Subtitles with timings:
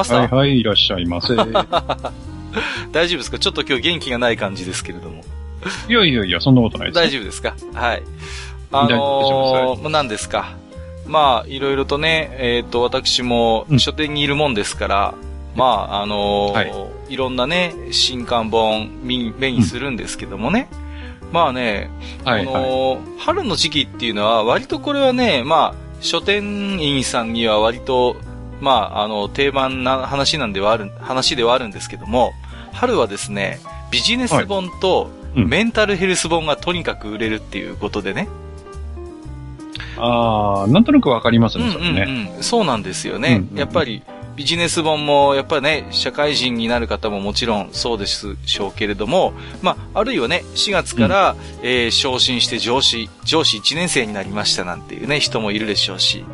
[0.00, 1.34] マスター、はいはい、いらっしゃいませ。
[1.34, 1.36] い
[2.90, 3.38] 大丈夫ですか？
[3.38, 5.22] ちょっと今日元気がない感じですけれども。
[5.88, 6.96] やいやいや、そんなことないです。
[6.96, 7.54] 大丈夫ですか？
[7.74, 8.02] はい。
[8.72, 10.56] あのー、何ですか？
[11.06, 15.14] まあ、いろいろとね、えっ、と、私も書店にいるもんですから、
[15.54, 20.68] まあ、あのーはいい、ろんなね、新刊本見目にするんですけどもね。
[21.32, 21.90] まあね、
[22.24, 26.42] はいこの、春の時期っていうのは、割とこれはね、まあ、書店
[26.80, 28.16] 員さんには割と、
[28.60, 32.32] まあ、あの、定番な話なんではある、話ではあるんですけども、
[32.72, 38.28] 春はですね、ビジネス本とうんメンタルヘルス本がとにかく売れるっていうことでね。
[39.96, 41.64] ああ、なんとなくわかりますね。
[41.64, 43.28] うんうんうん、そうなんですよね。
[43.28, 44.02] うんうんうんやっぱり、
[44.36, 56.24] ビジネス本も、やっぱりね、社会人になる方ももちろんそうですしょうけれども、まあ、あるいはね、4月から、えー昇進して上司、上司1年生になりましたなんていうね、人もいるでしょうし。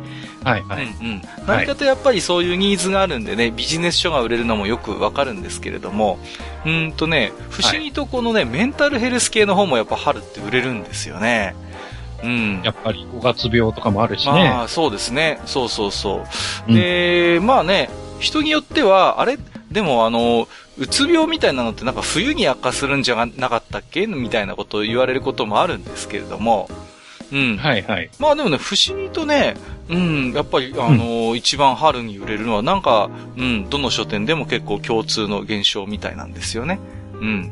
[0.43, 0.83] はいはい。
[0.83, 1.21] うんうん。
[1.45, 6.19] 何かとやっぱりそういうニーズがあるんでね、ビジネス書が売れるのもよくわかるんですけれども、
[6.65, 11.55] うーんとね、不思議とこのね、メンタルヘルス系の本もやっぱ春って売れるんですよね。
[12.23, 12.61] うん。
[12.63, 14.31] やっぱり5月病とかもあるしね。
[14.31, 15.39] まあ、そうですね。
[15.45, 16.23] そうそうそう。
[16.69, 19.37] うんで、まあね、人によっては、あれ？
[19.71, 20.47] でもあの、
[20.79, 24.07] うつ病みたいなのってなんか冬に悪化するんじゃなかったっけ？
[24.07, 26.69] みたいなことを言われることもあるんですけれども、
[27.31, 27.57] うん。
[27.57, 28.09] はいはい。
[28.19, 29.55] まあでもね、不思議とね、
[29.89, 36.79] うん、やっぱり、あの一番春に売れるのは、なんか、うん、どの書店でも結構共通の現象みたいなんですよね。
[37.13, 37.51] うん。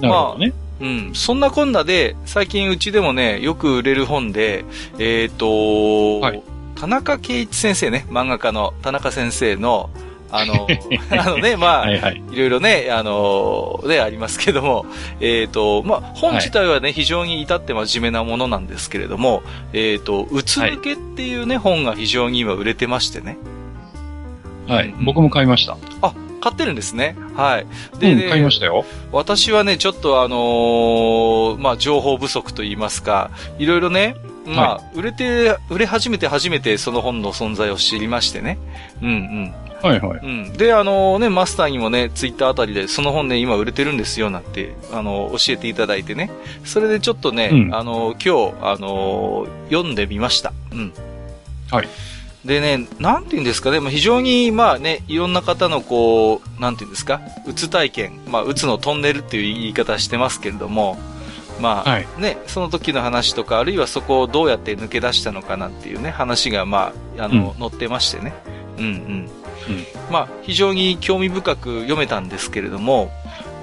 [0.00, 0.52] なるほどね。
[0.80, 1.10] うん。
[1.14, 4.64] そんなこんなで、最近うちでもね、よく売れる本で、
[4.98, 6.42] えっ、と、はい
[6.82, 9.88] 田中圭一先生ね、漫画家の田中先生の、
[10.32, 10.66] あの、
[11.12, 12.22] あのね、まあ、はいはい。
[12.32, 14.86] いろいろね、あのね、ありますけども、
[15.20, 19.42] えっ、と、まあ、本自体はね、非常に至って真面目なものなんですけれども、
[19.74, 23.36] えっ、と、うつ抜けっていうね、本が非常に今売れてましてね。
[24.66, 24.94] はい。
[25.04, 25.76] 僕も買いました。
[26.00, 27.14] あ、買ってるんですね。
[27.36, 27.62] はい。
[27.62, 28.86] うん、買いましたよ。
[29.12, 34.16] 私はね、ちょっとあのーまあ、情報不足と言いますか、いろいろね、
[34.46, 38.58] まあ、売れて、売れ始めて初めてその本の存在を知りましてね。
[39.02, 40.20] うんはいはい。
[40.22, 40.28] うん。
[40.28, 40.52] うん。
[40.52, 46.30] で、あのね、マスターにもね、ツイッターあたりで、その本ね、今売れてるんですよ、なんて、あの教えていただいてね。
[46.64, 50.52] それでちょっとね、うんあの今日、あの読んでみました。
[50.72, 50.92] うん。
[51.70, 51.88] はい。
[52.44, 60.98] でね、なんて言うんですかね、まあ、非常に、まあね、いろんな方のこう、なんて言うんですか、うつ体験、まあ、うつのトンネルっていう言い方してますけれども、
[61.60, 68.32] まあ、はいね、その時の話とか、あるいはそこをどうやって抜け出したのかなっていうね、話が、まあ、あの、載ってましてね。
[68.78, 69.30] うんうん。
[70.10, 73.10] まあ、非常に興味深く読めたんですけれども、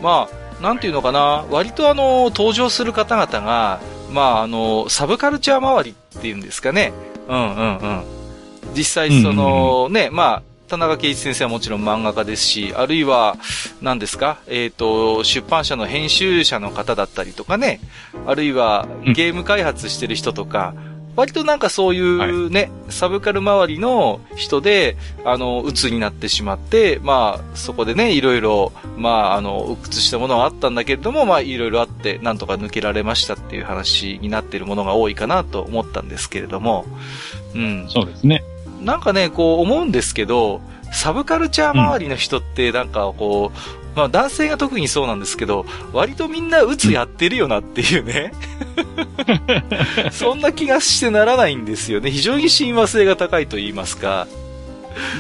[0.02, 3.80] まあ、なんていうのかな、割とあの、登場する方々が、
[4.12, 6.94] まあ、あの、サブカルチャー周りっていうんですかね。
[7.28, 8.04] うんうんうん。
[8.76, 13.38] 実際その、ね、まあ、田中圭一先生はもちろん漫画家ですし、あるいは、
[13.82, 17.80] 何ですか、えっ、と、出版社の編集者の方だったりとかね、
[18.28, 20.74] あるいはうんゲーム開発してる人とか、
[21.20, 36.86] 割となんかそういうね、サブカル周りの人で、あの、鬱になってしまって、まあ、そこでね、いろいろ、まあ、あの、鬱屈したものはあったんだけれども、まあ、いろいろあって、なんとか抜けられましたっていう話になっているものが多いかなと思ったんですけれども、
[37.54, 37.90] うん。
[37.90, 38.42] そうですね。
[38.80, 40.62] なんかね、こう思うんですけど、
[40.94, 48.32] サブカルチャー周りの人ってなんかこう、まあ男性が特にそうなんですけど、割とみんな鬱やってるよなっていうね。
[50.12, 52.12] そんな気がしてならないんですよね。
[52.12, 54.28] 非常に親和性が高いと言いますか。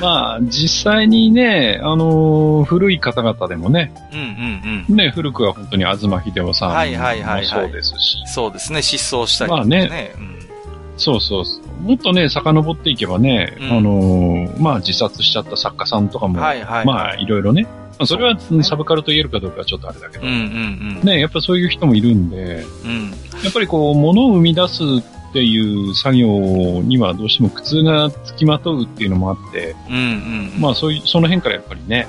[0.02, 4.96] まあ、実際にね、あのー古い方々でもね、うんうんうん。
[4.96, 10.14] ね、古くは本当に東秀夫さんもはいはいはいはいそうですし、そうですね、失踪したりとかまあねね。
[10.18, 10.40] うん
[10.98, 11.82] そうそうそう。
[11.82, 16.86] もっとね、遡っていけばね、うんあのーまあ自殺しちゃった作家さんとかも、はいはい。
[16.86, 17.68] まあいろいろね、
[18.00, 22.92] まあそれはサブカルと言えるかどうかはちょっとあれだけど、うんうんね、やっぱそういう人もいるんで、うん。
[22.92, 23.10] うん。
[23.44, 24.82] やっぱりこう、物を生み出す
[25.30, 26.28] っていう作業
[26.82, 29.98] にはどうしても苦痛がつきまとうっていうのもあって、うんう
[30.58, 30.62] ん。
[30.62, 32.08] まあそういう、その辺からやっぱりね、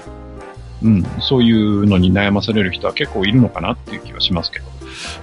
[0.83, 4.80] うん、そういうのに悩まされる人は結構いるのかなっていう気はしますけど。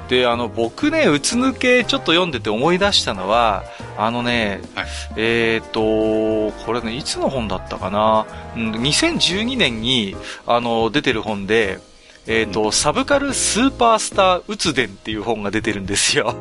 [0.09, 3.63] で、あの、僕ね、うつ抜けちょっと読んでて思い出したのは、
[3.97, 8.25] あのね、はい、えっ、ー、と、これね、いつの本だったかな、
[8.55, 10.15] うん、2012年に、
[10.45, 11.79] あの、出てる本で、
[12.27, 16.35] えっ、ー、と、うん、サブカルスーパースターうつ伝っていう本が出てるんですよ。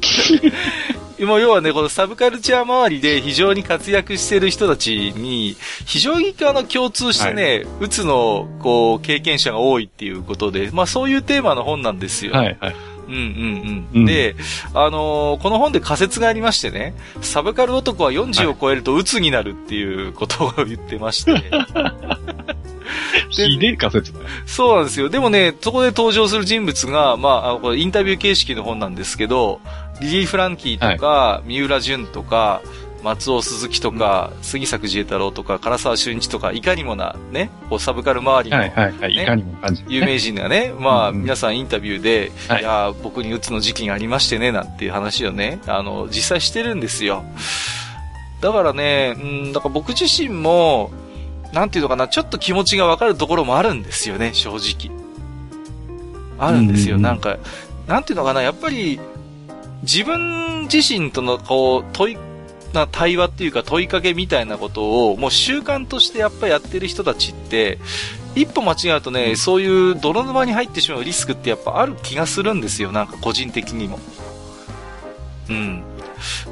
[1.26, 5.56] もう要はね、このサブカルチャー周りで非常に活躍してる人たちに、
[5.86, 12.32] 非常にあの共通してね、はい、うつの、こう、経験者が多いっていうことで、まあそういうテーマの本なんですよ。
[12.32, 12.76] はいはい。
[13.08, 14.06] うんうんうん。
[14.06, 14.36] で、
[14.72, 21.42] あのー、この本で仮説がありましてね、サブカル男は40を超えると鬱になるっていうことを言ってまして。
[23.30, 25.08] ひでえ仮説だそうなんですよ。
[25.08, 29.60] でもね、そこで登場する人物が、まあ、これインタビュー形式の本なんですけど、
[30.00, 32.62] リリー・フランキーとか、はい、三浦淳とか、
[33.02, 47.24] 松尾鈴木とか、うん、杉作自衛太郎とか、唐沢俊一とか、いかにもな、ね、こうサブカル周りの、はいはいはい、いかにも感じ、有名人がね、まあ、皆さんインタビューで、はい、いや、僕にうつの時期がありましてね、なんていう話をね、あの、実際してるんですよ。
[48.40, 50.90] だからね、うん、だから僕自身も、
[51.52, 54.94] なんていうのかな、ちょっと気持ちがわかるところもあるんですよね、正直。
[56.38, 57.38] あるんですよ、なんか、
[57.86, 59.00] なんていうのかな、やっぱり、
[59.82, 62.18] 自分自身との、こう、問い、
[62.72, 67.78] な対話っていうか問いかけみたいなことを、もう習慣としてやっぱやってる人たちって、
[68.34, 73.98] 一歩間違うとね、そういう泥沼に入ってしまうリスクってやっぱある気がするんですよ、なんか個人的にも。
[75.48, 75.82] うん。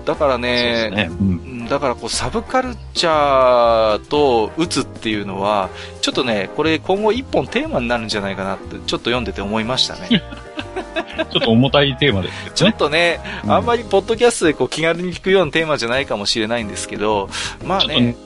[0.04, 5.68] だからね、ねうん、だからこうサブカルチャーと打つっていうのは、
[6.00, 10.22] ちょっとね、これ今後一本テーマになるんじゃないかなって、ちょっと読んでて思いましたね。
[11.30, 12.50] ちょっと重たいテーマですね。
[12.54, 17.28] ちょっとね、あんまりポッドキャストでこう気軽に聞くようなテーマじゃないかもしれないんですけど、
[17.64, 18.16] まあね。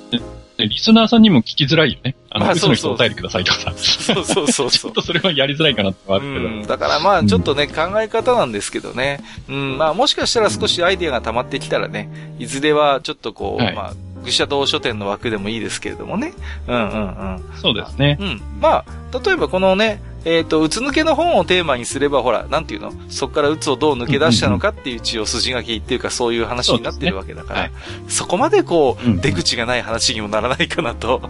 [0.59, 2.15] リスナーさんにも聞きづらいよね。
[2.31, 3.73] あの、まあ、そうそうお便りくださいとかさ。
[3.77, 6.35] そうそうそうちょっとそれはやりづらいかなってあるけど。
[6.35, 9.21] うん、だからまあ、ちょっとね、うん、考え方なんですけどね。
[9.49, 13.93] うん、まあ、もしかしたら少しアイディアが溜まってきたらね、いずれはちょっとこう、はい、まあ、
[14.25, 16.33] 愚者道書店の枠でもいいですけれどもね。
[16.67, 16.89] うんうんう
[17.39, 17.45] ん。
[17.61, 18.19] そうですね。
[18.21, 18.41] うん。
[18.61, 22.93] まあ、例えばこのね、えっ、ー、と、うつ抜けの本をテーマにすれば、ほら、なんていうの？
[23.09, 31.23] そこからうつをどう抜け出したのかっていう血を筋書きっていうか、そういう話になってるわけだから、そ、ねはい、そこまでこう、出口がない話にもならないかなと。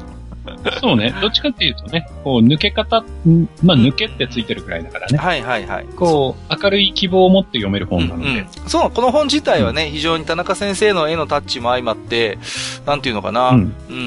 [0.81, 1.15] そうね。
[1.21, 3.05] どっちかっていうとね、こう、抜け方、
[3.63, 5.19] まあ、抜けってついてるくらいだからね。
[5.19, 5.87] はいはいはい。
[5.97, 8.29] こう、明るい希望を持って読める本なので。
[8.29, 12.39] うんうん、そう、この本自体はね、非常に田中先生の絵のタッチも相まって、
[12.87, 13.51] なんていうのかな。
[13.51, 13.99] うん、うんうんう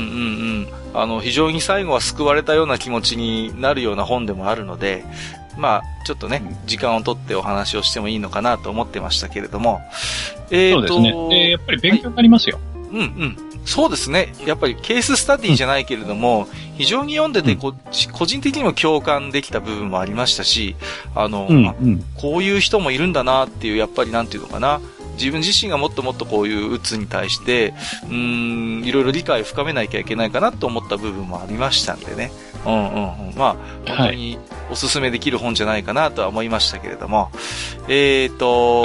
[0.62, 0.68] ん
[0.98, 5.04] あの、非常に最後は救われたような気持ちになるような本でもあるので、
[5.58, 9.82] まあ、ちょっとね、時間をとってお話をしてもいいのかなと思ってましたけれども。
[10.52, 11.30] えー、そうですね。
[11.30, 12.60] で、やっぱり勉強になりますよ。
[12.74, 13.38] はい、うんうん。
[13.66, 14.34] そうですね。
[14.46, 16.48] やっぱりケーススタディじゃないけれども、
[16.78, 17.74] 非常に読んでてこ、
[18.14, 20.76] 個人的にも共感できた部分もありましたし、
[21.16, 24.82] あの、うんうん、こういう人もいるんだなっていう、やっぱりなんていうのかな。
[25.16, 27.74] 自分自身がもっともっとこういううつに対して、
[28.10, 32.32] うん、いろいろ理解を深めなきゃいけないかなと思った部分もありましたんでね。
[32.66, 33.36] うんうんうん。
[33.36, 33.56] まあ、
[33.88, 34.40] 本当に
[34.72, 37.32] おすすめできる本じゃないかなとは思いましたけれども。
[37.88, 38.82] えっ、ー、と、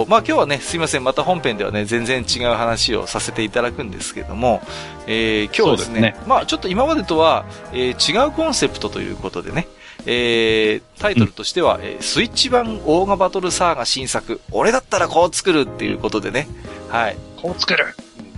[0.00, 4.62] はい、まあ今日はね、すいません、また本編ではね、全然違う話をさせていただくんですけども、
[5.06, 9.66] えー、今日はですね、すねまあちょっと今までとは、えー、違うコンセプトということでね、
[10.06, 16.48] えー、タイトルとしては、うん、えー、スイッチ版オーガバトルサーガ新作、俺だったらこう作るっていうことでね、
[16.88, 17.16] はい。
[17.36, 17.84] こう作る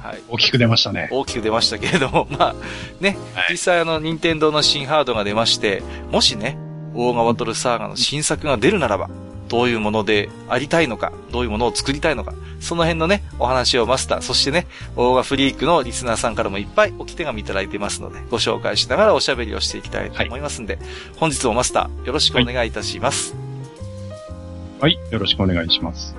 [0.04, 0.22] はい。
[0.28, 1.08] 大きく出ましたね。
[1.10, 2.54] 大きく出ましたけれども、 まあ、
[3.00, 6.58] ね、はい、実際あの、任天堂の新ハードが出まして、もしね、
[6.94, 9.08] オーガバトルサーガの新作が出るならば、
[9.54, 20.84] どういうものでありたいのか、どういうものを作りたいのか、その辺のね、お話をマスター、そしてね、オーガフリークのリスナーさんからもいっぱい置き手紙いただいてますので、ご紹介しながらおしゃべりをしていきたいと思いますんで、はい、
[21.18, 23.36] 本日もマスター、よろしくお願いいたします。
[24.80, 26.16] はい、はい、よろしくお願いします。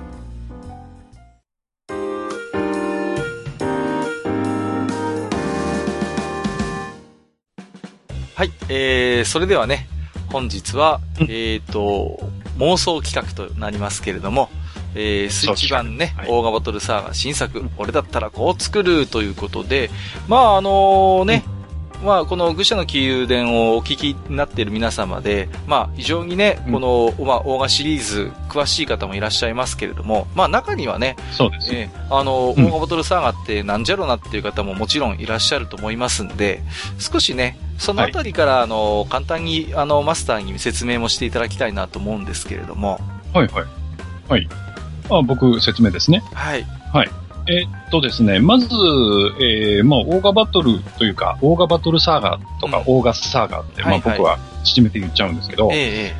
[8.34, 9.88] はい、えー、それではね、
[10.30, 14.50] 本日は、えっ、ー、と、妄想企画となりますけれども、
[14.94, 19.90] えー、スイッチ版ね、はい、オーガバトルサーガ新作、俺だったらこう作るということで、
[20.28, 21.55] まああのね、うん、
[22.04, 31.74] まあこの愚者の宮殿をお聞きになっている皆様で、まあ非常にね、この、まあオーガシリーズ詳しい方もいらっしゃいますけれども、まあ中にはね、そうです。
[31.74, 36.62] えー、あの、オーガバトルサーガってなんじゃろなっていう方ももちろんいらっしゃると思いますんで、
[36.98, 43.00] 少しね、そのあたりから、あの、簡単に、あの、マスターに説明もしていただきたいなと思うんですけれども。
[43.32, 43.64] はいはい。
[44.28, 44.48] はい。
[45.10, 46.22] あ僕、説明ですね。
[46.32, 46.64] はい。
[46.92, 47.10] はい。
[47.48, 48.66] えーっとですね、まず、
[49.40, 56.12] えー、まあ、オーガバトルというか、オーガバトルサーガとか、うんオーガスサーガって、はいはいまあ僕は縮めて言っちゃうんですけど、え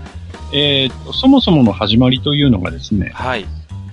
[0.52, 3.46] ええーっと、そもそもの始まりというのがですね、はい。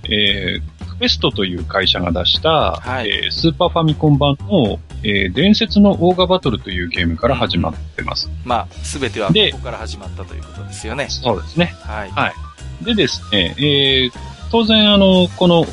[0.04, 8.30] えー、クエストという会社が出した、はいえースーパーファミコン版の、えー伝説のオーガバトルというゲームから始まってます。
[8.44, 11.08] まあ、すべてはこでこから始まったということですよね。
[11.08, 11.74] そうですね。
[11.82, 12.10] はい。
[12.10, 12.84] はい。
[12.84, 15.66] でですね、えー当然あの、この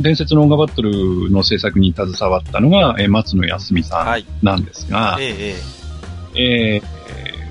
[0.00, 4.26] 伝説のオーガバトルの制作に携わったのが、えー松野康美さんはい。
[4.42, 5.54] なんですが、ええ
[6.34, 6.96] ええー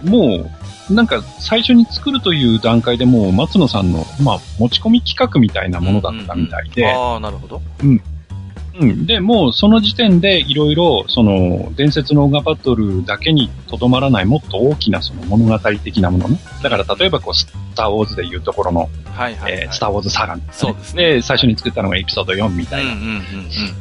[0.06, 0.52] も
[0.90, 7.62] う、なんか最初に作るという段階でもう松野さんの、まあ、持ち込み企画みたいなものだったみたいえで、ああ、なるほど。
[7.84, 8.02] うん。
[9.06, 16.40] で、もうその時点でいろいろ、その、伝説のオーガバトルだけにとどまらないもっと大きなその物語的なものね。
[16.62, 19.62] だから例えばこう、スターウォーズでいうところの、はいはい、はい。
[19.64, 22.92] えースターウォーズサーガン、そうですねで、最初に作ったのがエピソード4みたいな。
[22.92, 23.22] うんうんうんうん。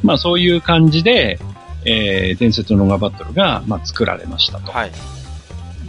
[0.03, 1.41] まあそういう感じで、
[1.85, 4.71] えー伝説のオーガバトルが、まあ作られましたと。
[4.71, 4.93] はい。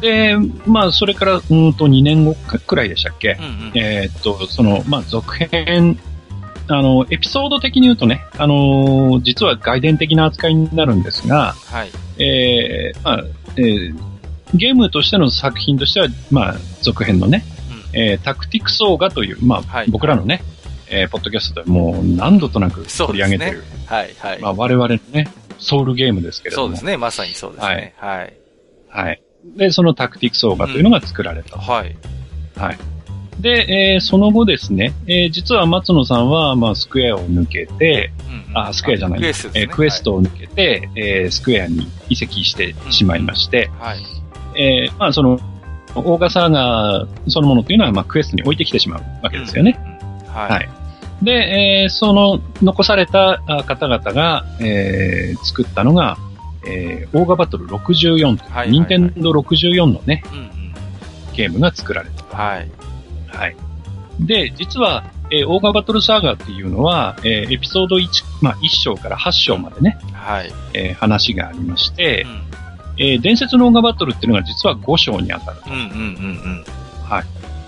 [0.02, 0.36] で、
[0.66, 3.72] まあそれから、うんと2年後くらいでしたっけ、うんうん。
[3.76, 6.00] えーっと、その、まあ、続編、
[6.68, 11.90] あの、エピソード的に言うとね、あのー実は外伝的な扱いになるんですが、はい。
[12.24, 13.24] えーまあ、
[13.58, 13.96] えー
[14.54, 17.44] ゲームとしての作品としては、まあ、続編のね、
[17.94, 20.42] えータクティクスオーガという、まあ、はい僕らのね、
[20.90, 24.42] えーポッドキャストでもう何度となく取り上げてる、はいはい。
[24.42, 26.68] まあ、我々のね、ソウルゲームですけれども。
[26.68, 26.98] そうですね。
[26.98, 27.94] まさにそうですね。
[27.98, 28.34] はい。
[28.90, 29.22] はい。
[29.58, 31.58] で、そのタクティクスオーガというのが作られた。
[31.58, 31.96] はい。
[32.56, 32.78] はい。
[33.40, 44.00] で、えーその後ですね、えー実は松野さんは、まあ、スクエアを抜けて、うんうんあ、スクエアじゃない、クエストですねえークエストを抜けて、えースクエアに移籍してしまいまして、はい。
[44.58, 45.40] えーまあ、その、
[45.96, 49.78] オーガサーガそのものというのは、まあ、クエストに置いてきてしまうわけですよね。
[50.02, 50.34] うんうん。
[50.34, 50.48] は。
[50.48, 50.70] はい
[51.22, 51.26] い。
[51.26, 56.18] で、えーその、残されたあ方々が、えー作ったのが、
[56.68, 60.74] えーオーガバトル64という、はいはいはい任天堂64のね、うんうん。
[61.36, 62.38] ゲームが作られた。
[62.38, 62.72] はい。
[63.36, 63.56] はい。
[64.20, 68.08] で、実は、えーオーガバトルサーガーっていうのは、えーエピソード1、
[68.42, 70.52] まあ、1章から8章までね、はい。
[70.74, 72.42] えー話がありましてう、ん
[72.98, 75.58] えー伝説のオーガバトルっていうのが実は5章に当たる。
[75.68, 75.82] うんうんう
[76.60, 76.66] ん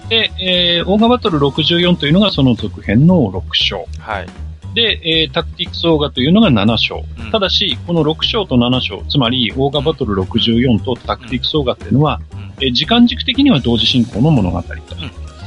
[0.10, 3.88] で、えーオーガバトル64というのがその続編の6章。
[3.94, 4.02] うん。
[4.02, 4.28] はい。
[4.74, 7.04] で、えータクティクスオーガというのが7章。
[7.20, 14.70] うんただし、この6章と7章、つまりオーガバトル64とタクティクスオーガっていうのは、うんえー時間軸的には同時進行の物語と。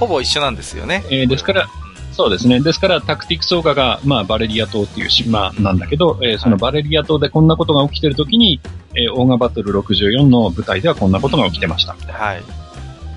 [0.01, 1.05] ほぼ一緒なんですよね。
[1.11, 1.69] えーですから、
[2.13, 2.61] そうですね。
[2.61, 8.61] ですから、タクティクスオーガが、まあ、バレリア島っていう島なんだけど、えーそのバレリア島でこんなことが起きてるときに、
[8.95, 11.95] えーオーガバトル64の舞台ではこんなことが起きてました。
[11.95, 12.43] はい。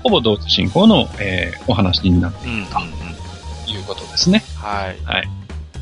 [0.02, 2.66] ほぼ同時進行の、えーお話になってうんうんうん。
[2.66, 4.44] ということですね。
[4.56, 4.96] はい。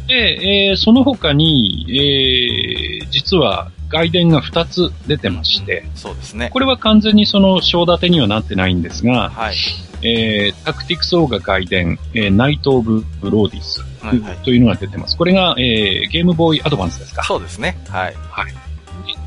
[0.09, 6.49] で、えーその他に、えー実は外伝が2つ出てまして、そうですね。
[6.51, 9.55] これは完全にその章立てにはなってないんですが、はい。
[10.03, 15.17] えータクティクスオーガ外伝、えーナイト・オブ・ローディスはいはいというのが出てます。
[15.17, 17.23] これが、えーゲームボーイアドバンスですか？
[17.23, 17.79] そうですね。
[17.89, 18.15] はい。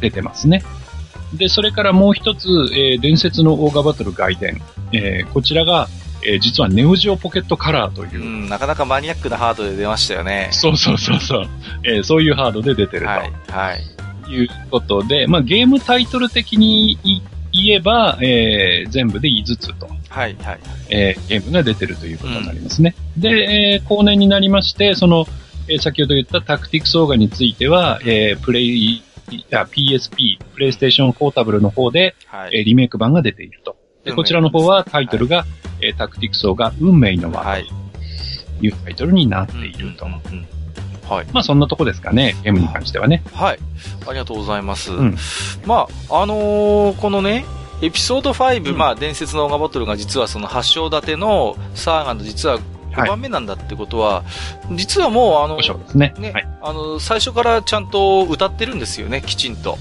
[0.02, 0.64] 出てますね。
[1.34, 4.62] で、それからもう一つ、えー伝説のオーガバトル外伝。
[4.92, 5.88] えーこちらが、
[6.26, 10.50] えー実はネオジオポケットカラーというう、ん、なかなかマニアックなハードで出ましたよね。
[10.52, 11.50] そうそうそうそう、
[11.84, 13.32] えーそういうハードで出てるはい。
[13.52, 13.82] はい。
[14.26, 17.22] ということで、まあゲームタイトル的に言
[17.72, 19.88] えば、えー全部で5つと。
[20.10, 20.36] はい。
[20.42, 20.60] はい。
[20.90, 22.96] えーゲームが出てるということになりますね。
[23.18, 25.26] で、えー後年になりまして、その、
[25.68, 29.02] えー先ほど言ったタクティクスオーガについては、えープレイ、
[29.52, 32.58] あ PSP、プレイステーションポータブルの方で、はい。
[32.58, 33.76] えーリメイク版が出ていると。
[34.04, 35.46] で、こちらの方はタイトルが、
[35.82, 37.66] えータクティクスオーガ運命の輪はい。
[38.60, 40.06] というタイトルになっていると。
[40.06, 40.48] うんうんうん
[41.10, 41.28] はい。
[41.32, 43.24] まあそんなとこですかね、ゲームに関してはね。
[43.34, 43.60] はい。
[44.08, 44.92] ありがとうございます。
[44.92, 45.18] うん
[45.66, 47.46] まあ、あのーこのね、
[47.82, 54.24] エピソード5、うんまあ、伝説のオーガバトルが実はその発祥立てのサーガの実は5はい番目なんだってことは、
[54.72, 56.14] 実はもうあの5、章ですね。
[56.18, 56.48] ね、はい。
[56.62, 59.78] あの、最初からちゃんと歌ってるんですよね、きちんと。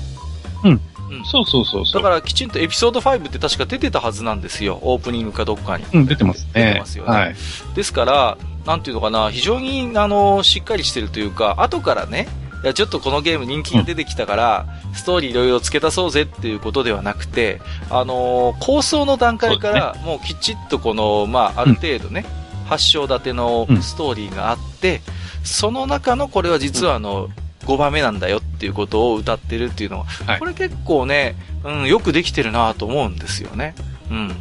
[0.64, 1.24] うんうん。
[1.24, 2.02] そうそうそうそう。
[2.02, 5.84] だからきちんとエピソード5って確か出てたはずなんですよ、オープニングかどっかに。
[5.92, 6.64] うん、出てますね。
[6.64, 7.34] 出てますよねはい。
[7.74, 12.28] ですから、なんていうのかな、非常に、あの、しっかりしてるというか、後からね、
[12.62, 22.24] いや、ちょっとこのゲーム人気が出てきたから、ストーリーいろいろ付け足そうぜっていうことではなくて、あの構想の段階から、もうきちっとこの、まあ、ある程度ね、
[22.66, 25.02] 発祥立てのうんストーリーがあって、
[25.42, 27.28] その中のこれは実はあの、
[27.66, 33.74] 5番目なんだよっていうことを歌ってるっていうのは、はいこれ結構ね、うん、よくできてるなと思うんですよね。
[34.10, 34.36] うん。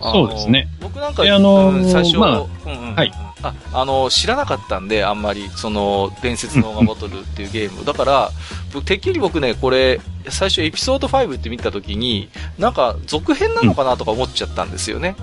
[0.00, 0.66] そうですね。
[0.80, 7.84] 僕なんか、であのーうん最初、まあうんうんうんはいあ、あの、知らなかったんで、あんまり、その、伝説のオーガバトルっていうゲーム。
[7.86, 8.30] だから、
[8.84, 15.16] てっきり僕ね、これ、最初エピソード5って見た時に、なんか、続編なのかなとか思っちゃったんですよね。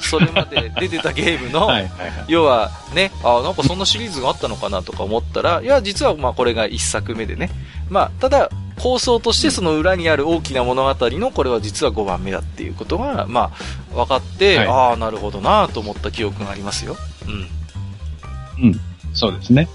[0.00, 1.70] それまで 出てたゲームの、
[2.26, 7.50] 要はね、あなんかそんなシリーズがあったのかなとか思ったら、いや、実はまあこれが1作目でね。
[7.88, 13.52] まあ、ただ、構想としてその裏にある大きな物語のこれは実は5番目だっていうことが、ま
[13.92, 16.96] あ、分かって、はい、ああ、なるほどなと思った記憶がありますよ。
[18.58, 18.68] うん。
[18.68, 18.80] うん。
[19.12, 19.68] そうですね。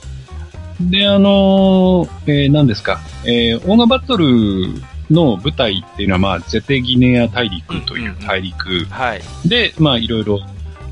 [0.79, 4.25] で、あのー、えー、何ですか、えー、オーガバトル
[5.09, 8.87] の舞台っていうのは、まあ、ゼテギネア大陸という大陸。
[9.45, 10.39] で、まあ、いろいろ、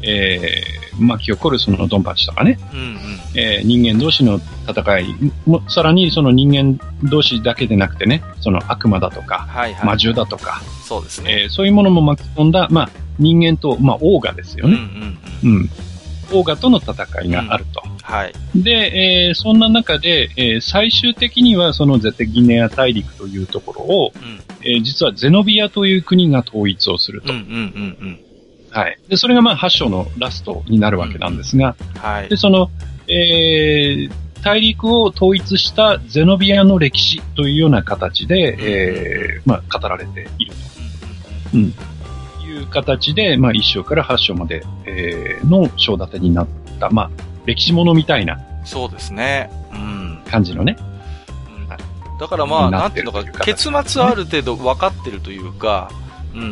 [0.01, 2.97] えー、巻き起こるそのドンパチとかね、うんうん、
[3.35, 5.15] えー、人間同士の戦い。
[5.45, 14.77] も、さらにその人間同士だけでなくてね、その悪魔だとか、はいはい、魔獣だとか、そうですね、えー、そういうものも巻き込んだ、まあ、人間と、まあ、オーガですよね。
[15.43, 15.57] うん、うん。
[15.57, 15.69] うん、
[16.31, 17.81] オーガとの戦いがあると。
[17.85, 18.33] うん、はい。
[18.55, 27.33] で、えー、そんな中で、えー、最終的にはそのゼテギネア大陸というところを、うん、えー、実はゼノビアという国が統一をすると。
[27.33, 28.19] うんうんうんうん
[28.71, 28.99] はい。
[29.07, 32.29] で、それがまあ8章のラストになるわけなんですが、うん、はい。
[32.29, 32.69] で、その、
[33.07, 34.11] えー、
[34.43, 40.57] 大陸を統一したゼノビアの歴史というような形で、えー、まあ、語られていると。
[41.53, 41.73] うん。
[42.45, 46.47] いう形で、まあ、1章から8章まで、えー、の章立てになっ
[46.79, 47.09] た、まあ、
[47.45, 48.39] 歴史ものみたいな。
[48.63, 49.49] そうですね。
[49.73, 50.21] うん。
[50.29, 50.77] 感じのね。
[51.49, 55.91] うん、だからまあ、なんていうのか、結末ある程度分かってるというか、
[56.33, 56.49] うんうんう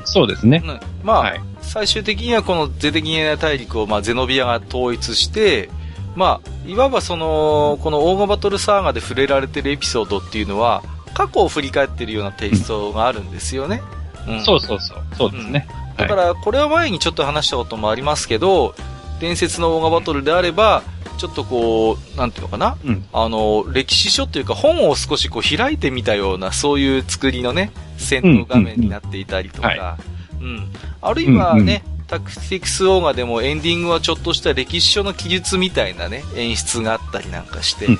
[0.04, 0.62] そうですね。
[1.02, 5.70] まあ、はい、最終的にはこのゼテギネア大陸を、まあ、ゼノビアが統一して、
[6.14, 10.82] まあ、いわばその、このオーガバトルサーガで触れられてるエピソードっていうのは、
[11.14, 13.82] 過去を振り返ってるようなテイストがあるんですよね。
[13.82, 14.01] うん、
[14.44, 14.98] そうそうそう。
[15.16, 15.66] そうですね。
[15.92, 18.74] うん、だから、これは前にちょっと話したこともありますけど、
[19.20, 20.82] 伝説のオーガバトルであれば、
[21.18, 29.98] ちょっとこう、なんていうのかな、うん、あの、歴史書っていうか本を少しこう開いてみたような、そういう作りのね、戦闘画面になっていたりとか、
[30.40, 30.68] うん、
[31.00, 37.98] あるいはね、タクティクスオーガでもエンディングはちょっとした歴史書の記述みたいなね、演出があったりなんかして、うん。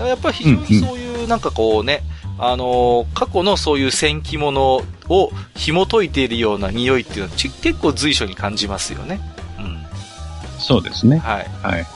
[0.00, 2.02] うん、やっぱり非常にそういうなんかこうね、
[2.38, 9.20] あのー、過去のそういう戦記物を紐解いているような匂いっていうのは結構随所に感じますよね。
[9.58, 9.78] うん。
[10.58, 11.18] そうですね。
[11.18, 11.48] はい。
[11.62, 11.86] はい。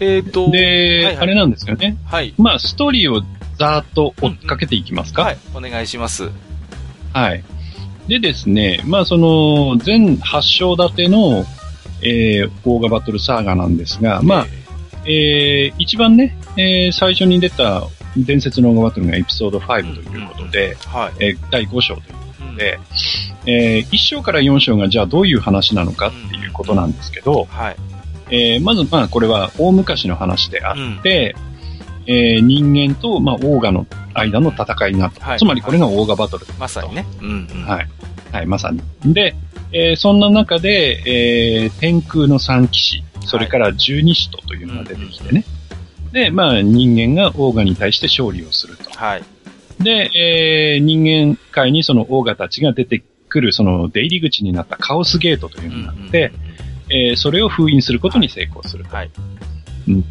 [0.00, 1.96] えっ、ー、と、で、はいはい、あれなんですよね。
[2.06, 2.34] はい。
[2.38, 3.22] まあ、ストーリーを
[3.58, 6.30] ざーっと追っかけていきますか、うんうん、はい、お願いします。
[7.12, 7.44] はい。
[8.08, 11.44] でですね、まあその、全8章立ての、
[12.02, 14.46] えー、オーガバトルサーガなんですが、まあ、
[15.06, 22.78] えー、一番ね、えー、最初に出た伝説のオーガバトルがエピソード5ということで、うんはい、えー、第5章ということで、
[23.44, 27.76] うん、えー、1章から4章がじゃあどういう話なのかっていうことなんですけど、うんはい、
[28.30, 31.34] えー、まずまあこれは大昔の話であって、
[32.06, 35.24] うん、えー、人間と、まあ、オーガの間の戦いになった。
[35.26, 36.46] はい、つまりこれがオーガバトル。
[36.58, 37.06] まさにね。
[37.20, 37.88] うんうん、はい。
[38.32, 38.80] はい、まさに。
[39.12, 39.34] で、
[39.72, 45.44] えー、そんな中で、えー、天空の三騎士、それから十二使徒というのが出てきてね。
[46.14, 48.88] で、まあ人間がオーガに対して勝利をすると。
[48.90, 49.24] はい。
[49.80, 56.32] で、えー、人間界にそのオーガたちが出てくる、その出入り口になったカオスゲートというのがあって、
[56.88, 58.94] えー、それを封印することに成功すると。
[58.94, 59.10] はい。
[59.88, 60.04] うん。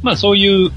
[0.00, 0.68] まあそういう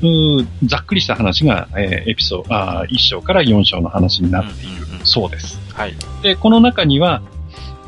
[0.42, 5.60] うざっくりした話が、えー、エピソード、あ1章から4章の話になっているそうです。
[5.76, 5.94] はい。
[6.24, 7.22] で、この中には、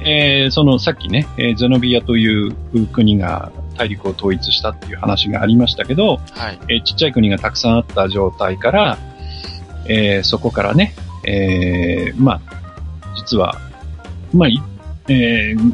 [0.05, 2.53] えー、そのさっきね、えー、ゼノビアという
[2.87, 8.97] 国が大陸を統一したっていう話がありましたけど、はい、えー、ちっちゃい国がたくさんあった状態から、
[9.87, 10.93] えー、そこからね、
[11.25, 12.41] えー、まあ、
[13.15, 13.57] 実は、
[14.33, 14.49] まあ、
[15.07, 15.73] えー、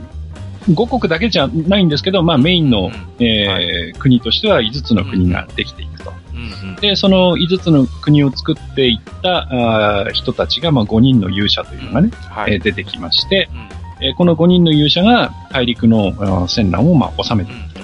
[0.68, 6.12] 5国だけじゃないんですけど、まあメインの、うん、えーはい、国としては5つの国ができていくと。
[6.34, 12.30] うんうん、で、その5つの国を作っていったあ人たちが、まあ5人の勇者というのがね、うん。
[12.30, 17.80] はい、えー、出てきまして、うん、えー、この5人の勇者が大陸の戦乱をまあ収めていくと。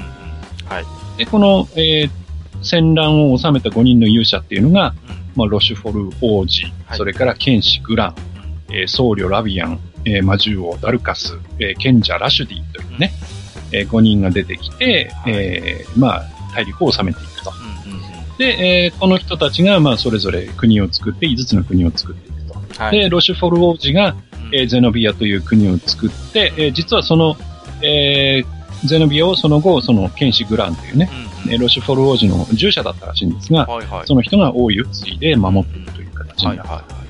[0.73, 0.85] はい、
[1.17, 2.09] で、この、えー、
[2.61, 4.93] 戦乱を収めた5人の勇者っていうのが、
[5.35, 8.15] まあ、ロシュフォル王子、はい、それから剣士グラン、
[8.69, 13.11] えー、僧侶ラビアン、えー、魔獣王ダルカス、えー、賢者ラシュディというね、
[13.71, 16.25] えー、5人が出てきて、はい、えー、まあ、
[16.55, 17.53] 大陸を治めていくと。
[18.37, 18.45] で、
[18.87, 22.41] えー、この人たちが、まあ、それぞれ国を作って、5つの国を作っていく
[22.73, 22.83] と。
[22.83, 24.15] はい、で、ロシュフォル王子が、
[24.51, 27.35] えー、ゼノビアという国を作って、えー、実はその、
[27.81, 31.09] えー、ゼノビアをその後、その剣士グランというね、
[31.45, 36.73] うんうん、ロシュフォル王子の従者だったらしいんですが、はいはい、その人が王位を継いで守っているという形になった。
[36.73, 37.05] はい、はい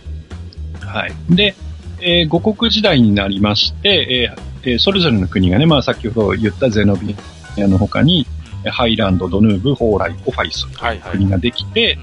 [0.85, 1.55] はい、で、
[2.01, 4.31] えー、五国時代になりまして、
[4.63, 7.15] えそれぞれの国がね、まあ先ほど言ったゼノビ
[7.61, 8.25] アの他に、
[8.71, 11.97] ハイランド、ドヌーブ、ホーライ、オファイスという国ができて、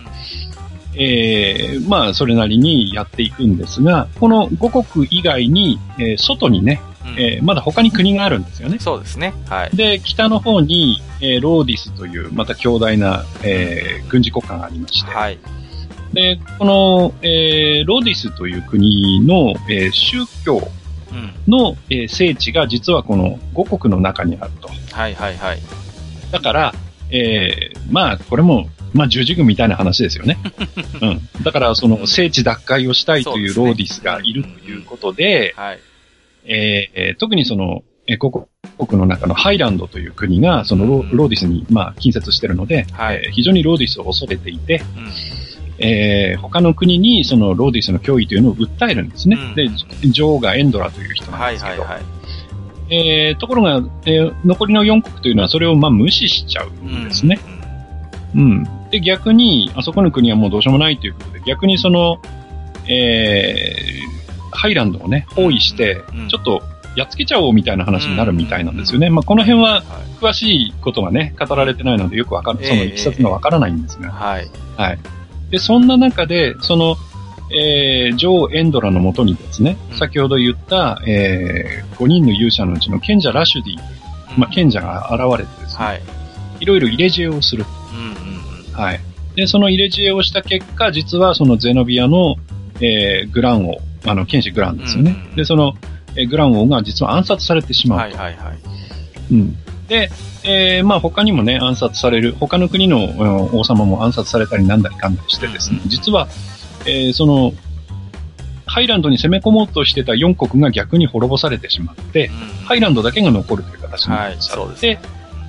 [0.95, 6.81] えー、まあ、それなりにやっていくんですが、この5国以外に、えー、外にね、
[7.17, 8.79] えー、まだ他に国があるんですよね。
[8.79, 9.35] そうですね。
[9.49, 9.77] はい。
[9.77, 15.39] で、北の方に、えー、ローディスという、また強大な、えー、軍事国家がありまして、はい。
[16.13, 20.61] で、この、えー、ローディスという国の、えー、宗教
[21.47, 24.69] の、うん、えー、聖地が実はこの5国の中にあると。
[24.69, 25.59] はいはいはい。
[26.31, 26.75] だから、
[27.11, 30.39] えー、まあ、これも、まあ、十字軍みたいな話ですよね。
[31.01, 31.21] うん。
[31.43, 35.79] だから、その、聖地奪回をしたいというローディスがいるということで、はい。
[36.45, 49.37] えー、特にその、えー、国の中のハイランドという国が、そのロ,、ローディスに、まあ、近接しているので、はい、えー、非常にローディスを恐れていて、うん、えー、他の国にそのローディスの脅威というのを訴えるんですね。
[49.37, 49.69] うん、で、
[50.11, 52.23] 女王がエンドラという人なんですけど、はいはいはい
[52.91, 57.41] えー、ところが、えー、残りの4国というのはそれをまあ無視しちゃうんですね。
[58.35, 58.82] うん、うん。
[58.93, 62.21] で、逆に、あそこの国はもうどうしようもないということで、逆にその、
[62.87, 66.63] えー、ハイランドをね、包囲して、ちょっと
[66.95, 69.09] やっつけちゃおうみたいな話になるみたいなんですよね。
[69.09, 69.83] まあ、この辺は、
[70.21, 74.13] 詳しいことがね、語られてないので、よくわかる、そのいきさつがわからないんですが。
[74.13, 74.51] はい。
[74.77, 74.99] はい。
[75.51, 76.97] で、そんな中で、その、
[77.51, 86.03] えー、女王エンドラのもとにですね、うん、先ほど言った、えー、5人の勇者のうちの賢者ラシュディ、まあ、賢者が現れてですね、はい、
[86.61, 87.67] いろいろ入れ知恵をする。
[87.93, 88.32] うん、
[88.73, 89.01] はい。
[89.37, 92.37] で、その入れ知恵をした結果、実はそのゼノビアの、
[92.81, 95.13] えー、グラン王、あの、剣士グランですよね。
[95.13, 95.75] うんうん、で、その、
[96.17, 98.19] えー、グラン王が実は暗殺されてしまうと。
[98.19, 98.59] はいはいはい。
[99.33, 99.57] うん。
[99.89, 100.11] で、
[100.45, 106.29] えー、まあ他にもね、暗殺される、他の国の王様も暗殺されたりなんだりかんだりしてですね、実は、
[106.87, 107.53] えー、その、
[108.67, 114.99] ハイランドに攻め込もうとしてた4国が逆に滅ぼされてしまって、うん、ハイランドだけが残るという形になって、はい、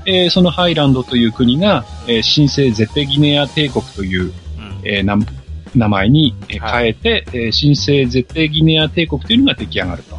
[0.06, 4.34] えー、そのハイランドという国が、えー、神聖ゼテギネア帝国という、うん、
[4.84, 5.26] えー、
[5.76, 10.16] 名前に変えて、はい、えー、神聖ゼテギネア帝国というのが出来上がると。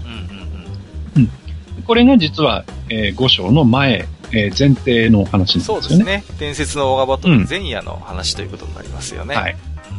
[1.17, 5.83] うん、うん、これが実は、えー、5章の前、えー、前提の話なんですよね。
[5.83, 6.25] そうですね。
[6.39, 9.35] 伝説のオガバトル前夜の話ということになりますよね。
[9.35, 9.57] はい。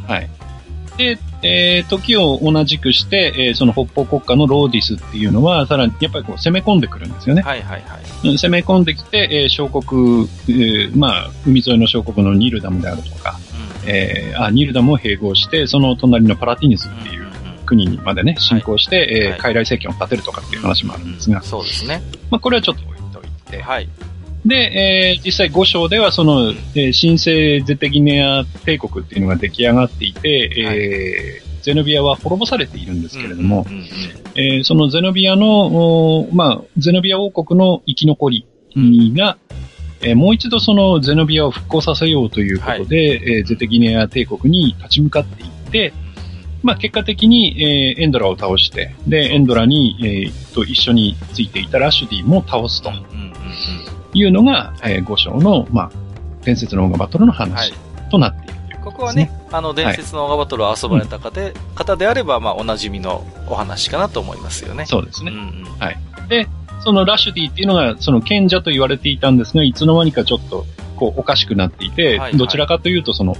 [0.08, 0.30] はい。
[0.98, 7.42] で、えー、時を同じくして、えー、その北方国家のローディスっていうのは、さらにやっぱりこう攻め込んでくるんですよね。
[7.42, 8.38] はいはいはい。
[8.38, 13.38] 攻め込んできて、えー、小国、えー、まあ、海沿いの小国のニルダムであるとか、
[13.84, 17.28] うん、えー、あ、ニルダムを併合して、その隣のパラティニスっていう
[17.66, 22.02] 国にまでね、侵攻して、はい、えー、傀儡政権を立てるとかっていう話もあるんですが、うん、そうですね。
[22.30, 23.90] まあ、これはちょっと置いといて、はい。
[24.46, 30.30] で、えー、実際5章ではその、えー、神聖ゼテギネア帝国っていうのが出来上がっていて、
[30.66, 33.66] はい、えー、ゼノビアは滅ぼされているんですけれども、
[34.36, 38.46] えそのゼノビアの、まあ、ゼノビア王国の生き残り
[39.16, 39.38] が、
[40.02, 45.92] うん、えー、もう一度そのゼノビアを復興させようということで、はい、えー、ゼテギネア帝国に立ち向かっていって、
[46.62, 52.92] まあ、結果的に、えー、エンドラを倒して、で、エンドラに、えー、と一緒についていたラッシュディも倒すと。
[54.16, 55.92] いうのが、えー、5章の、まあ、
[56.44, 57.74] 伝説のオーガバトルの話
[58.10, 64.86] となっている、ね、ここはね、あの、伝説のオーガバトルを遊ばれた方で,、方であれば、まあ、おなじみのお話かなと思いますよね。
[64.86, 65.32] そうですね。
[65.32, 65.98] うんうん、はい。
[66.30, 66.48] で、
[66.82, 73.36] そのラッシュディっていうのが、その賢者と言われていたんですが、いつの間にかちょっと、こう、おかしくなっていて、はいはい、どちらかというと、その、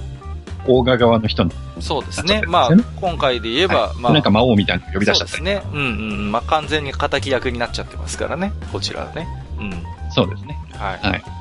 [0.68, 2.42] オーガ側の人の、そうですね。
[2.46, 4.12] まあ、今回で言えば、はい、まあ。
[4.12, 5.70] なんか魔王みたいなの呼び出しちゃったそうですね。
[5.72, 6.32] うんうん。
[6.32, 8.52] まあ、完全に敵役になっちゃってますからね。
[8.72, 9.28] こちらはね。
[9.58, 9.72] うん。
[10.10, 10.58] そうですね。
[10.76, 10.98] はい。
[11.00, 11.36] はい。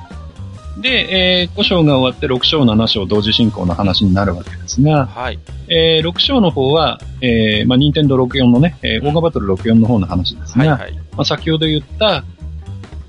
[0.77, 5.39] で、えー、5章が終わって6章、7章同時進行の話になるわけですが、はい。
[5.69, 12.25] えー、6章の方は、えー、まあ、任天堂64のね、えー、オーガバトル64の方の話ですが、はいはい、まあ、先ほど言った、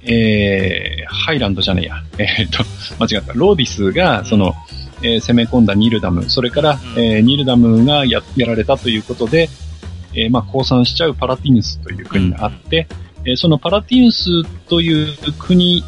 [0.03, 2.65] えー、ハイランドじゃねえや、えー、っと、
[3.03, 4.55] 間違った、ローディスが、その、
[5.03, 9.49] うん、えー、攻め込んだニルダム、それから、うん、えー、ニルダムがややられたということで、
[10.15, 12.87] えー、まあ、降参しちゃうパラティヌスという国があって、
[13.23, 15.83] うん、えー、そのパラティヌスという国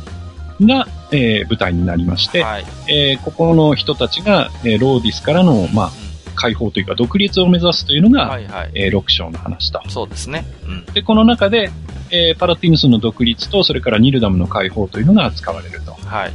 [0.61, 5.91] が、えー、舞台になりまして、はい、えー、ここの人たちが、えー、ローディスからの、まあ、
[6.35, 9.83] 解放というか独立を目指すというのが、はいはい、えー、6章の話と。
[9.89, 10.45] そうですね。
[10.67, 11.71] うん、で、この中で、
[12.11, 15.93] えー、パラティヌスの独立と、それからニルダムの解放というのが扱われると。
[15.93, 16.33] はい。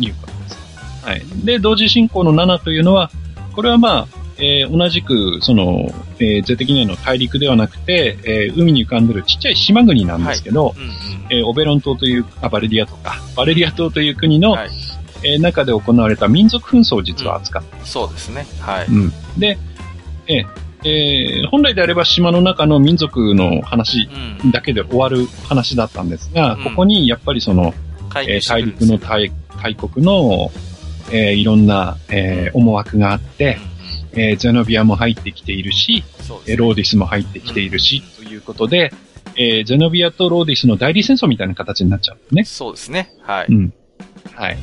[0.00, 1.06] いうことです。
[1.06, 1.22] はい。
[1.44, 3.10] で、同時進行の7というのは、
[3.54, 5.86] これはまあ、えー、同じく、その、
[6.18, 10.78] えー、ゼテギネの大陸ではなくて、えー、海に浮かんでるちっちゃい島国なんですけど、はい。
[10.78, 10.92] うんうん、
[11.30, 14.70] えー、オベロン島という、あ、バレリアとか、バレリア島という国の、はい、
[15.22, 18.46] えー、中で行われた民族紛争を実は扱って、うん、そうですね。
[18.60, 18.86] はい。
[18.86, 19.12] うん。
[19.38, 19.58] で、
[20.26, 20.44] え
[20.86, 24.08] えー、本来であれば島の中の民族の話
[24.42, 24.50] うん。
[24.50, 26.64] だけで終わる話だったんですが、うん。
[26.64, 27.72] ここにやっぱりその、
[28.10, 30.50] 回えー大陸の大大国の、
[31.10, 33.58] えーいろんな、えー思惑があって、
[34.16, 36.04] えーゼノビアも入ってきているし、ね
[36.46, 38.92] えーローディスも入ってきているし、ということで、
[39.36, 42.44] えーゼノビアとローディスの代理戦争みたいな形になっちゃうね。
[42.44, 43.10] そうですね。
[43.22, 43.46] はい。
[43.48, 43.72] うん。
[44.34, 44.58] はい。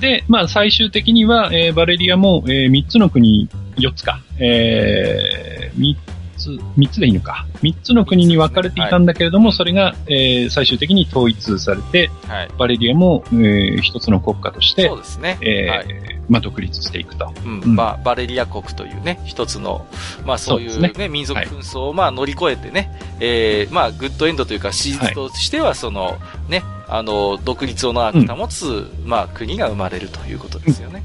[0.00, 5.96] で、まあ最終的には、えーバレリアも、え3つの国、4つか、えー、3
[6.36, 7.46] つ、3つでいいのか。
[7.62, 12.48] 3つの国に分かれていたんだけれども、はいそれが、えー最終的に統一されて、はい。
[12.58, 15.38] バレリアも、えー一つの国家としてそう、ですね。
[15.42, 16.13] えーはい。
[16.28, 17.32] まあ独立していくと。
[17.44, 19.86] うんうんババレリア国というね、一つの、
[20.24, 31.02] まあそういうね、そうです民族紛争をまあ乗り越えてね、えーまあグッドエンドというか、史実としてはその、ね、あの、独立を長く保つ、まあ国が生まれるということですよね。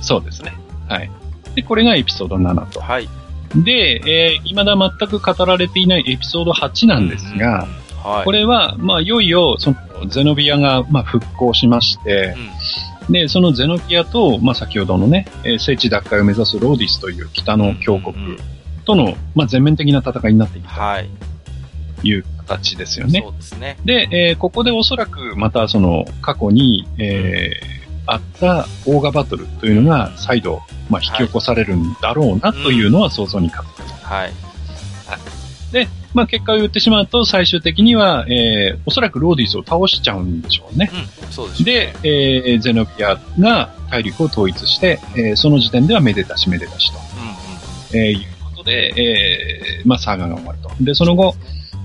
[0.00, 0.54] そうですね。
[0.88, 1.10] はい。
[1.54, 2.80] で、これがエピソード7と。
[2.80, 3.08] うんはい。
[3.56, 7.68] で、えー、未だ全く語られていないエピソード8なんですが、
[8.04, 8.24] うん、はい。
[8.24, 9.76] これは、まあ、いよいよ、その、
[10.08, 12.50] ゼノビアが、まあ、復興しましてう、ん、
[13.10, 18.14] で、そのゼノビアと、まあ、先ほどのね、えー聖地奪回を目指すローディスという北の強国
[18.84, 21.08] との、まあ、全面的な戦いになっていくはい。
[22.00, 23.20] という形ですよね。
[23.20, 23.78] そうですね。
[23.84, 34.32] で、えーここでおそらく、またその、過去に、えーあったオーガバトルというのが再度、まあ、引き起こされるんだろうなというのは想像に勝ってますはい。
[35.74, 40.88] で、まあ、結果を言ってしまうと、最終的には、えー、おそらくローディスを倒しちゃうんでしょうね。
[41.24, 41.92] うん、そうですね。
[42.02, 46.98] で、えー、ゼノビアが大陸を統一して、えー、その時点ではめでたしめでたしと、
[47.92, 48.06] うん、うん。
[48.06, 50.70] えー、いうことで、えー、まあ、サーガが終わると。
[50.80, 51.34] で、その後、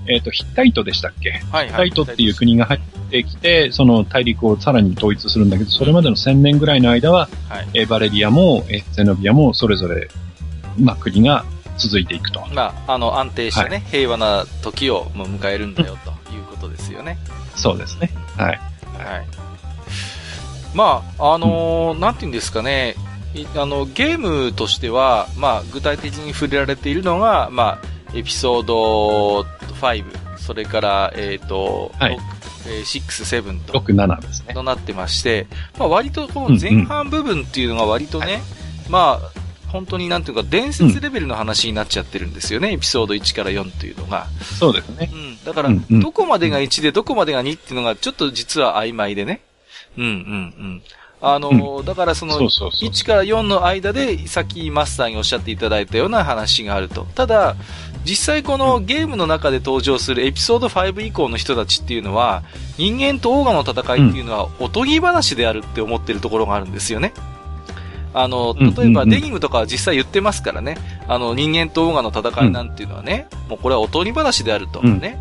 [0.08, 1.32] えっ、と、ヒッタイトでしたっけ？
[1.52, 7.67] はい、ヒッタイトっていう国が入ってきて、その大陸をさらに統一するんだけど、それまでの1000年ぐらいの間は、はい。
[7.73, 10.10] えーバレリアも、えーゼノビアも、それぞれ、
[10.78, 11.43] まあ、国が
[11.80, 12.46] 続いていくと。
[12.54, 17.18] まあ、あの、安定したね、平和な時をもう迎えるんだよ、ということですよね。
[17.56, 18.12] そうですね。
[18.38, 18.48] はい。
[18.48, 18.60] はい。
[20.74, 22.96] まあ、あのーなんていうんですかね、
[23.34, 29.42] いあの、ゲームとしては、まあ、具体的に触れられているのが、まあ、エピソード
[29.82, 32.20] 5、それから、えっ、と、はい6
[32.68, 34.54] えー6、7と、6、7ですね。
[34.54, 38.42] となってまして、まあ、割とこの前半部分っていうのが割とね、
[38.89, 44.27] まあ、本当になんていうか、伝説レベルの話になっちゃってるんですよね、エピソード1から4っていうのが。
[44.60, 45.15] そうですねう。
[45.15, 45.43] ん。
[45.43, 49.41] だから、うんうんどこまでが1でどこまでが2っていうのがちょっと実は曖昧でね。
[49.97, 50.13] うんうんう
[50.63, 50.82] ん。
[51.21, 52.89] あのーだからその、そうそうそう。
[52.89, 57.05] 1から4の間で、さっきマスターにおっしゃっていただいたような話があると。
[57.15, 57.55] ただ、
[58.05, 62.43] 実際このゲームの中で登場するエピソード5以降の人たちっていうのは、
[62.77, 67.13] 人間とオーガの戦いっていうのは、おとぎ話であるって思ってるところがあるんですよね。
[68.13, 70.78] あの、うん例えばデニムとかは実際言ってますからね。
[71.08, 74.80] あの、人間とオーガの戦いなんていうのはね、もうこれはおとぎ話であると。
[74.84, 75.19] うんね。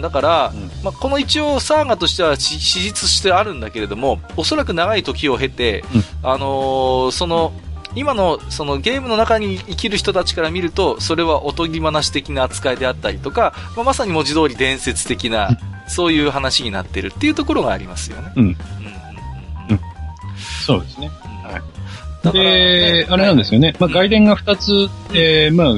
[0.00, 7.52] だから、うんまあ、この一応サーガとしてはし史実してあるんだけれども、おそらく長い時を経て、うんあのーその、
[7.96, 18.32] 今のそのゲームの中に生きる人たちから見ると、それはおとぎ話的な扱いであったりとか、まあ、まさに文字通り伝説的な、そういう話になってるっていうところがありますよね。
[18.36, 19.80] うんうんうんうん
[20.66, 21.10] そうですね。
[22.24, 23.74] うんはいだからで、ねあれなんですよね。
[23.78, 25.74] まあ、うん外伝が2つ、えー、まあ、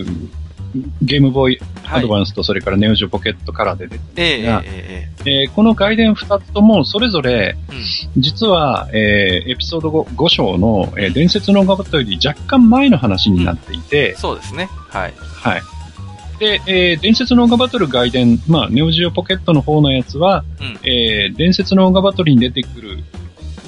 [1.02, 14.68] ゲームボーイアはいドバンスとそれからネオジオポケットカラーで出て、えええがえええーこの外伝2つともそれぞれ、えうん実は、えーエピソード 5, 5章の、えー伝説のガバトより若干前の話になっていて、そうですね。
[14.88, 15.14] はい。
[15.16, 15.62] はい。
[16.38, 20.78] で、えー伝説のオーガバトル外伝、まあ、ネオジオポケットの方のやつは、うん。
[20.82, 23.04] えー伝説のオーガバトルに出てくる、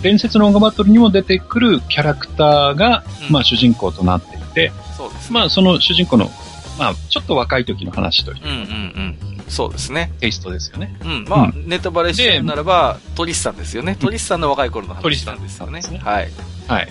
[0.05, 5.41] 伝説のオーガバトルにも出てくるキャラクターが、うんまあ、主人公となっていて、そうですね。
[5.41, 6.31] まあ、その主人公の、
[6.79, 8.61] まあ、ちょっと若い時の話といううんうんう
[9.39, 9.45] ん。
[9.49, 10.13] そうですね。
[10.21, 10.95] テイストですよね。
[11.03, 11.25] うん。
[11.27, 13.97] まあ、うネタバレしちゃうならば、トリスさんですよね。
[13.99, 16.05] トリスさんの若い頃のトリスさん話なんですよねね。
[16.05, 16.31] はい。
[16.69, 16.89] はい。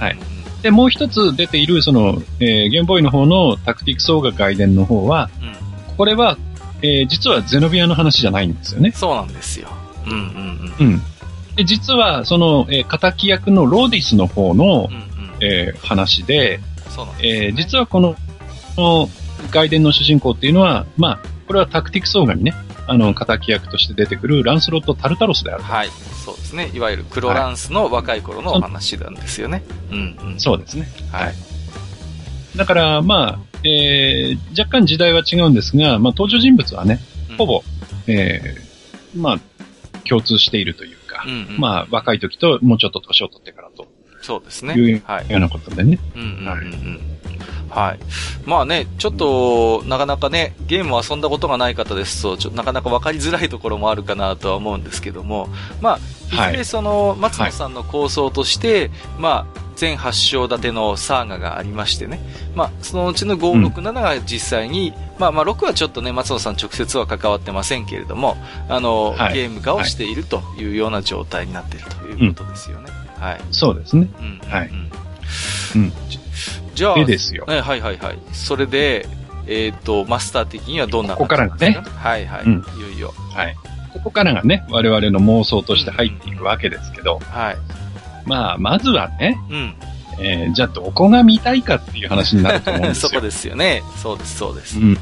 [0.00, 5.96] はいうんうんで、もう一つ出ている、その、えーゲームボーイの方のタクティクスオーガ外伝の方は、うん。
[5.96, 6.36] これは、
[6.82, 8.90] えー実はゼノビアの話じゃないんですよね。
[8.90, 9.68] そうなんですよ。
[10.04, 11.02] うんうんうん。
[11.58, 14.94] で、実は、その、えー、仇役のローディスの方のうん。
[14.94, 15.38] うん、うん。
[15.40, 17.46] えー話で、そうなんです、ね。
[17.46, 18.14] えー実はこの、
[18.76, 19.10] この
[19.50, 21.18] 外伝の主人公っていうのは、まあ、
[21.48, 22.54] これはタクティクスオーガにね、
[22.86, 25.64] あの、仇役として出てくるランスロット・タルタロスである。
[25.64, 25.88] はい。
[26.24, 26.70] そうですね。
[26.74, 29.64] いわゆる黒ランスの若い頃のお話なんですよね。
[29.90, 30.40] うんうん。
[30.40, 30.88] そうですね。
[31.10, 31.34] はい。
[32.56, 37.00] だから、まあ、えー若干時代は違うんですが、まあ、登場人物はね、
[37.36, 37.64] ほぼ、
[38.06, 39.38] えーまあ、
[40.08, 41.58] 共通しているというか、うんうん。
[41.58, 43.86] まあ、若い時ともうちょっと年を取ってからと
[44.20, 44.74] そうですね。
[44.74, 45.26] いうよはい。
[45.32, 45.98] うなことでね。
[46.14, 47.00] うんうんうんうん。
[47.70, 47.98] はい。
[48.44, 55.48] まあね、ちょっと、なかなかね、ゲームを遊んだことがない方ですと、ちょなかなか分かりづらいところもあるかなとは思うんですけども、
[55.80, 55.98] ま
[56.32, 62.18] あ、いずれその、松野さんの構想として、はい、まあ、全8章立てのサーガがありましてね。
[62.56, 68.36] まあ、そのうちの5、6、7が実際に、うん、まあまあ6はちょっとね、松野さん直接は関わってませんけれども、
[68.68, 72.90] あの、はい、ゲーム化をしているというような状態になっているということですよね。
[73.16, 73.40] うん、はい。
[73.52, 74.08] そうですね。
[74.18, 74.40] うん。
[74.50, 74.70] はい。
[75.76, 75.92] うん。
[76.74, 77.44] じゃあ、でですよ。
[77.46, 78.18] はいはいはい。
[78.32, 79.06] それで、
[79.46, 81.80] えっ、ー、と、マスター的にはどんなここからがね。
[81.94, 82.42] はいはい。
[82.42, 83.14] うん、いよいよ。
[83.32, 83.56] はい。
[83.92, 87.56] ここからがね、我々の妄想として入っていくわけですけど、うん、はい。
[88.28, 89.74] まあ、まずはね、うん。
[90.20, 93.08] えー、じゃあどこが見たいかっていう話になると思うんですよ。
[93.10, 93.82] そこですよね。
[93.96, 94.78] そうです、そうです。
[94.78, 94.98] うん。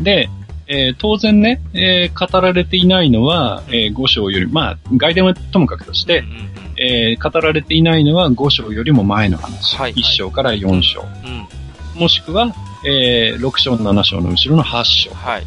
[0.00, 0.28] で、
[0.68, 9.76] えー、当然ね、えー、語られていないのは、えー、5章より、まあ、外伝はともかくとして、うんうんえー、語られていないのは5章よりも前の話。
[9.76, 11.02] はい、はい、1章から4章。
[11.02, 12.54] うん、もしくは、
[12.86, 15.10] えー、6章、7章の後ろの8章。
[15.14, 15.46] はい。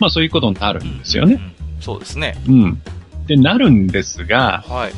[0.00, 1.34] まあそういうことになるんですよね。
[1.34, 2.36] うんうん、そうですね。
[2.48, 2.82] うん。
[3.26, 4.92] で、なるんですが、はい。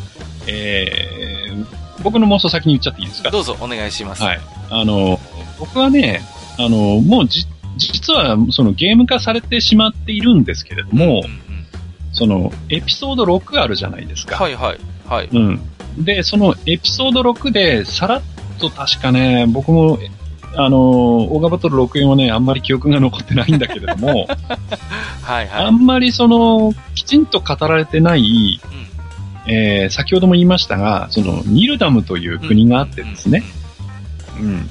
[0.46, 3.30] えー、僕の妄想先に言っちゃっていいですか？
[3.30, 4.22] どうぞ、お願いします。
[4.22, 4.40] はい。
[4.70, 5.18] あの、
[5.58, 6.22] 僕はね、
[6.58, 11.40] あの、もうじ、実は、そのゲーム化されてしまっているんですけれども、うんうん
[12.10, 14.36] その、エピソード6あるじゃないですか。
[14.36, 14.78] はいはい。
[15.06, 15.28] はい。
[15.30, 15.60] うん。
[15.98, 18.22] で、そのエピソード6で、さらっ
[18.58, 19.98] と確かね、僕も、
[20.60, 24.26] あの、オーガバトル6円はね、あんまり記憶が残ってないんだけれども、
[25.22, 25.66] はいはい。
[25.66, 28.60] あんまりその、きちんと語られてない、
[29.46, 33.44] うん、えー、先ほども言いましたが、その、ニルダムという国があってですね、
[34.40, 34.68] うん。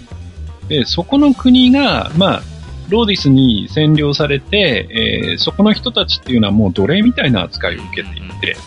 [0.67, 2.41] で、そこの国が、まあ、
[2.89, 8.57] ローディスに占領されて、えー、そこの人たちっていうのはもう奴隷みたいな扱いを受けていて、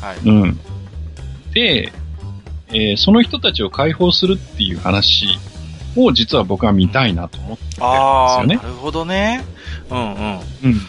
[0.00, 0.18] はい。
[0.24, 0.60] うん。
[1.52, 1.92] で、
[2.68, 5.26] えー、その人たちを解放するっていう話
[5.96, 8.56] を実は僕は見たいなと思ってるんですよね。
[8.56, 9.44] なるほどね。
[9.90, 10.40] うんうん。
[10.64, 10.80] うん。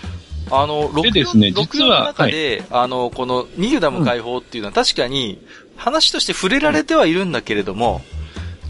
[0.51, 5.39] あの、でですね、実は、中で、はい、あの、このニルダム解放っていうのは確かに
[5.77, 8.01] 話として触れられてはいるんだけれども、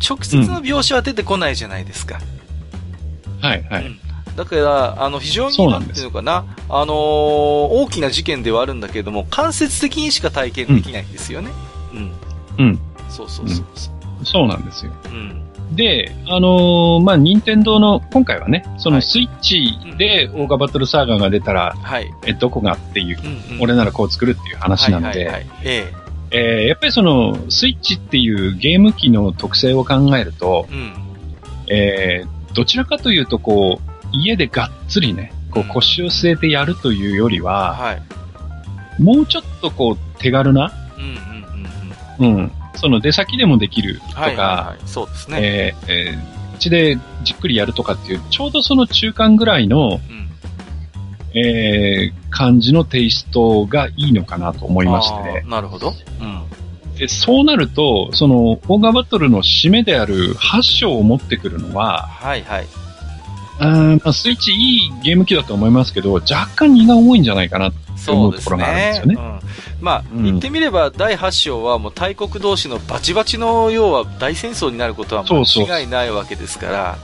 [0.07, 2.19] 直接の描写は出てこないじゃないですか。
[3.41, 3.85] はいはい。
[3.85, 3.99] うん
[4.35, 11.51] だから、あの、非常に、なんていうのかな、あのー、大きな事件ではあるんだけれども、間接的にしか体験できないんですよね。
[11.93, 12.11] うん。
[12.57, 12.79] うん。
[13.09, 14.93] そうそうそうそう、ん、そうなんですよ。
[15.05, 15.50] うん。
[15.71, 25.93] で、あのー、まあ、任天堂の、今回はね、そのスイッチでオーガバトルサーガーが出たら、はい、え、どこがっていう、うんうん、俺ならこう作るっていう話なので、ええ。
[26.34, 30.93] えー、やっぱりその、スイッチっていうゲーム機の特性を考えると、うん、
[31.67, 40.71] えー、どちらかというと、こう、家でがっつりね、こう腰を据えてやるというよりは、はい、もうちょっとこう手軽な、
[42.19, 42.36] うん、うん。
[42.36, 45.39] うん、その出先でもできるとか、はいはいはい、そうですね。
[45.41, 49.99] えー、えー、うちでじっくりやるとかっていう、ちょうどその中間ぐらいの、
[51.34, 55.45] うん、えー、感じのテイストがいいのかなと思いましてね。
[55.47, 55.93] なるほど。
[56.19, 56.43] うん。
[56.97, 62.67] で、そうなると、その、オーガバトルの締めである8章を持ってくるのは、はいはい。
[63.60, 69.15] まあ、スイッチいいゲーム機だと思いますけど、若干荷が重いんじゃないかなって思うところがあるんですよね。
[69.15, 69.39] ねうん、
[69.81, 76.97] まあ、うん、言ってみれば第8章はもう大国同士のバチバチの要は大戦争になることは間違いないわけですから、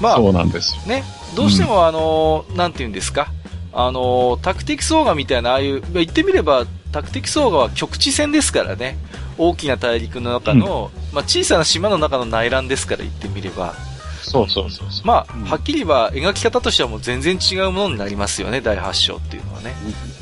[0.00, 3.28] まあ、そうなんですね、どうしてもあの、うん、なんて言うんですか、
[3.72, 8.98] あの、タクティクスオーガみたいな、ああいう、言ってみれば、タクティクスオーガは局地戦ですからね。
[9.38, 13.74] 大きな大陸の中の、まあ、小さな島の中の内乱ですから、言ってみれば。
[14.22, 19.74] そうそうそうまあ、うん、はっきり言えば描き方としてはもう全然違うものになりますよね、第8章っていうのはね。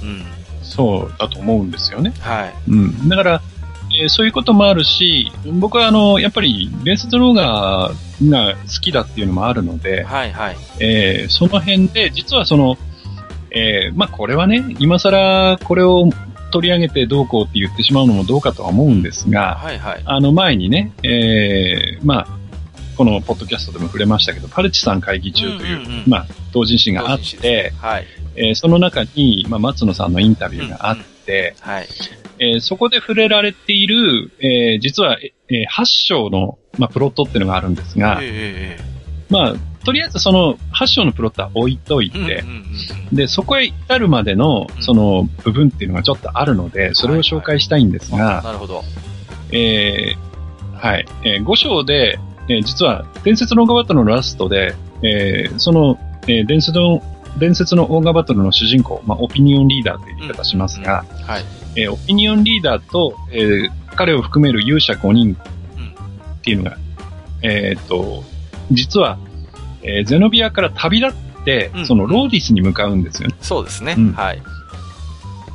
[0.02, 0.24] うん。
[0.62, 2.12] そうだと思うんですよね。
[2.20, 2.54] はい。
[2.68, 3.08] うん。
[3.08, 3.42] だから、
[4.00, 7.92] えー、そういうこともあるし、僕はあの、やっぱり、伝説の画
[8.24, 10.56] が好きだっていうのもあるので、はいはい。
[10.78, 12.78] えー、その辺で、実はその、
[13.50, 16.08] えー、まあこれはね、今更これを
[16.52, 20.02] 取り上げてどうこうって言ってしまうのもどうかとは思うんですが、はいはい。
[20.04, 22.39] あの前にね、えー、まあ、
[23.00, 28.06] このポッドキャストでも触れましたけど、パルチさん会議中という、うんうんうん、まあ、同人誌があって、はい。
[28.36, 31.88] えー、その中に、まあ、松野さんのインタビューがあって、うんうん、はい。
[32.40, 42.34] えー、そこで触れられている、えー、実は、えー、8章の、まあ、プロットっていうのがあるんですが、えー、まあ、とりあえずその8章のプロットは置いといて、うんうん
[43.12, 48.34] うん、で、そこへ至るまでの、その部分っていうのがちょっとあるので、それを紹介したいんですが、はい。
[48.34, 48.84] はい、なるほど。
[49.52, 51.06] えー、はい。
[51.24, 52.18] えー、5章で、
[52.50, 57.00] えー、実は、伝説のオーガバトルのラストで、えー、その、えー、伝説の、
[57.38, 61.44] 伝説のオーガバトルの主人公、まあ、オピニオンリーダーという言い方しますが、うんうん、はい。
[61.76, 66.76] えー、オピニオンリーダーと、えー、彼を含める勇者5人っていうのが、
[67.42, 68.24] えっ、と、
[68.72, 69.18] 実は、
[69.82, 73.36] えーゼノビアから旅立って、うんそのローディスに向かうんですよね。
[73.40, 73.94] そうですね。
[73.96, 74.42] うんはい。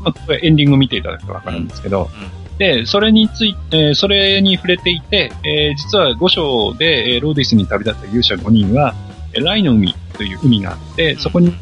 [0.02, 2.10] まあ、これエンディング見ていただくとわかるんですけど、
[2.58, 8.94] で、それについて、えーそれに触れていて、えー実は5章で、えーローディスに旅立った勇者5人は、
[9.34, 11.54] えーライの海という海があって、うんそこに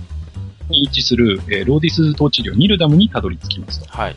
[0.70, 3.86] 位置する、えーローディス統治領ニルダムにたどり着きますと。
[3.90, 4.16] はい。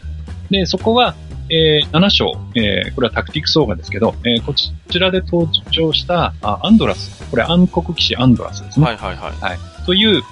[0.50, 1.14] で、そこは、
[1.48, 8.86] えー7章、えーこれはタクティクスオーガですけど、えーこちらで登場したあアンドラス、これ暗黒騎士アンドラスですね。
[8.86, 9.58] はいはいはい。
[9.86, 10.22] という、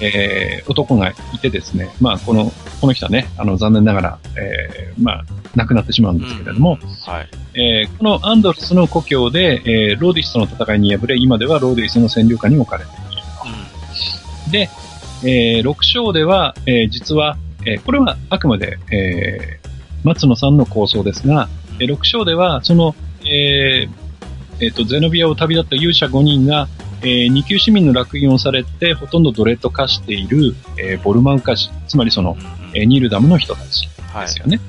[0.00, 5.24] えー男がいてですね、まあ、この、この人はね、あの、残念ながら、えーまあ、
[5.54, 7.28] 亡くなってしまうんですけれども、うん、はい。
[7.54, 13.22] えーこのアンドラスの故郷で、えーローディスとの戦いに敗れ、今ではローディスの占領下に置かれている
[14.44, 14.50] と。
[14.50, 14.70] で、
[15.24, 19.66] えー6章では、えー実は、えーこれはあくまで、えー
[20.04, 21.48] 松野さんの構想ですが、
[21.80, 22.94] えー6章では、その、
[23.24, 24.06] えー
[24.60, 26.68] えーと、ゼノビアを旅立った勇者5人が、
[27.02, 32.36] えー二級市民の落印をされて、ほとんどドレッド化している、えーボルマウカ人、つまりその、
[32.74, 34.60] えーニルダムの人たちはいですよね。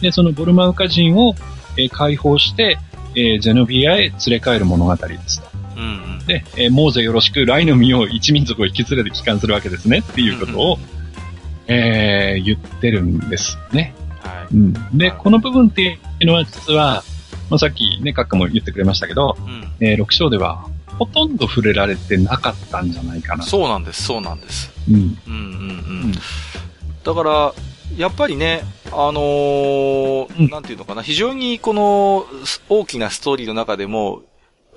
[0.00, 1.34] で、そのボルマウカ人を、
[1.76, 2.78] えー解放して、
[3.14, 5.48] えーゼノビアへ連れ帰る物語ですと。
[5.76, 6.26] うんうん。
[6.26, 10.78] で、えーモーゼよろしく、ライの実を一民族を引き連れて帰還するわけですねっていうことを、
[11.66, 13.94] えー言ってるんですね。
[14.20, 14.72] はうん。
[14.96, 17.02] で、はいこの部分っていうのは実は、
[17.50, 19.42] まあ、さっきね、カッカも言ってくれましたけど、い。
[19.42, 19.72] うん。
[19.80, 20.66] えー6章では
[20.98, 23.44] ほとんど触れられてなかったんじゃないかな。
[23.44, 24.70] そうなんです、そうなんです。
[24.88, 24.94] うん。
[24.96, 25.32] うんうんう
[26.08, 26.12] ん。
[27.04, 27.54] だから、
[27.96, 28.62] やっぱりね、
[28.92, 34.22] あのーうんなんていうのかな、非常にこのす大きなストーリーの中でも、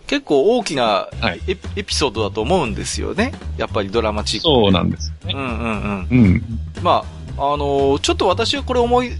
[0.07, 3.33] 結構大きなはいエピ,、ソードだと思うんですよね。
[3.57, 4.53] やっぱりドラマチックで。
[4.53, 5.33] そうなんですよね。
[5.35, 6.23] うんうんうん。
[6.23, 6.43] うん。
[6.83, 7.03] ま
[7.37, 9.11] あ、あのーちょっと私はこれ思い、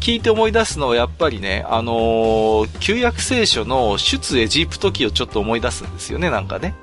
[0.00, 6.74] 聞いて思い出すのはやっぱりね、あのー旧約聖書の出エジプト記をちょっと思い出すんですよね、なんかね。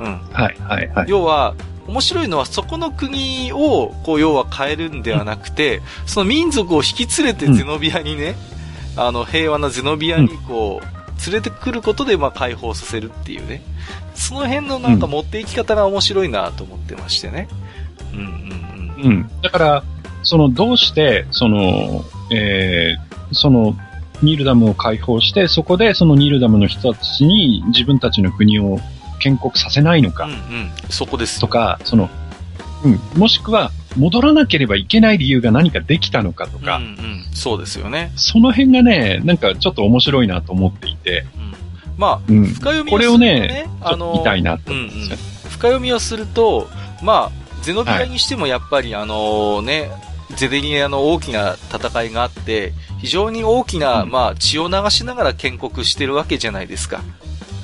[0.00, 0.20] うん。
[0.32, 1.06] はい、はい、はい。
[1.08, 1.54] 要は、
[1.86, 8.36] 面白いのはそこの国を、こう、要は変えるんではなくて、その民族を引き連れてゼノビアにね、
[8.96, 13.62] あの、平和なゼノビアにこう、連れてくることで、まあ、解放させるっていうね。
[14.14, 17.48] その辺のなんか持っていき方が面白いなと思ってましてね。
[18.12, 19.10] うんうんうん。
[19.10, 19.30] うん。
[19.42, 19.84] だから、
[20.22, 23.76] その、どうして、その、えー、その、
[24.22, 28.78] ニールダムを解放して、そこでそのニールダムの人たちに自分たちの国を
[29.20, 30.38] 建国させないのかうん、うん。
[30.90, 31.40] そこです。
[31.40, 32.10] とか、その、
[32.84, 37.24] うん、もしくは、戻らなければいけない理由が何かできたのかとか、うんうん。
[37.32, 38.12] そうですよね。
[38.16, 41.54] その辺がね、なんかちょっと面白いなと思っていて、うん。
[41.96, 42.44] まあ、うん。
[42.46, 45.16] 深読みこれををするとね、ね、ちょっと見たいなと思うんですよ。
[45.50, 46.68] 深読みをすると、
[47.02, 49.90] まあ、ゼノビアにしてもやっぱり、あのね、
[50.36, 57.00] ゼデニアの大きな戦いがあって、非常に大きな、うんまあ、血を流しながら建国してるわけじゃないですか。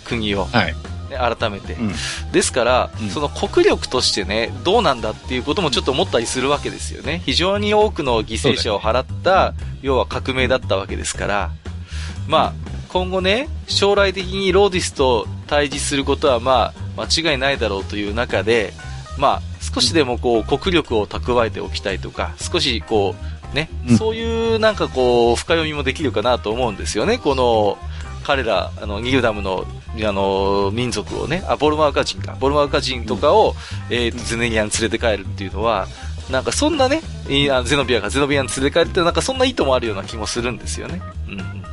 [0.05, 0.45] 国を。
[0.47, 0.75] はい。
[1.11, 1.75] ね、改めて。
[1.75, 1.93] うん
[2.33, 7.23] ですから、うんその国力としてね、どうなんだっていうこともちょっと思ったりするわけですよね。
[7.25, 11.51] 非常に多くの犠牲者を払った、要は革命だったわけですから。
[12.27, 12.53] まあ、
[12.89, 18.73] 今後ね、将来的にローディスと対峙することはまあ、間違いないだろうという中で、
[19.19, 23.15] まあ、少しでもこう、国力を蓄えておきたいとか、少しこ
[23.53, 27.19] う、ね、うんそういうなんかこう、深読みもできるかなと思うんですよね。
[27.19, 27.79] この、
[28.23, 29.67] 彼ら、あの、ニルダムの、
[30.03, 33.55] あの、民族をね、あ、ボルマウカ人か、ボルマウカ人とかを、
[33.91, 35.89] えっ、と、ゼネリアに連れて帰るっていうのは、
[36.31, 41.03] なんかそんなね、いあゼノビアがゼノビアに連れて帰るって、なんかそんな意図もあるような気もするんですよね。
[41.29, 41.65] うんうん。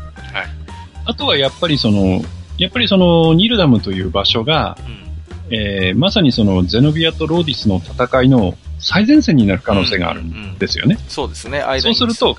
[1.06, 2.22] あとはやっぱりその、
[2.58, 5.11] やっぱりその、ニルダムという場所が、うん
[5.52, 10.98] えーまさにそのゼノビアとローディスの戦いの最前線になる可能性があるんですよね。
[11.08, 12.38] そうですね、そうすると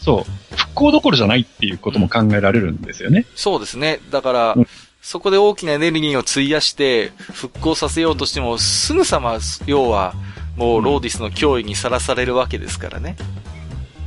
[0.00, 0.56] そう。
[0.56, 3.26] 復興どころじゃないっていうことも考えられるんですよね。
[3.34, 4.00] そうですね。
[4.10, 4.66] だから、うん
[5.06, 10.14] そこで大きなエネルギーを費やして、復興させようとしても、すぐさま、要は、
[10.56, 13.14] もう、ローディスの脅威にさらされるわけですからね。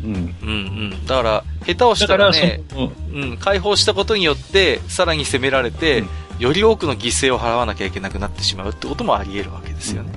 [0.04, 0.14] うん。
[0.14, 0.52] うんう
[0.94, 1.06] ん。
[1.06, 6.04] だから、下手をしだからね、の、うん、解放したことによって、さらに攻められて、
[6.40, 10.12] より多くの犠牲を払わなきゃいけなくなってしまうってこともあり得るわけですよね。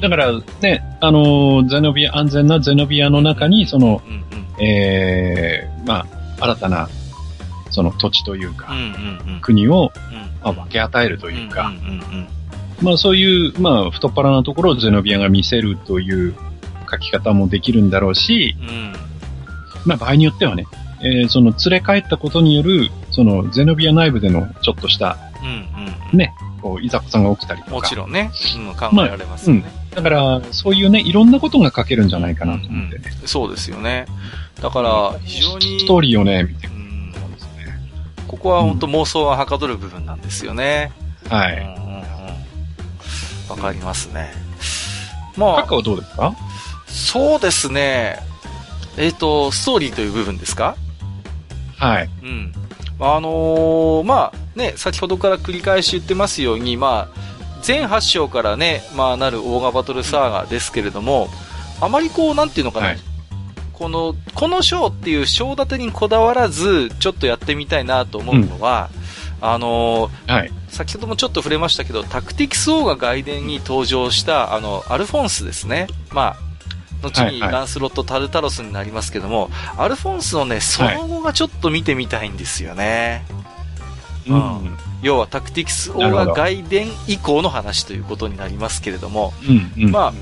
[0.00, 4.64] だからね、あの、ゼノビア、安全なゼノビアの中に、その、うんうん。
[4.64, 6.06] えー、ま
[6.38, 6.88] あ、新たな、
[7.70, 9.40] その土地というか、うんうんうん。
[9.40, 12.28] 国を、うんまあ、分け与えるというか、うんうんうん
[12.80, 16.34] まあそういう、まあ太っ腹なところをゼノビアが見せるという
[16.88, 18.68] 書き方もできるんだろうし、うん。
[18.68, 18.92] うん。
[19.84, 20.64] まあ場合によってはね、
[21.00, 26.18] えーその連れ帰ったことによる、そのゼノビア内部でのちょっとした、うんうんうん。
[26.18, 27.72] ね、こう、いざこざが起きたりとか。
[27.72, 29.64] もちろんね、うん、考えられますよね。
[29.94, 33.04] だから、そういうね、いろんなことが書けるんじゃないかなと思ってね。
[33.24, 34.06] そうですよね。
[34.60, 37.48] だから、非常に、ストーリーをね、見てうんるんですね。
[38.26, 40.92] ここは本当妄想がはかどる部分なんですよね。
[41.28, 41.58] はい。
[41.58, 42.02] うんうんうん。
[43.50, 44.32] わかりますね。
[45.36, 46.34] まあ、カカオどうですか？
[46.86, 48.18] そうですね。
[48.96, 50.74] えっ、と、ストーリーという部分ですか？
[51.78, 52.10] はい。
[52.22, 52.52] うん。
[53.00, 57.18] あのーまあね、先ほどから繰り返し言ってますように、まあ、
[57.62, 61.28] 全8章からね、まあなるオーガバトルサーガですけれども、
[61.80, 62.98] あまりこう、なんていうのかな、はい
[63.72, 68.90] この、この章っていう章立てにこだわらず、ちょっとやってみたいなと思うのは、
[69.40, 70.52] あのーはい。
[70.68, 75.86] 先ほどもちょっと触れましたけど、タクティクス王が外伝に登場した、あの、アルフォンスですね。
[76.10, 76.47] まあ、
[77.02, 83.24] 後にはいはいランスロット・タルタロスになりますけども、アルフォンスのね、その後がちょっと見てみたいんですよね。
[84.26, 84.78] ううんん。
[85.02, 89.84] 要はタクティクス王が外伝以降の話ということになりますけれども、うん。
[89.84, 89.90] うん。
[89.90, 90.12] ま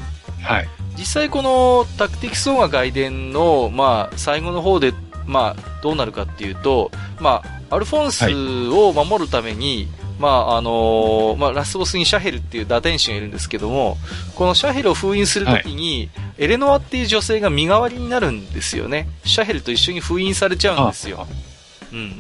[0.43, 0.69] あ、はい。
[0.99, 4.95] 実際このタクティクス王が外伝の、まあ、最後の方で、
[5.27, 8.25] まあ、どうなるかっていうと、まあ、アルフォンス
[8.71, 9.89] を守るために、
[10.19, 13.99] まあ、あのーまあ、ラスボスにシャヘルっていう打天使がいるんですけども、
[14.35, 16.09] このシャヘルを封印するときに、
[16.39, 19.09] エレノアっていう女性が身代わりになるんですよね。
[19.25, 21.27] シャヘルと一緒に封印されちゃうんですよ。
[21.93, 22.11] うんうんうん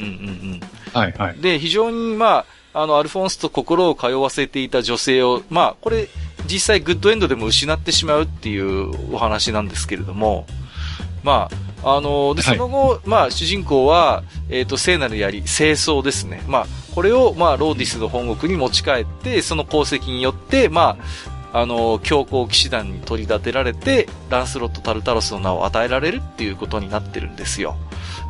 [0.52, 0.60] うん。
[0.92, 1.12] はい。
[1.12, 1.36] はい。
[1.40, 6.08] で、非常に、まあ、あの、アルフォンスと心を通わせていた女性を、まあ、これ、
[6.46, 10.46] 実際グッドエンドでも失ってしまうっていうお話なんですけれども、
[11.22, 16.42] まあ、あの、で、はいその後、まあ、主人公は、えっ、と、聖なる槍、聖槍ですね。
[16.48, 16.66] まあ、
[16.96, 20.98] これを、まあ、ローディスの本国に持ち帰って、その功績によって、ま
[21.52, 27.76] あ、あの、強行騎士団に取り立てられて、ランスロット・タルタロスの名を与えられるっていうことになってるんですよ。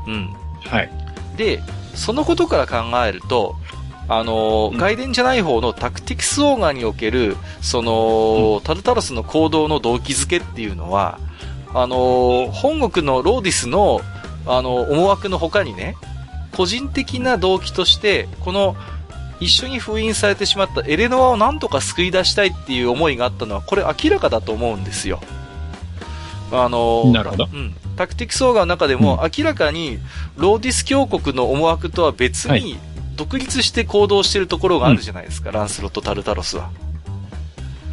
[0.06, 0.36] うん。
[0.66, 0.90] はい。
[1.38, 1.62] で、
[1.94, 2.76] そのことから考
[3.06, 3.56] えると、
[4.06, 11.18] あの、うん外伝じゃない方のタクティクスオーガにおける、その、タルタロスの行動の動機づけっていうのは、
[11.78, 14.00] あの、本国のローディスの、
[14.46, 15.94] あの、思惑の他にね、
[16.56, 18.76] 個人的な動機として、この、
[19.40, 25.20] 一緒に封印されてしまったエレノアをなんとか救い出したいっていう思いがあったのは、これ明らかだと思うんですよ。
[26.50, 27.74] あの、なるほどうん。
[27.96, 29.98] タクティクスオーガの中でも、明らかに、
[30.36, 32.78] ローディス教国の思惑とは別はに、
[33.16, 36.70] 独立して行動してるところがあるじゃないですか、ランスロット・タルタロスは。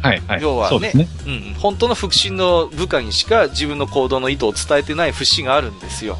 [0.04, 0.22] はい。
[0.28, 0.42] はい。
[0.42, 1.08] 要はねね。
[1.26, 1.54] うん。
[1.54, 6.18] 本当の腹心の部下にしか自分の行動の意図を伝えてない節があるんですよ。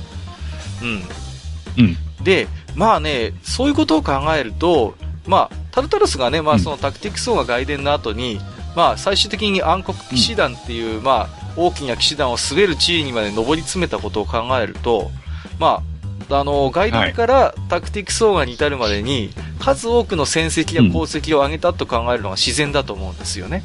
[0.82, 1.84] うん。
[1.84, 2.24] うん。
[2.24, 4.94] で、まあね、そういうことを考えると、
[5.26, 8.40] まあ、タルタロスがね、まあうんそのタクティクス王が外伝の後に、
[8.74, 15.10] まあ最終的に暗黒騎士団っていう、まあ大きな騎士団を滑る地位にまで上り詰めたことを考えると、
[15.58, 15.82] まあ、
[16.30, 23.64] あの、外伝からタクティクス王がに至るまでに、数多くの戦績や功績を上げたと考えるのが自然だと思うんですよね。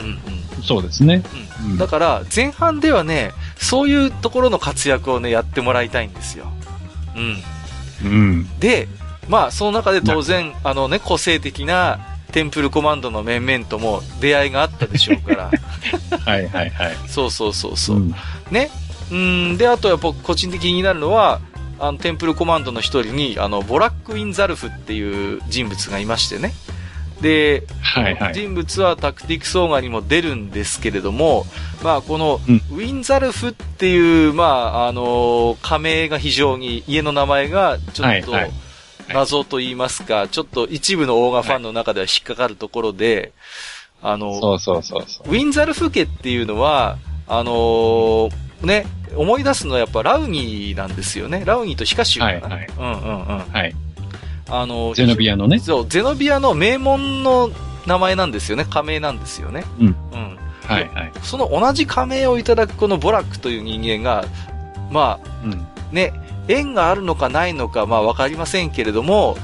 [0.00, 0.62] うんうん。
[0.62, 1.22] そうですね。
[1.64, 6.46] うんだから、前半ではね、そういうところの活躍をね、やってもらいたいんですよ。
[7.14, 7.42] うん。
[8.04, 8.58] うん。
[8.58, 8.88] で、
[9.28, 12.00] まあ、その中で当然、あのね、個性的な
[12.32, 15.50] テンプルコマンドの面々とも出会いがあったでしょうから。
[16.24, 16.48] はい。
[16.48, 16.70] はい。
[16.70, 16.96] はい。
[17.06, 17.98] そうそうそうそう。
[17.98, 18.14] ん
[18.50, 18.70] ね。
[19.10, 21.40] うん、で、あとは僕、個人的になるのは、
[21.82, 26.52] あの、テンプルコマンドの一人に、あの、ボラック・ウィン・ザルフっていう人物がいましてね。
[27.20, 28.14] で、はい。
[28.14, 28.34] はい。
[28.34, 31.44] 人物はタクティクスオーガにも出るんですけれども、
[31.82, 38.52] まあ、この、うんウィンザルフっていう、まあ、あの仮名が非常に、家の名前がちょっとはいはい
[39.08, 43.32] 謎と言いますか、ちょっと一部のオーガファンの中では引っかかるところで、
[44.00, 45.28] あの、そうそうそうそう。
[45.28, 48.86] ウィンザルフ家っていうのは、あのーね、
[49.16, 51.42] 思い出すのはやっぱラウニーなんですよね。
[51.44, 52.54] ラウニーとヒカシュウかな。
[52.56, 53.38] はいはいうんうんうん。
[53.38, 53.74] はい。
[54.48, 55.58] あのゼノビアのね。
[55.58, 57.50] そう、ゼノビアの名門の
[57.86, 58.64] 名前なんですよね。
[58.68, 59.64] 仮名なんですよね。
[59.80, 59.86] うん。
[59.86, 60.38] うん。
[60.66, 60.88] はい。
[60.88, 61.12] はい。
[61.22, 64.24] その同じ仮名をいただくこのボラックという人間が、
[64.90, 65.52] まうん。
[65.52, 65.56] あ
[65.92, 66.12] ね、
[66.48, 69.36] 縁があるのかないのか、まあわかりませんけれども、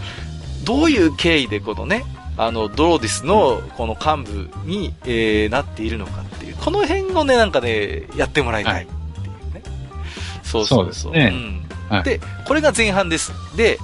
[0.64, 2.05] どういう経緯でこのね、
[2.37, 8.97] あの、ドローディスのこの幹部に、えーなっているのかっていう、この辺をね、なんかね、やってもらいたいってい。
[10.49, 10.92] そうそうそう。
[10.92, 13.32] そうですねうんはいで、これが前半です。
[13.57, 13.78] で、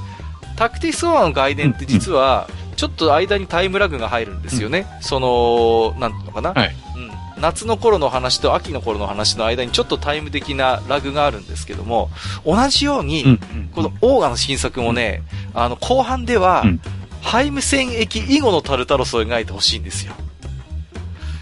[0.56, 4.86] タクティクスオアの外伝って実は、ちょっと間にタイムラグが入るんですよね。
[5.00, 6.52] その、なんていうのかな。
[6.52, 7.10] はいうん。
[7.40, 12.10] 夏の頃の話と秋の頃の話の間にちょっとタイム的なラグがあるんですけども、
[12.44, 13.38] 同じように、うん。
[13.74, 15.22] このオーガの新作もね、
[15.54, 16.80] あの、後半では、うん
[17.24, 20.12] ハイム戦役以後のタルタロスを描いてほしいんですよ。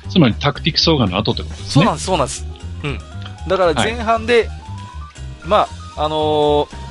[0.09, 1.71] つまりタクティクスオーガの後ってことですね。
[1.71, 2.47] そうなんです、そうなんです。
[2.85, 2.99] うん。
[3.49, 4.49] だから前半で、
[5.47, 6.83] まあ、あのー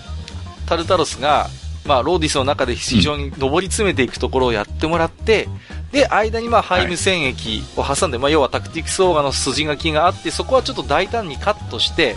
[0.71, 1.49] タルタロスが、
[1.85, 5.49] まあ、ローディスの中で非常に上り詰めていくところをやってもらって、
[5.91, 12.15] で、間にまあ、ハイム戦役を挟んで、まあ、要はタクティクスオーガの筋書きがあって、そこはちょっと大胆にカットして、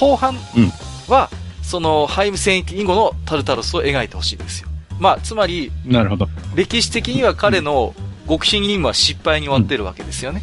[0.00, 0.72] 後半うん
[1.06, 1.30] は、
[1.62, 4.68] その、ハイム戦役以後のタルタロスを描いてほしいんですよ。
[4.98, 6.28] まあ、つまり、なるほど。
[6.56, 7.94] 歴史的には彼の
[8.28, 10.42] 極秘任務は失敗に終わってるわけですよね。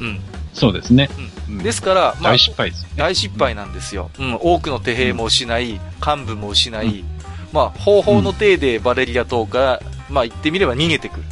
[0.00, 0.20] うん。
[0.54, 1.10] そうですね。
[1.18, 1.30] うん。
[1.48, 4.10] ですから、まあ、大失敗です、ね、大失敗なんですよ。
[4.18, 4.38] うん。
[4.40, 7.04] 多くの手兵も失い、幹部も失い、
[7.52, 11.22] まあ、方法の体でバレリア島から、まあ、言ってみれば逃げてくる。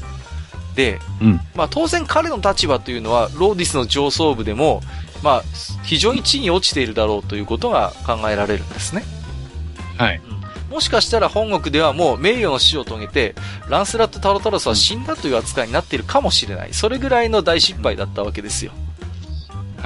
[0.74, 4.82] で、うん、まあ、当然彼の立場というのは、ローディスの上層部でも、
[5.22, 5.42] まあ、
[5.82, 9.02] 非常に地に落ちているだろうということが考えられるんですね。
[9.96, 10.20] はい。
[10.70, 13.34] もしかしたら本国ではもう名誉の死を遂げて、
[13.68, 16.74] ランスラット・タロタロスは死んだという扱いになっているかもしれない。
[16.74, 18.72] それぐらいの大失敗だったわけですよ。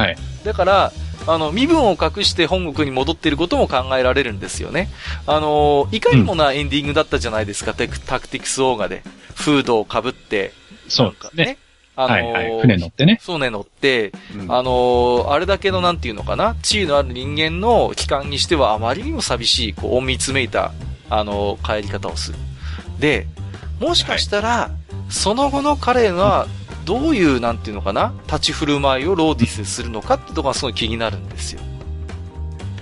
[0.01, 0.17] はい。
[0.45, 0.93] だから、
[1.27, 4.89] あの、身分を隠して本国に戻っていることも考えられるんですよね。
[5.27, 9.03] あの、いかにもなエンディングだったじゃないですか、うん、タクティクスオーガで。
[9.35, 10.53] フードをかぶって、
[10.89, 11.59] そうですね。
[11.97, 13.21] あのー、はいはい、船乗ってね。
[13.23, 20.73] 船乗って、うん、あのー、あれだけのなんていうのかな、地位のある人間の機関にしてはあまりにも寂しい、こう、隠密めいた、
[21.09, 22.39] あのー、帰り方をする。
[22.99, 23.27] で、
[23.81, 24.71] もしかしたら、は
[25.09, 26.47] い、その後の彼が、
[26.91, 31.61] どういう、なんていうのかな、立ち振る舞いをローディスするのかってとこがすごい気になるんですよ。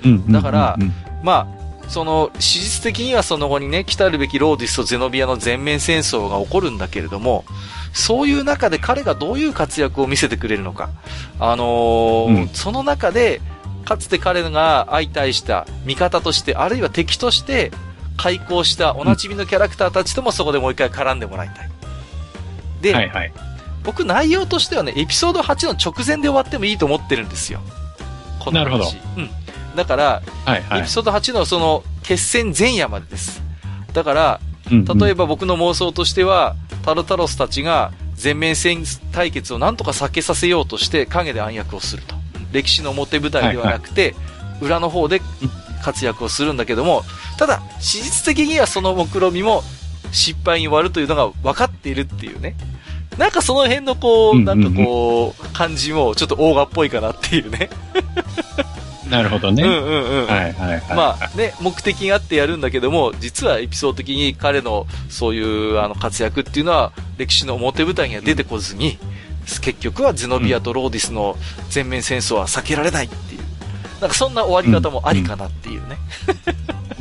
[0.03, 0.33] うん。
[0.33, 0.79] だから、
[1.23, 1.47] ま
[1.87, 7.45] あ、その、史実的にはその後にね、来たるべきローディスとゼノビアの全面戦争が起こるんだけれども、
[7.93, 10.89] そういう中で彼がどういう活躍を見せてくれるのか。
[11.39, 13.43] あのーうん、その中で、
[13.85, 17.73] かつて彼が相対した味方として、あるいは敵として、
[18.17, 21.71] 開校したおなじみのキャラクターたちともそこでもう一回絡んでもらいたい。
[22.81, 23.33] で、はいはい、
[23.89, 27.61] 僕内容としてはね、エピソード8の直前で終わってもいいと思ってるんですよ。
[28.39, 28.64] この話。
[28.64, 28.91] なるほど。
[29.16, 29.30] うん。
[29.76, 33.41] だから、はいはい、エピソード8のその決戦前夜までです。
[33.95, 42.14] だから、例えば僕の妄想としては、タルタロスたちが全面戦対決をなんとか避けさせようとして影で暗躍をすると。
[42.53, 45.22] 歴史の表舞台ではなくて、はいはい、裏の方で
[45.82, 47.05] 活躍をするんだけども、
[47.39, 49.62] ただ、史実的にはその目論みも
[50.12, 52.55] 失敗に終わるというのが分かっているっていうね。
[53.19, 57.69] なんかその辺のこう、なんかこう、感じもちょっとオーガっぽいかなっていうね。
[59.11, 59.62] なるほどね。
[59.62, 60.27] うんうんうん。
[60.27, 60.97] はいはいはい。
[60.97, 68.99] まあね、目的があってやるんだけども、実はエピソード的に彼のそういうあの活躍っていうのは歴史の表舞台には出てこずに、
[69.62, 71.37] 結局はゼノビアとローディスの
[71.71, 73.41] 全面戦争は避けられないっていう。
[74.01, 75.97] なんかそんな終わり方もありかなっていうね。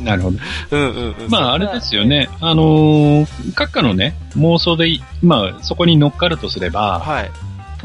[0.00, 0.38] なるほど。
[0.70, 1.30] うんうんうん。
[1.30, 2.28] まああれですよね。
[2.40, 4.88] あのー、閣下のね、妄想で、
[5.22, 7.30] まあそこに乗っかるとすれば、はい。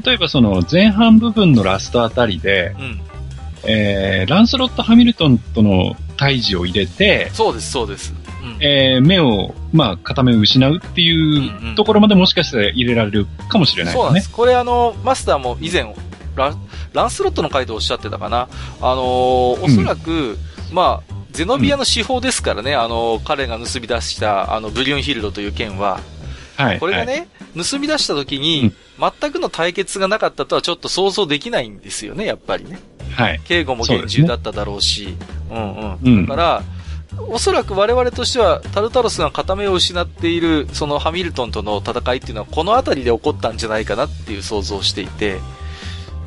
[0.06, 3.02] 例えばその前半部分のラストあたりで、うん、
[3.66, 8.14] えー、ランスロット・ハミルトンとの対峙を入れて、そうです、そうです。
[8.44, 14.02] うん、えー、目を、まあ、片目を失うっていうところまでもしかしたら入れられるかもしれないですね。
[14.02, 14.30] そうなんです。
[14.32, 15.94] これあの、マスターも以前、
[16.36, 16.54] ラ
[16.94, 18.48] ランスロットの回でおっしゃってたかな。
[18.82, 20.38] あのー、おそらく、うん、
[20.76, 26.00] まあ、ゼノビアの司法ですからね、うん、あの、彼が盗み出した、あの、ブリオンヒルドという剣は、
[26.56, 26.80] はい。
[26.80, 32.80] これがね、はい、盗み出した時に、全くの対決がなかったとはちょっと想像できないんですよね、やっぱりね。
[33.16, 33.42] はい。
[33.44, 35.18] 警護も厳重だっただろうし、
[35.50, 36.26] うね、うんうん。
[36.28, 36.64] だから、
[37.28, 45.40] おそらく我々としては、タルタロスが片目を失っている、そのハミルトンとの戦いっていうのは、この辺りで起こったんじゃないかなっていう想像をしていて、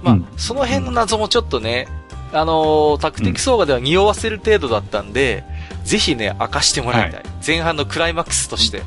[0.03, 1.89] まあ、うん、その辺の謎もちょっとね、
[2.37, 5.45] あのー、タクティクスオーガでは匂わせる程度だったんで、
[5.78, 8.82] うん、ぜひね、明かしてもらいたいはい、前半のクライマックスとして、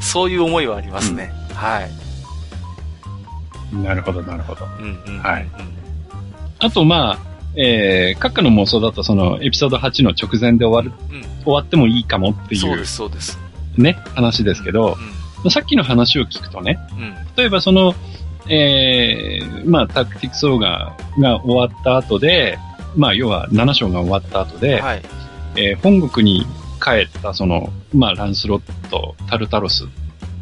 [0.00, 1.32] そういう思いはありますね。
[1.50, 1.90] うん、はい。
[3.84, 4.66] なるほど、なるほど。
[4.78, 5.46] うんうん、はい。
[6.58, 7.18] あと、まあ、
[7.56, 12.60] えー、閣下の妄想だとそのエピソード8の直前で終わる、うん、終わってもいいかもっていう。
[12.60, 13.38] そうです、そうです。
[13.76, 14.96] ね、話ですけど、
[15.44, 17.94] うん、さっきの話を聞くとね、うん、例えばその、
[18.48, 22.58] えー、まあ、タクティクスオーガが終わった後で、
[22.96, 25.02] まあ、要は7章が終わった後で、はい、
[25.56, 26.46] えー、本国に
[26.82, 29.84] 帰ったその、まあ、ランスロット、タルタロス、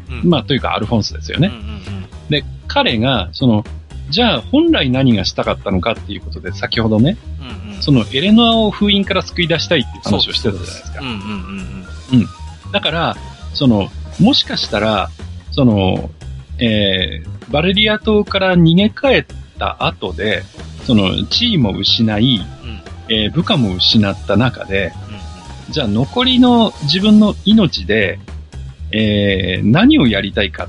[0.09, 1.47] うん、まあ、というかアルフォンスですよね。
[1.47, 3.63] うんうんうん、で、彼が、その、
[4.09, 10.99] じゃあ本来何がしたかったのかっていうことで、先ほどね、うんうん、そのエレノアを封印から救い出したいっていう話をしてたじゃないですか。
[11.01, 12.71] うん。
[12.71, 13.15] だから、
[13.53, 13.89] その、
[14.19, 15.09] もしかしたら、
[15.51, 16.09] その、
[16.59, 19.25] えー、バレリア島から逃げ帰っ
[19.57, 20.43] た後で、
[20.85, 24.93] その、地位も失い、うん、えー、部下も失った中で、
[25.67, 28.19] うん、じゃあ残りの自分の命で、
[28.91, 30.67] えー、何をやりたいか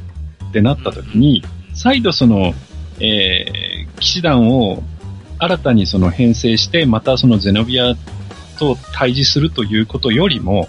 [0.48, 1.44] ってなった時に、
[1.74, 2.54] 再度その、
[3.00, 4.82] えー、騎士団を
[5.38, 7.94] 新たにその編成して、またそのゼノビア
[8.58, 10.68] と対峙するということよりも、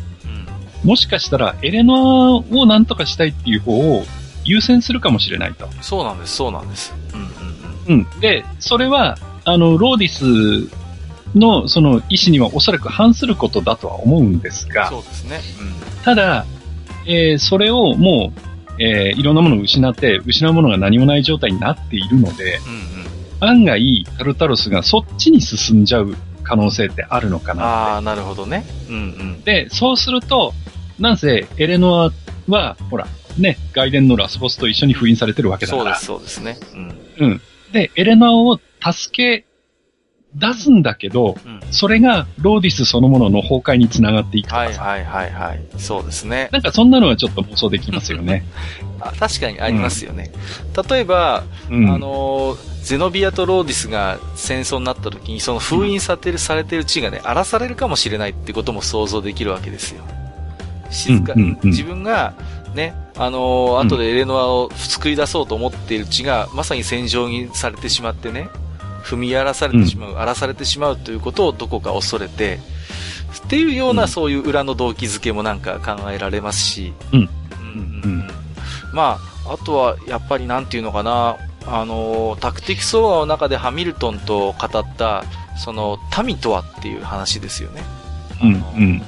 [0.84, 4.04] うん、もしかしたらエレノアを何とかしたいっていう方を
[4.46, 5.68] 優先するかもしれないと。
[5.82, 6.94] そうなんです、そうなんです。
[7.14, 8.20] うん、うん、うん。
[8.20, 10.70] で、それは、あの、ローディス
[11.38, 15.42] のその意思にはおそらく反することだとは思うんですが、そうですね。
[15.60, 15.64] う
[16.02, 16.46] ん、ただ、
[17.06, 28.66] えー、それをもう、えー、いろんなものを失って、失うものが何もない状態になっているので、うんうん、案外、タルタロスがそっちに進んじゃう可能性ってあるのかなああ、なるほどね。
[28.90, 29.42] うんうん。
[29.44, 30.54] で、そうすると、
[31.00, 32.12] なんせ、エレノア
[32.48, 35.96] は、ほら、ね、外伝のラスボスと一緒に封印されてるわけだから。
[35.96, 36.60] そうです、そうですね。
[37.20, 37.28] うん。
[37.28, 37.42] うん。
[37.72, 38.60] で、エレノアを
[38.92, 39.46] 助け
[40.36, 44.82] 出すんだけど、うん、それがローディスそのものの崩壊につながっていくとかさ。
[44.84, 45.64] はいはいはいはい。
[45.78, 46.50] そうですね。
[46.52, 48.44] なんかそんなのはちょっと妄想できますよね。
[49.00, 50.32] あ確かにありますよね。
[50.76, 60.04] うん、例えば、うん、あの、ゼノビアとローディスが戦争になった時に、その封印されてる、されてる地がね、荒らされるかもしれないってことも想像できるわけですよ。
[60.90, 62.34] 静か、に、自分が、
[62.76, 68.50] ね、あのー、後でエレノアを救い出そうと思っている地が、まさに戦場にされてしまってね、
[69.04, 72.60] 踏み荒らされてしまう、荒らされてしまうということをどこか恐れて、
[73.46, 77.20] っていうような、そういう裏の動機づけもなんか考えられますし、うん。
[77.20, 78.28] うんうん、
[78.94, 85.24] まあ、あとは、やっぱりなんていうのかな、あの、タクティクスオーガの中でハミルトンと語った、
[85.58, 87.84] その、民とはっていう話ですよね。
[88.42, 89.02] うん、うん、うん。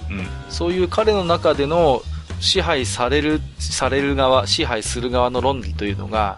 [0.50, 2.02] そういう彼の中での
[2.40, 6.38] 支配される、される側、支配する側の論理というのが、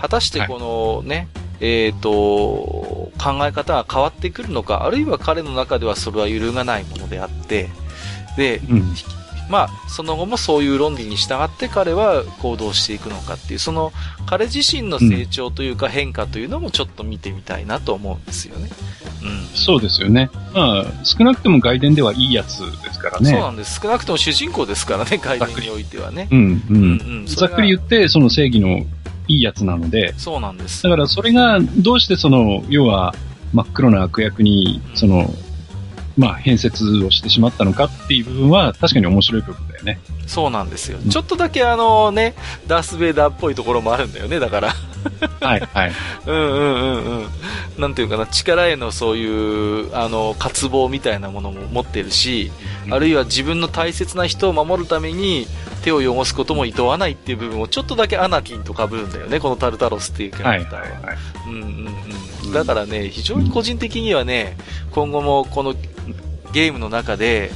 [0.00, 2.10] 果たしてこのね、はいえっ、ー、と、
[3.18, 7.68] 考え方が変わってくるのか、あるいは彼の中ではそれは揺るがないものであって、
[8.36, 8.94] で、うん、
[9.48, 13.92] まあ、その後もそういう論理に従って彼は行動していくのかっていう、その
[14.26, 18.68] 彼自身の成長というか変化というのもちょっと見てみたいなと思うんですよね。
[19.22, 19.56] うん。
[19.56, 20.30] そうですよね。
[20.52, 23.30] まあ、少なくとも外伝ではいいやつですからね。
[23.30, 23.80] そうなんです。
[23.80, 26.28] 少なくとも主人公ですからね、外伝においてはね。
[26.30, 26.78] うん、うん、う
[27.22, 27.26] ん。
[27.26, 28.84] ざっくり言って、その正義の
[29.28, 30.14] いいやつなので。
[30.18, 30.82] そうなんです。
[30.82, 33.14] だからそれが、どうしてその、要は、
[33.52, 35.32] 真っ黒な悪役に、その、
[36.16, 39.98] まあ、変節をしてしまったのかっていう部分は、確かに面白い部分だよね。
[40.26, 40.98] そうなんですよ。
[41.02, 42.34] うん、ちょっとだけあのね、
[42.66, 44.74] ダース・ベイダーっぽいところもあるんだよね、だから。
[45.40, 45.92] はい、はい。
[46.26, 47.26] うんうんうんうん。
[47.78, 52.50] なんていうかな、力へのそういう、あの、渇望みたいなものも持ってるし、
[52.86, 55.46] うん、あるいは自分の大切な人を守るために、
[55.82, 60.80] 手を汚すことも厭わないっていう部分をちょっとだけアナキンと被るんだよね、このタルタロスっていうキャラクターは。
[60.80, 61.16] はいはいはい、
[61.46, 61.94] うんうん
[62.46, 62.52] うん。
[62.52, 64.56] だからね、非常に個人的にはね、
[64.90, 65.74] 今後もこの
[66.52, 67.50] ゲームの中で、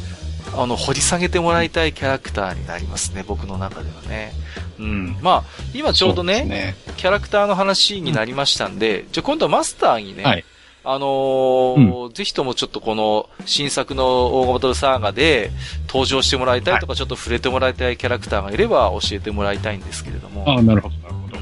[0.56, 4.32] あの、掘り下げてもらいたいキャラクターになりますね、僕の中ではね。
[4.80, 5.16] うん。
[5.20, 10.44] まあ、今ちょうどね、ねキャラクターの話になりましたんで、うん、じゃあ今度はマスターにね、はい、
[10.82, 15.50] あのーうん、ぜひともちょっとこの新作の大型バトルサーガで
[15.86, 20.44] 登場してもらいたいとか、ちょっと触れてもらいたいキャラクターがいれば教えてもらいたいんですけれども。
[20.46, 21.38] ああ、なるほど、なるほど。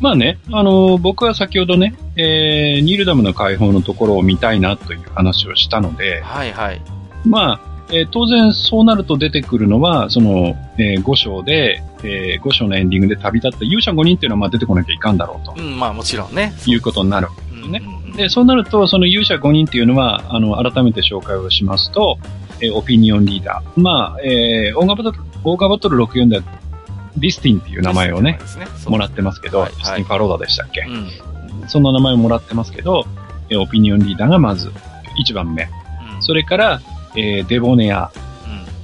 [0.00, 6.80] まあね、あのー、僕は先ほどね、えー、ニールダムの解放のところを見たいなという話をしたので、はいはい。
[7.26, 7.60] まあ、
[7.90, 15.54] えー、当然そうなると出てくるのは、その、えー、5章で、えー、5章のエンディングで旅立った勇者5人っていうのはまあ出てこなきゃいかんだろうと。
[15.56, 16.52] うん、まあもちろんね。
[16.66, 17.82] いうことになるわけですね。
[17.84, 22.18] うんうん、で、そうなると、その勇者5人っていうのは、あの、改めて紹介をしますと、
[22.60, 23.80] えー、オピニオンリーダー。
[23.80, 26.42] まあ、えー、オーガバトル、オーガバトル64では、
[27.16, 33.06] ディスティンっていう名前をね、ねもらってますけど、はいはい、ディスティン・ファローダでしたっけ、うん、そんな名前をもらってますけど、
[33.50, 34.72] えー、オピニオンリーダーがまず、
[35.24, 35.68] 1番目。
[36.14, 36.80] うん、それから、
[37.16, 38.10] えー、デボネア、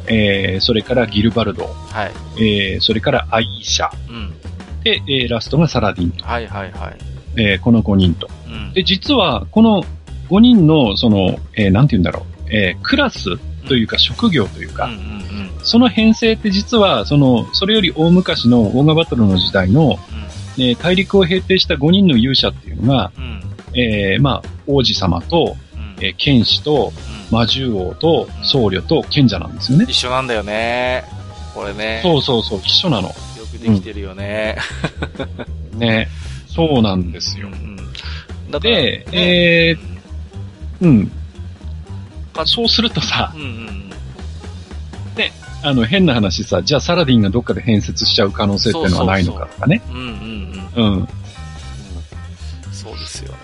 [0.06, 2.12] えー、それからギルバルド、はい。
[2.42, 4.34] えー、それからアイーシャ、うん、
[4.82, 6.10] で、えー、ラストがサラディン。
[6.10, 6.24] と。
[6.24, 6.98] はいはいはい。
[7.36, 8.28] えー、この5人と。
[8.46, 9.82] うん、で、実は、この
[10.28, 13.36] 5人の、その、えー、なんて言うんだろう、えー、クラス
[13.66, 19.98] というか職業というか、うんうんうん、その編成って実は、その、それより大昔のオーガバトルの時代の、
[20.58, 23.42] うん、えー、大陸を平定した5人の勇者っていうのが、うん、
[23.74, 25.63] えー、まあ、王子様と、うん、
[26.00, 26.92] えー、剣士と、
[27.30, 29.86] 魔獣王と僧侶と賢者なんですよね。
[29.88, 31.04] 一緒なんだよね。
[31.54, 32.00] これね。
[32.02, 33.08] そうそうそう、一緒なの。
[33.08, 33.14] よ
[33.50, 34.56] くできてるよね。
[35.72, 36.08] うん、ね。
[36.48, 37.48] そうなんですよ。
[37.48, 37.76] うん、
[38.50, 39.94] だで、えー、
[40.80, 41.10] うん。
[42.44, 43.90] そうするとさ、うんうん、
[45.16, 45.32] ね、
[45.62, 49.82] あの、変な話さ、じゃあサラディンがどっかで変節しちゃう可能性っていうのはないのかとかね。
[49.90, 50.94] うんうんうん。
[50.94, 51.08] うん。
[52.72, 53.32] そうですよ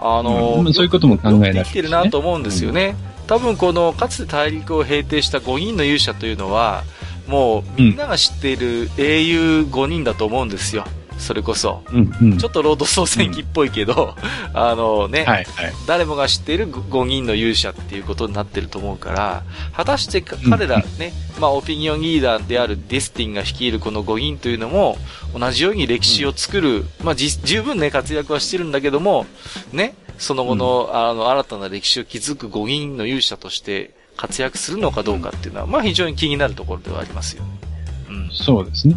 [0.00, 2.96] あの、うん、そういうことも考えられる、ね、できてるなと思うんですよね。
[3.20, 6.84] うん、多分この、かつて大陸を平定した5人の勇者というのは、
[7.26, 10.84] もうみんなが知っている英雄5人だと思うんですよ。
[11.18, 14.14] それこそ、うんうん、ちょっとロード総選挙っぽいけど、
[14.52, 19.42] うん、あのね、はいはい、誰もが知っている5人の勇者っていうことになってると思うから、
[19.74, 24.96] 果たして彼らね、うん、まあオピニオンリーダーであるディスティンが率いるこの5人というのも、
[25.38, 29.26] 同じように歴史を作る、うん、まあ十分ね、活躍はしてるんだけども、
[29.72, 37.44] ね、その後の、あの、新たな歴史を築く5人の勇者として活躍するのかどうかっていうのは、まあ非常に気になるところではありますよ。
[37.44, 37.58] ね。
[38.32, 38.96] そうですね。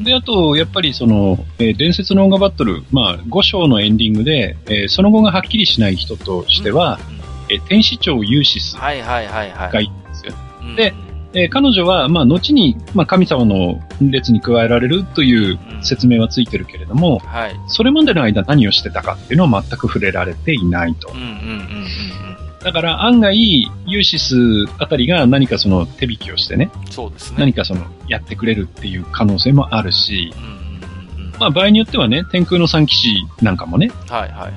[0.00, 7.20] で、あと、やっぱりその、えー、伝説のオーガバトル、まあ、5章のエンディングで、えー、その後がはっきりしない人としては、うんうん、
[7.50, 10.32] えー、天使長ユーシスがいいんですよ。
[10.76, 10.94] で、
[11.32, 21.12] えー、彼女は、まあ、後に、まあ、神様の列に加えられるという説明はついてるけれども、うんはい、それまでの間何をしてたかっていうのは全く触れられていないと。
[22.62, 24.36] だから案外、ユーシス
[24.78, 27.38] あたりが何かその手引きをしてね、そうですね。
[27.38, 30.32] 何かそのやってくれるっていう可能性もあるし、
[31.38, 34.52] まあ場合によってはね、天空の三騎士なんかもね、はいはいはい。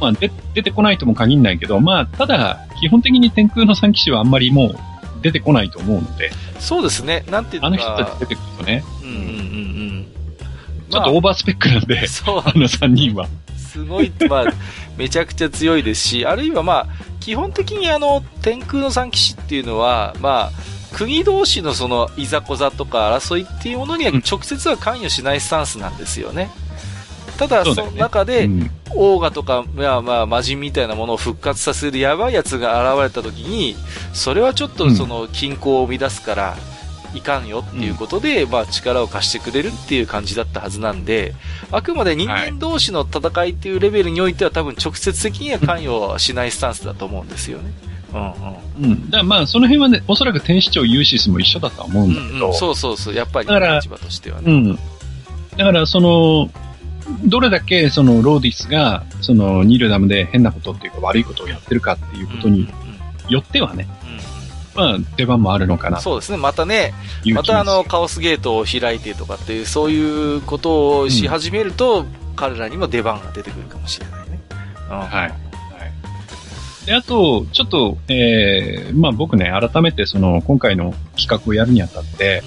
[0.00, 4.76] まあで出てこないとも限らないけど、まあただ、基本的に天空の三騎士はあんまりもう
[5.22, 6.32] 出てこないと思うので。
[6.58, 7.24] そうですね。
[7.30, 7.68] なんていうか。
[7.68, 8.82] あの人たち出てくるとね。
[9.02, 10.06] うんうんうんうん。
[10.90, 12.42] ちょっとオーバースペックなんで、まあ、そう。
[12.44, 13.28] あの3人は。
[13.56, 14.44] すごい、まあ、
[15.00, 16.86] めちゃくちゃ強いですし、あるいはまあ、
[17.20, 26.50] 基本的にあの、天空の三騎士っていうのは、まあ、国同士のその、いざこざとか争いっていうものには直接は関与しないスタンスなんですよね。
[27.38, 28.50] ただ、その中で、
[28.94, 33.76] オーガとか、まあまあ、魔人みたいなものを復活させるやばいやつが現れた時に、
[34.12, 36.56] それはちょっとその、均衡を乱すから、
[37.14, 41.34] いかんよっていうことで、うん、まあ力を貸してくれるっていう感じだったはずなんで、
[41.70, 47.72] あくまで人間同士の戦いっていうレベルにおいては多分直接的には関与はしないスタンスだと思うんですよね。
[48.12, 48.92] うんうん。
[48.92, 49.10] うん。
[49.10, 52.46] だからまあ、その辺はね、おそらく天使長ユーシスも一緒だとは思うんだけど。
[52.46, 54.52] うんうん、そうそうそう、やっぱり立場としてはね。
[54.52, 54.78] うん。
[55.56, 56.50] だから、その、
[57.24, 62.68] どれだけそのローディスが、そのニルダムで変なことっていうか悪いことをやってるかっていうことに
[63.28, 63.88] よってはね、
[64.80, 66.00] まあ、出番もあるのかな。
[66.00, 66.38] そうですね。
[66.38, 66.94] またね、
[67.34, 72.06] またあの、カオスゲートを開いてとかっていう、そういうことをし始めると、うん、
[72.36, 74.40] 彼らにも出番が出てくるかもしれないね。
[74.90, 75.08] うん、はい。
[75.08, 75.32] はい。
[76.86, 82.42] で、あと、ちょっと、えー、まあ僕ね、改めてその、今回の企画をやるにあたって、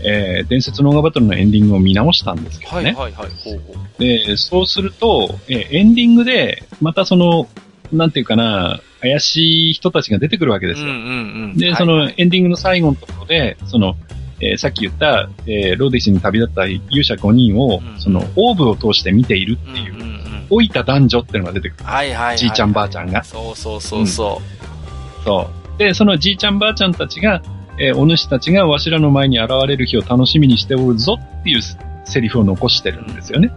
[0.00, 2.92] うん、えー、伝説のオーガバトルのエンディングを見直したんですけどね。
[2.92, 3.30] はいはいはい。
[3.42, 7.48] ほうほうで、そうすると、えー、エンディングで、またその、
[7.92, 10.86] なんていうかな、怪しい人たちが出てくるわけですよ。
[10.86, 13.96] うんうんうん、で、そのエンディングの最後のところで、その、
[14.40, 21.84] えー、さっき言った、えー、ローディスに旅立った勇者5人を、うん、その、オーブを通して見ているっていう、うんうんうん、老いた男女っていうのが出てくる。
[21.84, 23.24] はいはい、はい、じいちゃんばあちゃんが。
[23.24, 25.18] そうそうそうそう。
[25.18, 25.78] うん、そう。
[25.78, 27.42] で、そのじいちゃんばあちゃんたちが、
[27.78, 31.60] えー、お主たちがわしらの前に現れる日を楽しみにしておるぞっていう
[32.04, 33.50] セリフを残してるんですよね。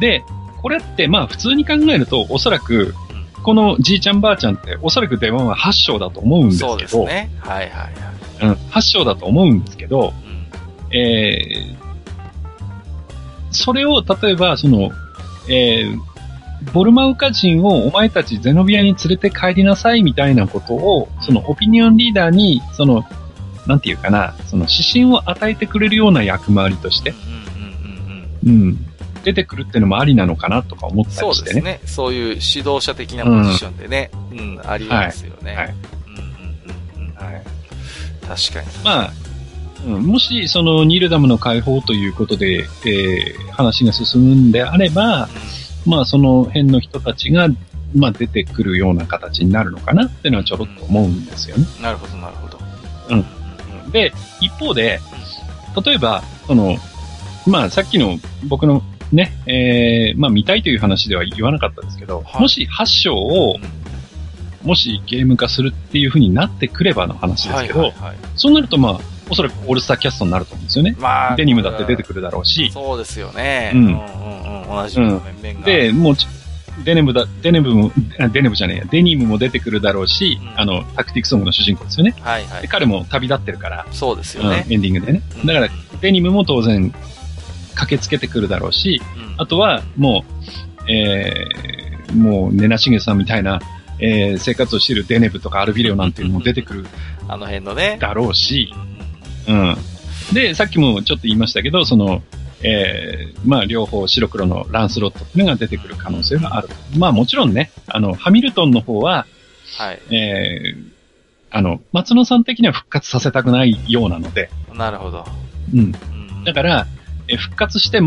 [0.00, 0.22] で、
[0.62, 2.94] これってまあ普通に考えるとおそらく
[3.46, 6.70] このじいちゃんばあちゃんっておそらく出番は8章だと思うんですけど。
[6.70, 7.30] そうですね。
[7.38, 7.92] はいはいはい。
[8.42, 10.12] うん、8章だと思うんですけど、
[10.90, 11.76] うん、えー、
[13.52, 14.90] それを例えばその、
[15.48, 23.04] えー、ボルマウカ人をお前たちゼノビアに連れて帰りなさいみたいなことを、そのオピニオンリーダーに、その、
[23.68, 27.14] なんていうかな、その指針を与えてくれるような役回りとして、
[28.44, 28.86] うん。
[29.26, 31.34] 出てくるっていうのもありなのかなとか思ったりしてね。
[31.34, 31.80] そうですね。
[31.84, 35.56] そういう指導者的なポジションでね、うん、うん、ありますよね。
[35.56, 35.66] はい。
[35.66, 35.74] はい。
[38.22, 38.84] 確かに。
[38.84, 39.12] まあ、
[39.84, 45.28] うん、もし、その、ニルダムの解放ということで、えー、話が進むんであれば、
[45.84, 47.48] うん、まあ、その辺の人たちが、
[47.96, 51.66] まあ、出てくるような形になるのかなっていうのはちょろっと思うんですよね。
[51.82, 52.58] なるほど、なるほど。
[53.10, 53.90] うん。
[53.90, 55.00] で、一方で、
[55.84, 56.76] 例えば、その、
[57.44, 63.56] まあ、さっきの僕のね、えー、まあ見たいという話では言わなかったですけど、はい、もし8章を、
[64.64, 69.00] もしゲーム化するっていう風になってくればの話ですけど、はいはいはい、そうなるとまあ、
[69.30, 70.96] おそらくオールスターキャストになると思うんですよね。
[70.98, 72.70] まあ、デニムだって出てくるだろうし。
[72.72, 73.72] そうですよね。
[73.74, 73.86] うん。
[73.86, 75.66] うんうんうん、同じ面々が。
[75.66, 76.14] で、もう、
[76.84, 77.92] デネムだ、デネムも、
[78.32, 82.14] デネムじゃねえや、デニムも出てくるだろうし、うん、あの、タクティックソングの主人公ですよね。
[82.20, 82.62] はいはい。
[82.62, 83.86] で彼も旅立ってるから。
[83.92, 84.64] そうですよね。
[84.66, 85.22] うん、エンディングでね。
[85.44, 85.68] だから、
[86.00, 86.92] デニムも当然、
[87.76, 90.24] 駆けつけてくるだろうし、うん、あとはも
[90.88, 93.60] う、えー、もう、ネナシゲさんみたいな、
[94.00, 96.86] えー、生活をしているデネブとかアルビレオなんていうのも出てくる。
[97.28, 97.98] あの辺のね。
[98.00, 98.72] だろうし、
[99.48, 99.76] うん。
[100.32, 102.22] で、さっきもちょっと言いましたけど、その、
[102.62, 106.68] えー、まあ、両方白黒のランスロットっていうのが出てくる可能性がある。
[106.96, 109.26] まあ、もちろんね、あの、ハミルトンの方は、
[109.78, 110.14] はい。
[110.14, 110.84] えー、
[111.50, 114.50] あの、松野さん的には復活させたくないようなので。
[114.74, 115.24] なるほど。
[115.74, 115.92] うん。
[116.44, 116.86] だから、
[117.28, 118.00] え復活して、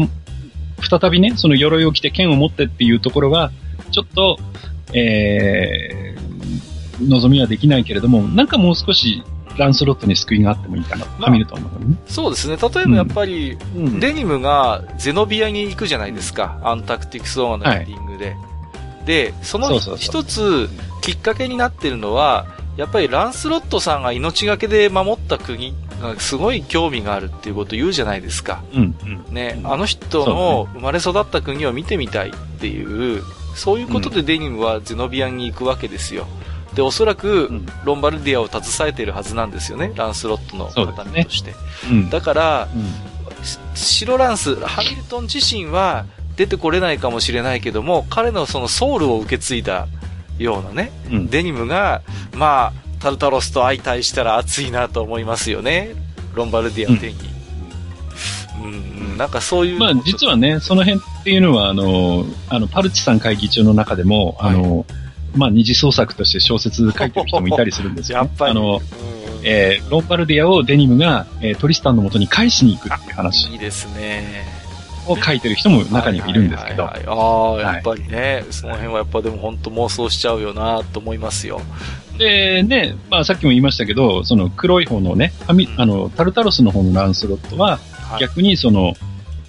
[0.82, 3.51] 再びね、その鎧を着て剣を持ってっていうところは、
[3.91, 4.38] ちょっと、
[4.93, 9.24] えー、望みはできないけれども、なんかもう少し
[9.57, 12.57] ランスロットに救いがあってもいいかな、まあ、見ると思う、ね、そうですね。
[12.57, 16.59] 例えばやっぱり、うん、デニムがゼノビアに行くじゃないですか。
[16.64, 18.32] あのタクティクスオーのエンディングで。
[18.32, 18.32] は
[19.03, 20.70] い、で、その一つ
[21.01, 22.47] きっかけになってるのは、
[22.80, 25.74] やっぱりランスロットさんが命がけで守った国っ
[26.18, 28.64] すごい興味があるっていうことを言うじゃないですか。
[28.74, 28.96] うん、
[29.28, 29.34] うん。
[29.34, 33.22] ね、あの人の生まれ育った国を見てみたいっていう、
[33.54, 36.26] そういうことでデニムはゼノビアに行くわけですよ。
[36.74, 41.56] で、おそらくうん、ロンバルディアを携えているはずなんですよね、ランスロットのそうですね形見として。
[41.92, 42.10] うん。
[42.10, 43.10] だから、うん
[43.74, 46.06] 白ランス、ハミルトン自身は
[46.36, 49.88] 出てこれないかもしれないけども、彼のそのソウルを受け継いだ
[50.40, 51.28] ようなね、うん。
[51.28, 52.02] デニムが、
[52.34, 55.92] まあ、タルタロスと相対したら熱いなと思いますよね。
[56.34, 57.18] ロンバルディアを手に。
[58.62, 59.80] うん、うん、なんかそういう。
[59.80, 64.86] まあ実はね、その辺っていうのは、あの、あの、パルチさん会議長の中でも、はいあの、
[65.36, 68.28] まあ二次創作として小説書いてる人もいたりするんですよ、ね。
[68.28, 68.52] やっぱり。
[68.52, 74.59] あの、うんえーロンバルディアをデニムが、えートリスタンの元に返しに行くっていう話いいですね。
[75.12, 76.91] を書いてる人も中にはいるんですけどは。
[76.91, 81.62] いはいはいああ、はいやっぱりね、その辺はやっぱでも本当妄想しちゃうよなと思いますよ。
[82.18, 88.95] で、ね、まあさっきも言いましたけど、その黒い方のね、あの、タルタロスの方のランスロットは、はい逆にその、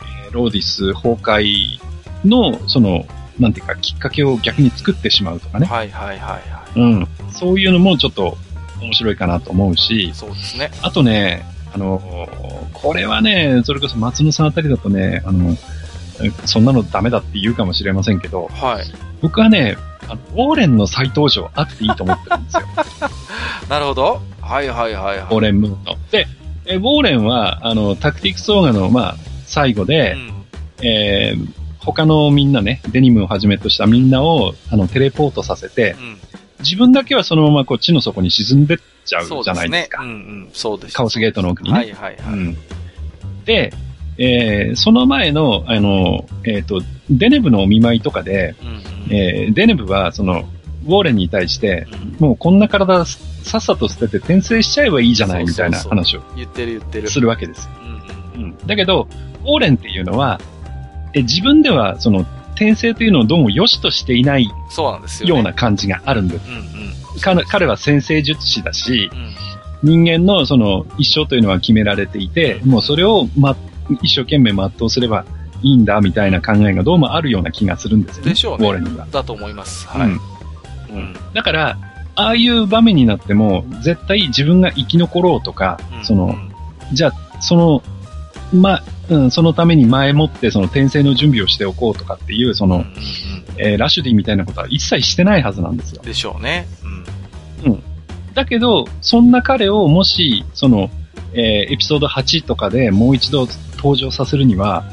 [0.02, 1.80] えーローディス崩壊
[2.24, 3.06] の、その、
[3.38, 5.66] なんていうか、きっかけを逆に作ってしまうとかね。
[5.66, 7.08] はいはいはいはうん。
[7.32, 8.36] そういうのもちょっと
[8.80, 10.70] 面白いかなと思うしい。、そうですね。
[10.82, 12.28] あとね、あの、
[12.72, 15.56] これはね、それこそ松野さんあたりだとね、あの、
[16.44, 18.84] そんなのダメだって言うかもしれませんけど、はい。
[19.22, 19.76] 僕はね、
[20.08, 22.62] あのウォーレンの再登場あっていいと思ってるんですよ。
[23.68, 24.20] なるほど。
[24.40, 25.18] はいはいはいはい。
[25.18, 25.96] ウォーレンムーンの。
[26.10, 26.26] で、
[26.66, 29.16] えウォーレンは、あの、タクティクスオーガの、まあ、
[29.46, 30.86] 最後で、うん。
[30.86, 36.18] えー他のみんなね、デニムをはじめとしたみんなを、あの、テレポートさせて、うん。
[36.60, 40.04] 自分だけはそのままこう地の底に沈んでっちゃうじゃないですか。
[40.04, 40.06] ね。
[40.06, 40.48] うんうん。
[40.52, 40.94] そうです。
[40.94, 41.78] カオスゲートの奥にね。
[41.78, 42.32] はいはいはい。
[42.32, 42.56] うん。
[43.44, 43.72] で、
[44.18, 49.14] えーその前の、あの、えっ、と、デネブのお見舞いとかで、うんうん。
[49.14, 50.44] えーデネブは、その、
[50.86, 57.08] ウォーレンに対して、うんもうこんな体さっさと捨てて転生しちゃえばいいじゃないみたいな話を言ってる言ってる。
[57.08, 57.68] するわけです
[58.36, 58.42] うん。
[58.42, 58.56] うん。
[58.66, 59.08] だけど、
[59.42, 60.38] ウォーレンっていうのは、
[61.14, 62.26] え自分ではその
[62.60, 65.34] 転生というのをどうも良しとしていないそうなんですよ、ね。
[65.34, 66.46] ような感じがあるんです。
[66.46, 67.20] うんうん。
[67.22, 69.10] 彼彼は先生術師だし、
[69.82, 70.04] うん。
[70.04, 73.56] 人間のその一生というのは決められていて、もうそれを、ま、
[74.02, 75.24] 一生懸命全うすれば
[75.62, 78.30] いいんだみたいな考えがどうもあるような気がするんですよね。
[78.30, 79.06] でしょうねウォーレンには。
[79.10, 79.88] だと思います。
[79.88, 80.08] はい。
[80.08, 80.20] うん
[80.90, 81.14] うん。
[81.32, 81.78] だから、
[82.14, 86.34] ああいう場面になっても、絶対自分が生き残ろうとか、うんその、
[86.92, 87.82] じゃあ、その、
[88.52, 92.94] ま、うん、そのために前もってその転生の準備をしておこうとかっていう、その、うんうんうん
[93.62, 96.02] えーラシュディみたいなことは一切してないはずなんですよ。
[96.02, 96.66] でしょうね。
[97.64, 97.82] うん。
[98.34, 100.88] だけど、そんな彼をもし、その、
[101.34, 103.46] えーエピソード8とかでもう一度
[103.76, 104.84] 登場させるには、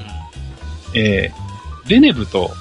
[0.94, 2.52] えーレネブと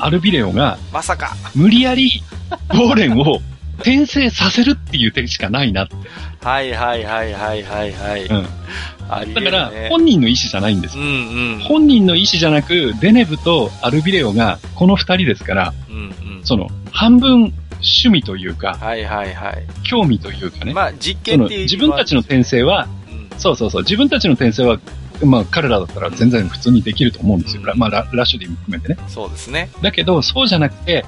[0.00, 1.36] アルビレオが まさか。
[1.54, 2.22] 無理やり
[2.70, 3.40] ウォーレンを
[3.82, 5.96] 転生させるっていう手しかないなって。
[6.42, 8.24] はいはいはいはいはいはい。
[8.26, 9.34] うん。
[9.34, 11.06] だから、本人の意思じゃないんですうよ。
[11.06, 11.60] んうん。
[11.60, 16.44] 本人の意思じゃなく、デネブとアルビレオがこの二人ですから、うんうん。
[16.44, 19.66] その、半分趣味というか、はいはいはい。
[19.82, 20.72] 興味というかね。
[20.72, 24.78] まあ、実験っていう自分たちの転生は、うんそうそうそう、自分たちの転生は、
[25.24, 27.62] まあ彼らだったら全然普通にできると思うんですよ。
[27.64, 28.98] うんまあララッシュディも含めてね。
[29.08, 29.70] そうですね。
[29.80, 31.04] だけど、そうじゃなくて、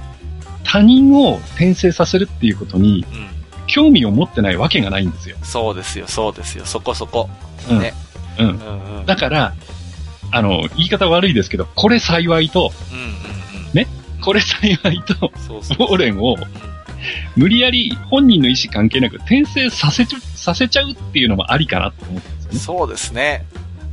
[0.64, 3.34] 他人を転生させるっていうことにうん。
[3.66, 5.36] 興味を持ってないわけがないんですよ。
[5.42, 6.66] そうですよ、そうですよ。
[6.66, 7.30] そこそこ。
[7.70, 7.78] うん。
[7.80, 7.94] ね
[8.38, 8.46] うん。
[8.46, 9.06] うんうん。
[9.06, 9.54] だから、
[10.30, 13.72] あの、言い方悪いですけど、これ幸いと、うんうんうん。
[13.72, 13.86] ね
[14.20, 15.76] これ幸いと、そうそう。
[15.78, 16.74] ウォーレンをうん
[17.36, 22.58] 無理やり本人の意思関係なく転生させちゃさせちゃうっていうのもありかなと思ってるんですよね。
[22.58, 23.44] そうですね。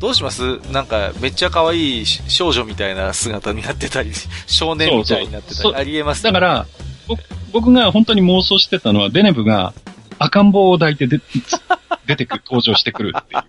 [0.02, 0.58] どうします？
[0.72, 4.12] なんか、めっちゃ可愛い少女みたいな姿になってたり、
[4.48, 6.66] 少年みたいになってたり、ありえますだから、
[7.08, 7.22] 僕
[7.54, 9.74] 僕が本当に妄想してたのは、デネブが
[10.20, 11.20] 赤ん坊を抱いてで
[12.08, 13.44] 出てくる、登場してくるっていう。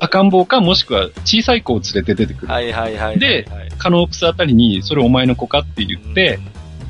[0.00, 2.52] 赤ん坊かもしくは小さい子を連れて出てくる。
[2.52, 3.18] はいはいはい。
[3.18, 6.38] ではい、カノープスあたりに、それお前の子かって言って、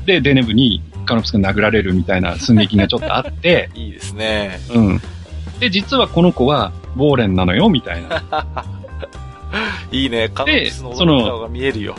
[0.05, 4.59] で、デネブにカノープスが殴られるみたいな寸劇がちょっとあって、 いいですね。
[4.73, 5.01] うん。
[5.59, 8.45] で、実はこの子は、ウォーレンなのよ、みたいな。
[9.91, 10.29] いいね。
[10.29, 11.95] カノプスのそのが見えるよ。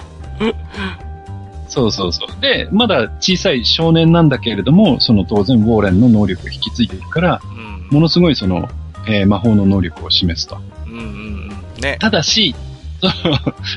[1.69, 2.41] そうそうそう。
[2.41, 7.95] で、まだ小さい少年なんだけれども、その当然ウォーレンの能力を引き継いでいるから、うん。
[7.95, 8.69] ものすごいその、
[9.09, 10.59] えー魔法の能力を示すと。
[10.87, 11.49] うんうんうん。
[11.81, 11.97] ね。
[12.01, 12.55] ただし、
[13.01, 13.13] その、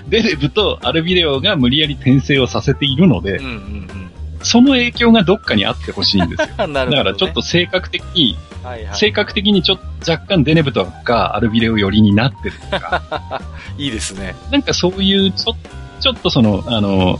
[0.07, 3.98] デレブとアルビレオが無理やり転生をさせているのでうん、うん
[4.41, 6.67] その影響がどっかにあってほしいんですよ。
[6.67, 6.73] ね。
[6.73, 13.41] だからちょっと性格的に、はいはい、性格的にちょっと若干デネブとかアルビレオ寄りになってるとか、
[13.77, 14.35] いいですね。
[14.51, 15.55] なんかそういうちょ、
[15.99, 17.19] ちょっとその、あの、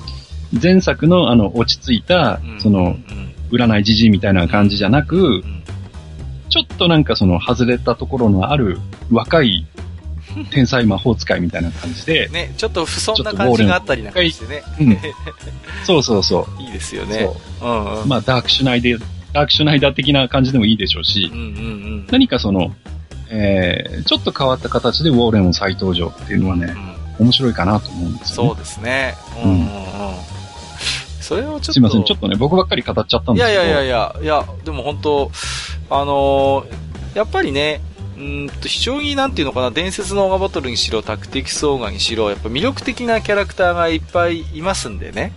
[0.62, 5.64] 前作のあの、落ち着いたうん、その、うん占いじじいみたいな感じじゃなくう、ん
[6.50, 8.80] ちょっとなんかその外れたところのある
[9.12, 9.68] 若い
[10.46, 12.28] 天才魔法使いみたいな感じで。
[12.30, 14.64] ね、ちょっと不遜な感じがあったりなんかしてね。
[14.80, 14.98] うん。
[15.86, 16.62] そうそうそう。
[16.62, 17.20] いいですよね。
[17.62, 17.70] そう。
[17.70, 19.02] うんうん、まあ、ダークシュナイダー、
[19.34, 22.74] ダークシュナイダー的な感じでもいいでしょうし、うんうんうん、何かその、
[23.30, 26.74] えー、ちょっと変わった形でウォーレンを再登場っていうのはね、
[27.20, 28.50] うん、面白いかなと思うんですよ、ね。
[28.50, 29.16] そうですね。
[29.44, 29.68] うんうんうん。
[31.22, 31.74] それをちょっと。
[31.74, 33.62] すいません、ちょっとね、僕ばっかり語っちゃったんですけど。
[33.62, 35.32] いやいやいやいや、いや、でも本当
[35.92, 37.82] あのー、やっぱりね、
[38.20, 45.34] うんと、非常になんていうのかな、伝説のオーガバトルにしろ、タクティクスオーガにしろ、やっぱ魅力的なキャラクターがいっぱいいますんでね。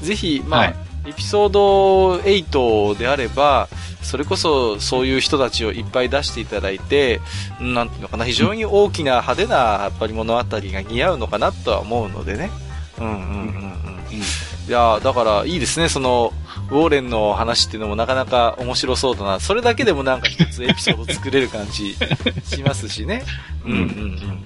[0.00, 0.76] ぜひ、まあ、はい、
[1.08, 3.68] エピソード8であれば、
[4.02, 7.20] それこそそういう人たちをいっぱい出していただいて、
[7.58, 12.50] なんていうのかな、非常に大きな派手なやっぱり物語が似合うのかなとは思うのでね。
[12.98, 13.44] うんうんうんうん。
[14.12, 14.18] うん、
[14.68, 16.32] いやだからいいですね、その、
[16.70, 19.40] ウォーレンの話っていうのもなかなか面白そうだな。
[19.40, 21.94] それだけでもなんか一つエピソード作れる感じ
[22.44, 23.22] しますしね。
[23.64, 23.86] うんうんうんう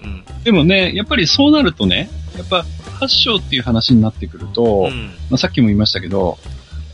[0.06, 0.42] ん。
[0.42, 2.64] でもね、やっぱりそうなるとね、やっぱ
[3.00, 6.38] 8章っていう話になってくると、うん、まあ、さっきも言いましたけど、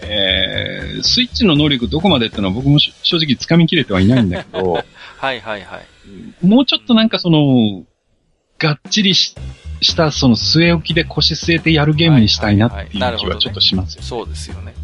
[0.00, 4.72] えー、スイッチの能力どこまでってのは僕も正直掴みきれてはいないんだけど、
[5.18, 6.46] はいはいはい。
[6.46, 7.84] もうちょっとなんかその、
[8.58, 9.34] がっちりし
[9.80, 14.74] したその据え置きで腰据えてやるゲームにしたいなっていう気はちょっとしますよ、ねそうですよね。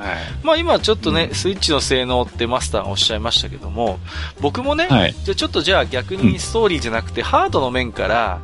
[0.00, 3.98] はい、まあ今ちょっとね、うん、スイッチの性能ってマスターがおっしゃいましたけども、
[4.40, 8.40] 僕もね、はい、じゃちょっとじゃあ逆にストーリーじゃなくて、ハードの面から、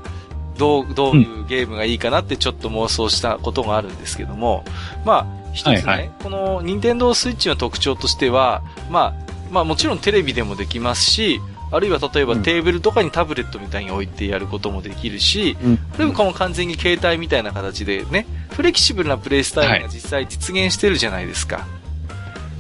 [0.59, 4.64] どう、どういうゲームがいいかなってちょっと妄想したことがあるんですけども、
[5.04, 11.40] まあ、一つね、はいはい、この任天堂スイッチの特徴としては、まあ、まあもちろんテレビでもできますし、
[11.70, 21.56] あるいは例えばテーブルとかにタブレットみたいに置いてやることもできるし、うん、あるいはこの完全に携帯みたいな形でね、フレキシブルなプレイスタイルが実際実現してるじゃないですか。
[21.56, 21.66] はい、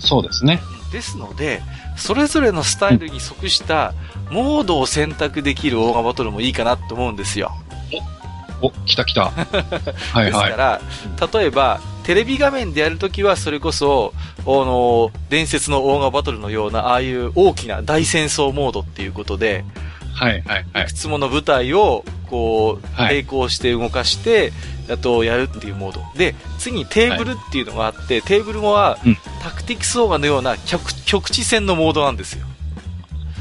[0.00, 0.60] そうですね。
[0.92, 1.62] ですので、
[1.96, 3.94] それぞれのスタイルに即した
[4.30, 7.52] モードを選択できるオーガバトルもいいかなと思うんですよ。
[8.62, 9.30] お、来た来た。
[9.30, 9.42] は
[10.14, 10.24] いはい。
[10.26, 10.80] ですから、
[11.40, 19.64] 例えば、テレビ画面でやるときは、それこそ、あの、伝説のオーガバトルのような、ああいう大きな大戦争モードっていうことで、
[20.14, 20.84] はいはいはい。
[20.84, 24.52] いくつもの舞台を、こう、並行して動かして、
[24.88, 26.00] あと、やるっていうモード。
[26.16, 32.46] で、次にテーブルっていうのがあって、はい、テーブルは、うん、タクティクスオーガのような局局地戦のモードなんですよ。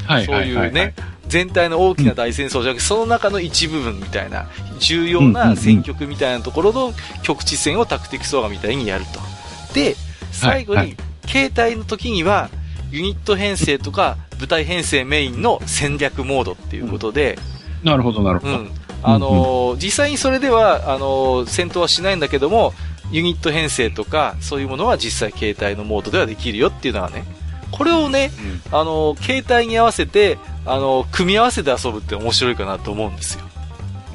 [0.06, 0.26] はい。
[0.26, 0.94] そういうね、
[1.28, 4.46] 全体の大きな大戦争じゃなくて、その中の一部分みたいな、
[4.78, 9.74] 重要な戦局みたいなところの局地戦をタクティクスオーガみたいにやると。
[9.74, 9.96] で、
[10.32, 10.96] 最後に、
[11.26, 12.50] 携帯の時には、
[12.90, 17.38] ユニット編成とか、部隊編成メインの戦略モードっていうことで、
[17.82, 18.52] なるほど、なるほど。
[18.54, 18.70] うん。
[19.02, 22.72] あのーうん、実際にそれでは、あのー、戦闘はしないんだけども、
[23.10, 27.24] ユニット編成とか、そういうものは実際携帯のモードではできるよっていうのはね、
[27.70, 28.30] これをね、
[28.70, 33.44] うん、あのー、携帯に合わせて、あの組み合わせて遊ぶって面白いかなと思うんですよ。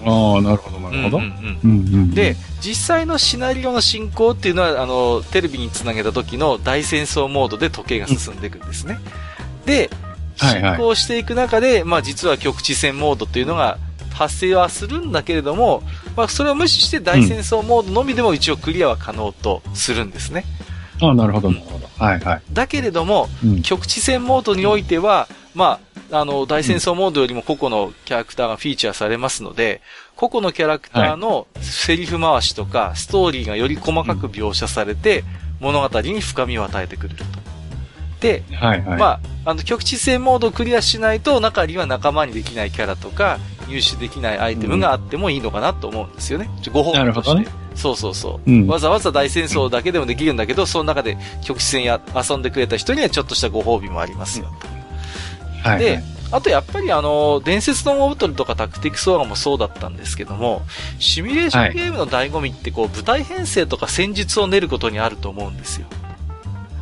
[0.05, 1.21] ああ、なるほど、なるほど。
[2.13, 8.99] で、実際のシナリオの進行っていうのは、あの、テレビにつなげた時の大戦争モードで時計が進んでいくんですね。
[9.65, 9.89] で、
[10.35, 13.77] 進行していく中で、はいはい、まあ実は局地戦モードっていうのが
[14.13, 15.83] 発生はするんだけれども、
[16.15, 20.45] まあそれを無視して大戦争モードのみでも一応クリアは可能とするんですね。
[20.59, 20.60] あ
[21.01, 21.87] あ、なるほど、なるほど。
[21.97, 22.41] はいはい。
[22.51, 25.79] だけれども、うん、局地戦モードにおいては、ま
[26.11, 29.81] あ、あの、大戦争モードよりも個々のキャラクターがフィーチャーされますので、
[30.15, 35.23] 個々のキャラクターのセリフ回しとか、ストーリーがより細かく描写されて、
[35.59, 37.25] 物語に深みを与えてくれると。
[38.19, 43.39] で、はいはい、まあ、あの、局地戦モードをクリアしないと、中には仲間にできないキャラとか、
[43.71, 46.49] 入手できないアイテムがあってもいいのかなと思うんですよね。
[46.71, 47.39] ご褒美として。
[47.39, 54.47] ね、そうそうそう、うん、わざわざ大戦争だけでもできるんだけど、その中で局地戦や遊んでくれた人にはちょっとしたご褒美もありますよ。
[54.65, 54.81] うん
[55.61, 60.63] はい、で、あとやっぱりあの、伝説のモブトルとかタクティクスオーガもそうだったんですけども、
[60.99, 65.87] シミュレーションゲームの醍醐味ってこう、舞台編成とか戦術を練ることにあると思うんですよ。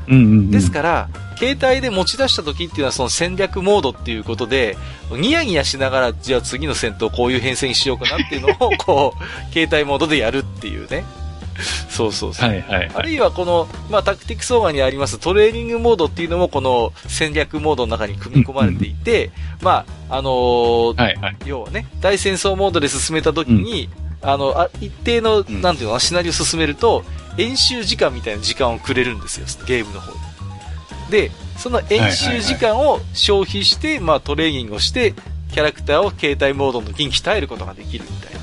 [0.10, 4.76] うんうんうん、ですから、携帯で持ち出した時っていうのはその戦略モードっていうことで、
[5.12, 11.06] ニヤニヤしながら、じゃあ次の戦闘こういう編成にしようかなっていうのを、 こう、携帯モードでやるっていうね。
[11.90, 12.50] そうそうそう。
[12.50, 23.90] はいはい、はい、あるいはこの、まあ、タクティクスオーガにありますトレーニングモードっていうのもこの戦略モードの中に組み込まれていて、うんうん、まあ、あのー、はいはい、要はね、大戦争モードで進めた時に、
[24.24, 27.04] うん、あの、あ一定の、なんていうの、シナリオを進めると、
[27.40, 30.12] 演習時間みたいな時間をくれるんですよ、ゲームの方
[31.10, 31.30] で。
[31.30, 35.14] で、その演習時間を消費して、まあトレーニングをして、
[35.52, 38.40] キャラクターを携帯モードの時に鍛えることができるみたいな。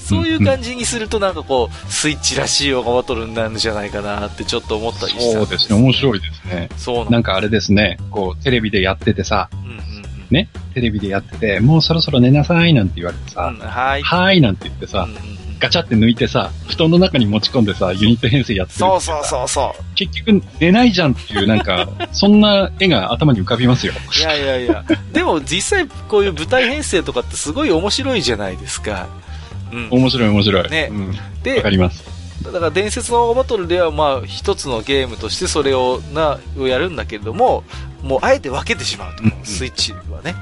[0.00, 6.68] そういう感じにするとなんかこう、スイッチらしいオガバトルになるんじゃないかなってちょっと思ったりしたそうですね、面白いですね。
[6.76, 9.82] そうなんかあれですね、こう、テレビでやっててさ、うんうんうん。
[10.30, 13.54] ね、テレビでやってて、もうそろそろ寝なさいなんて言われてさ。
[13.54, 14.02] うん、、はい。
[14.02, 15.00] はーいなんて言ってさ。
[15.00, 23.92] うん、うんうんガチャって抜いてさ、布団の中に持ち込んでさ、ユニット編成やってるそうそうそうそ結局寝ないじゃんっていう、なんか、 そんな絵が頭に浮かびますよ。
[24.16, 24.18] う。
[24.18, 24.84] いやいやいや。
[25.12, 29.06] でも実際こういう舞台編成とかってすごい面白いじゃないですか。
[29.72, 29.88] うん。
[29.90, 30.70] 面白い面白い。
[30.70, 31.08] ねうん。
[31.08, 32.04] わでか、ります。
[32.42, 37.64] だから伝説のバトルではまあ一つのゲームとしてそれをな、をやるんだけれども、
[38.02, 40.34] もうあえて分けてしまうと、うんうんスイッチはね。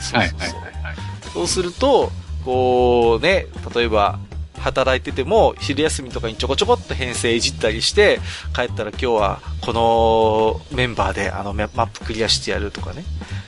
[0.00, 0.60] そうはいそうそう。
[0.60, 0.96] はいはいはい。
[1.32, 2.10] そうすると、
[2.44, 4.18] こうね、例えば、
[4.62, 8.20] 働いてても、昼休みとかにちょこちょこっと編成いじったりして、
[8.54, 13.04] 帰ったら今日はこのメンバーであのマップクリアしてやるとかね。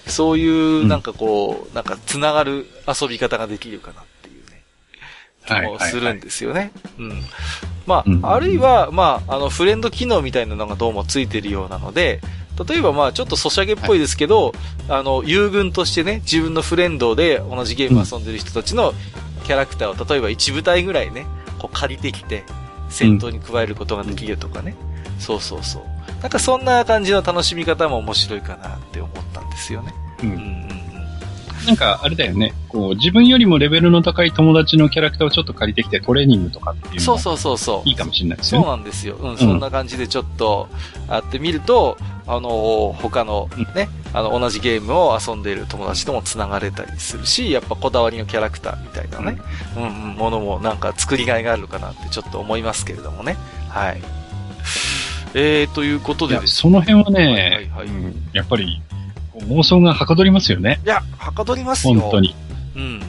[0.06, 4.62] そういう、なんかこう、なんか繋がる遊び方ができるかなっていうね。
[5.42, 6.72] はい気もするんですよね。
[6.98, 7.22] うん。
[7.86, 12.20] まあ、うんあるいは、まあ、あの、フレンド機能みたいなのがどうもついてるようなので、
[12.68, 14.52] 例えばまあ、ちょっとソシャゲっぽいですけど、
[14.88, 18.94] あの、友軍としてね、自分のフレンドで同じゲーム遊んでる人たちの
[19.44, 21.26] キャラクターを、例えば1部隊ぐらいね、
[21.58, 22.44] こう借りてきて、
[22.88, 24.74] 戦闘に加えることができるとかね。
[25.18, 25.82] そうそうそう。
[26.22, 29.94] なんかそんな感じの楽しみ方も面白いかなって思ったんですよね。
[30.22, 30.26] う。
[30.26, 30.83] うんんうん
[31.66, 32.52] なんか、あれだよね。
[32.68, 37.88] こう、自分よりもレベルの高い友達のキャラクターをちょっと借りてきてトレーニングとかっていうそうそうそうそう。
[37.88, 38.72] いいかもしれないですそうよね。
[38.72, 39.16] なんですよ。
[39.16, 40.68] うん、そんな感じでちょっと、
[41.08, 41.96] やってみると、
[42.26, 49.38] あのー他のね、あの、同じゲームを遊んでいる友達とも繋がれたりするし、やっぱこだわりのキャラクターみたいなね、
[49.76, 53.36] うん、うん、ものもなんか作りがいがあるのかなってちょっと思いますけれどもね。
[53.68, 54.00] はい。
[55.34, 58.80] えー、ということでですその辺はね、はいはいはいうんやっぱり、
[59.48, 60.80] 妄想がはかどりますよね。
[60.84, 62.00] いや、はかどりますよ。
[62.00, 62.34] 本当に。
[62.76, 63.02] うん。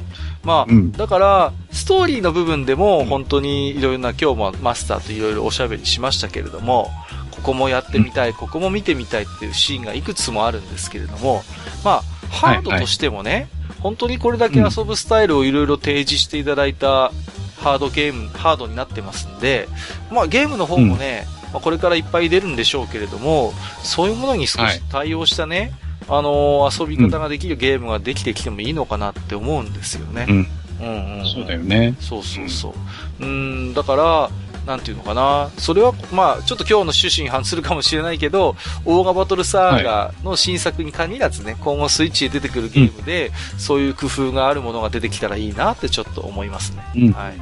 [0.43, 6.91] まあ、うんだから、ストーリーの部分でも、うん本当にいろいろな、今日もマスターといろいろおしゃべりしましたけれども、
[7.31, 11.43] ここもやってみたい、ここも見てみたいっていうシーンがいくつもあるんですけれども、
[11.83, 13.49] まあ、ハードとしてもね、
[13.79, 17.11] 本当にこれだけ遊ぶスタイルをいろいろ提示していただいた
[17.57, 19.67] ハードゲーム、ハードになってますんで、
[20.11, 23.53] まあゲームの方もね、まあ、これからいっぱい出るんでしょうけれども、
[23.83, 25.71] そういうものに少し対応したね、
[26.07, 30.33] あのー遊び方ができるゲームができてきてもいいのかなって思うんですよねう。
[30.33, 30.47] ん。
[30.81, 31.95] うんうんうんそうだよね。
[31.99, 32.75] そうそうそ
[33.19, 33.25] う。
[33.25, 34.29] うん、だから、
[34.65, 35.49] なんていうのかな。
[35.57, 46.83] それは、まあ、ちょっと今日の趣旨に反するかもしれないけど、オーガバトルサーガの新作に限らずね、今後スイッチで出てくるゲームで、そういう工夫があるものが出てきたらいいなってちょっと思いますね。
[46.95, 47.11] うん。
[47.11, 47.35] はい。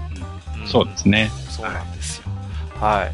[0.64, 1.32] んそうですね。
[1.50, 1.93] そうなんですよ。
[2.84, 3.12] はい。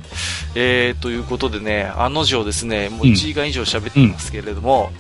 [0.56, 4.92] えー、ということでね、案の定ですね、もう1時間以上喋ってますけれども、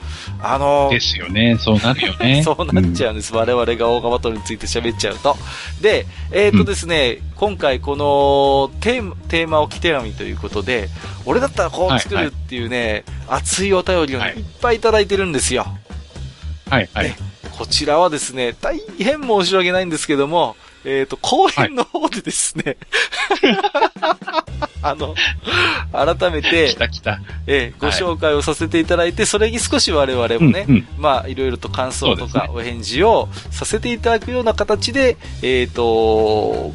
[0.41, 1.58] あのーですよね。
[1.58, 2.41] そうなるよね。
[2.46, 3.34] そうなっちゃうんです。
[3.34, 5.36] 我々がオーガバトルについて喋っちゃうと。
[5.82, 10.90] で、えっ、とですね、今回このテーマ、テーマ置き手紙ということで、
[11.26, 15.66] 俺だったらこう作るっていうね、熱いお便りをいいっぱいいただいてるんですよ。
[16.70, 17.18] はい、はいね。
[17.58, 20.56] こちらはですね、大変申し訳ないんですけども、
[20.86, 22.78] えっ、と、後編の方でですね、
[24.82, 25.14] あの、
[25.92, 27.20] 改めて来、た来た。
[27.48, 30.88] えーご紹介をさせていただいて、それに少し我々もね、うんうん。
[30.98, 35.84] まあ、いろいろと感想とかお返事をさせていただくような形で、えっ、と、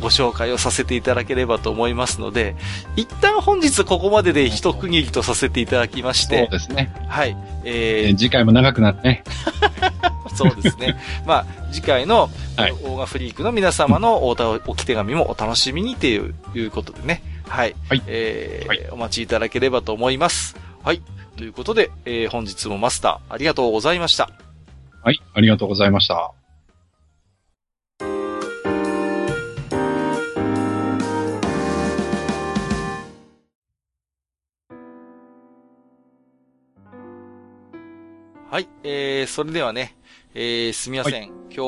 [0.01, 2.57] ご紹介をさせていただければと思いますので、
[2.97, 6.93] 一旦本日ここまでで一区切りとさせていただきましそうて、ですね。
[7.09, 9.25] はい、ええー次回も長くなってね。
[9.27, 10.97] ー そうですね。
[11.27, 20.57] まあ、次回の、はいオーガフリークの皆様のおたおき手紙もお楽しみにといういうことでね、はい、はいえーはいお待ちいただければと思います。
[20.83, 21.01] はい。
[21.37, 24.31] ということで、えー本日もマスター、ありがとうございました。
[25.03, 26.44] はい、ありがとうございました。
[38.55, 38.69] はい。
[38.85, 39.97] えー、それではね、
[40.33, 41.25] えー、すみません。
[41.25, 41.61] 今日、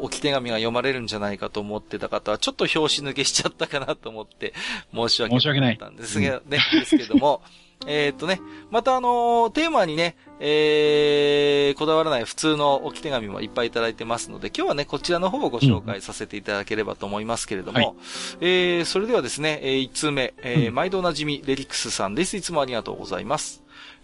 [0.00, 4.54] 置き手紙が読まれるんじゃないかと思ってた方は、ちょっと拍子抜けしちゃったかなと思って、
[4.90, 7.42] 申し訳申し訳ないったんですが、ね、ですけども、
[7.86, 8.40] えーっとね、
[8.70, 17.94] またあのーテーマにね、えー、こだわらない普通の置き手紙もいっぱいいただいてますので、今日はね、こちらの方をご紹介させていただければと思いますけれども、はい
[18.40, 22.34] えー、それではですね、えー、1通目、えーうん毎度おなじみ、レリクスさんです。
[22.34, 23.59] いつもありがとうございます。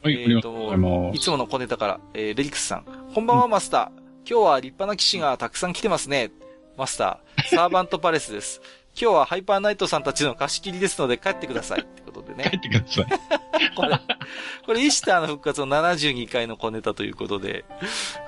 [0.07, 2.85] はい、えーといつもの小ネタから、えーレリクスさん。
[3.13, 4.31] こんばんは、マスター。
[4.31, 6.31] 今日は立派な騎士がたくさん来てますね。
[6.77, 8.61] マスター、サーバントパレスです。
[8.95, 11.81] 今日はハイパーナイトさんたちの貸し切りですので帰ってください。
[11.81, 12.45] ってことでね。
[12.53, 13.07] 帰ってください。
[13.75, 14.01] これ、
[14.65, 17.65] これ、イシターの復活の72回の小ネタということで、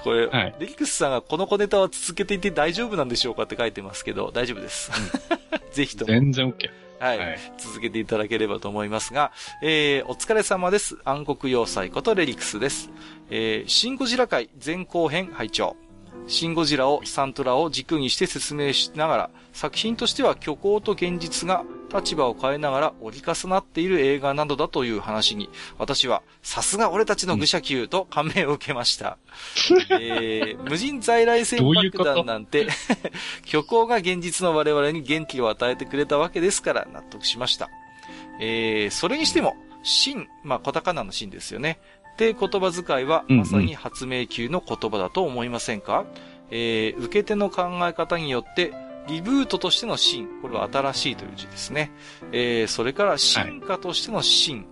[0.03, 4.91] これ、はい、デリクスさんがこの小ネタは続けていて大丈夫なんでしょうかって書いてますけど、大丈夫です。
[5.71, 6.11] ぜひとも。
[6.13, 6.88] 全然 OK。
[7.01, 7.39] はい、はい。
[7.59, 10.99] 続けていただければと思いますが、えー、お疲れ様です。
[11.05, 12.91] 暗黒要塞ことレリクスです。
[13.31, 15.77] えー、シンゴジラ界前後編拝聴
[16.27, 25.49] シンゴジラをサントラを軸にして説明しながら、作品としては虚構と現実が立場を変えながら折り重なっている映画などだという話に、
[25.79, 29.19] 私は、さすが俺たちの愚者級と感銘を受けました。
[29.99, 32.69] えー、無人在来線爆弾なんて
[33.47, 37.71] 虚構が現実の我々に元気を与えてくれたわけですから納得しました。
[38.41, 41.81] えー、それにしても、真、まあ、小高菜の真ですよね。
[42.13, 46.09] って言葉遣いはまさに発明級の言葉だと思いませんか、うんうん、
[46.51, 48.73] えー、受け手の考え方によって、
[49.09, 51.91] リブートとしての真、これは新しいという字ですね。
[52.33, 54.67] えー、それから進化としての真、はい、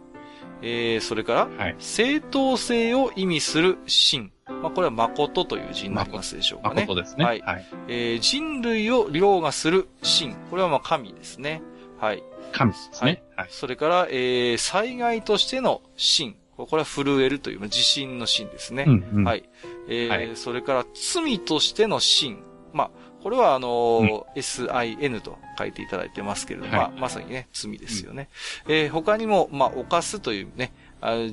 [0.63, 4.31] えー、それから、正当性を意味する真。
[4.63, 6.83] まあ、これは誠という字になりますでしょうかね。
[6.83, 7.25] 誠ですね。
[7.25, 7.41] はい。
[7.41, 10.35] はい、えー、人類を凌駕する真。
[10.51, 11.63] これはまあ神ですね。
[11.99, 12.23] はい。
[12.53, 13.23] 神ですね。
[13.37, 13.49] はい。
[13.51, 16.37] それから、えー、災害としての真。
[16.57, 18.85] これは震えるという、地震の震ですね。
[18.87, 19.49] うんうん、はい。
[19.89, 22.39] えー、はい、それから罪としての真。
[22.73, 22.91] まあ、
[23.27, 28.28] これはあのーうん、sin と書いていただいてますけれども、はい、まあ、まさにね、罪ですよね。
[28.66, 30.73] うん、えー、他にも、まあ、犯すというね、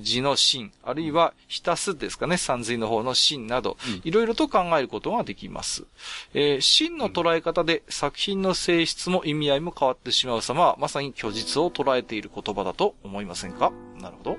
[0.01, 5.85] 字の真、あるいは浸すですかね、三髄の方の真など、いろいろと考えることができます。
[6.33, 13.71] えー、真の捉え方で作品の性質も意味合いも変わってしまう様は、まさに虚実を捉えている言葉だと思いませんか？
[14.01, 14.37] なるほど。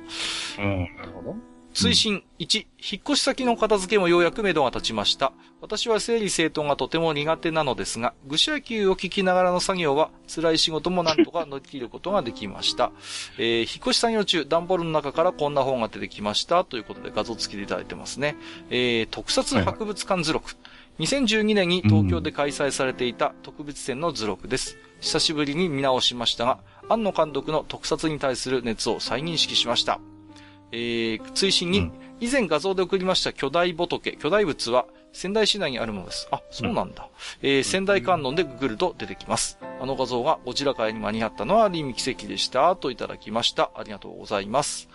[0.58, 1.53] うん、なるほど。
[1.74, 5.32] 推進1、引っ越し先の片付けもようやく目処が立ちました。
[5.60, 12.92] 私は整理整頓がとても苦手なのですが、愚者級を聞きながらの作業は辛い仕事もなんとか乗り切ることができました。
[13.38, 16.64] えー、引っ越し作業中、段ボールの中からこんな本が出てきました。
[16.64, 18.36] ということで画像付きでいただいてますね。
[18.70, 20.54] えー、特撮博物館図録。
[21.00, 24.78] 2012年に東京で開催されていた特別展の図録です。
[25.00, 29.98] 久しぶりに見直しましたが、庵野監督の特撮に対する熱を再認識しました。
[30.74, 31.90] えー、追伸に、
[32.20, 36.28] 以前画像で送りました巨大仏、巨大仏は仙台市内にあるものです。
[36.32, 37.08] あ、そうなんだ。
[37.42, 39.58] うん、えー、仙台観音でググると出てきます。
[39.80, 42.74] あの画像がゴジラ界に間に合ったのはある意味奇跡でした。
[42.76, 43.70] といただきました。
[43.76, 44.88] ありがとうございます。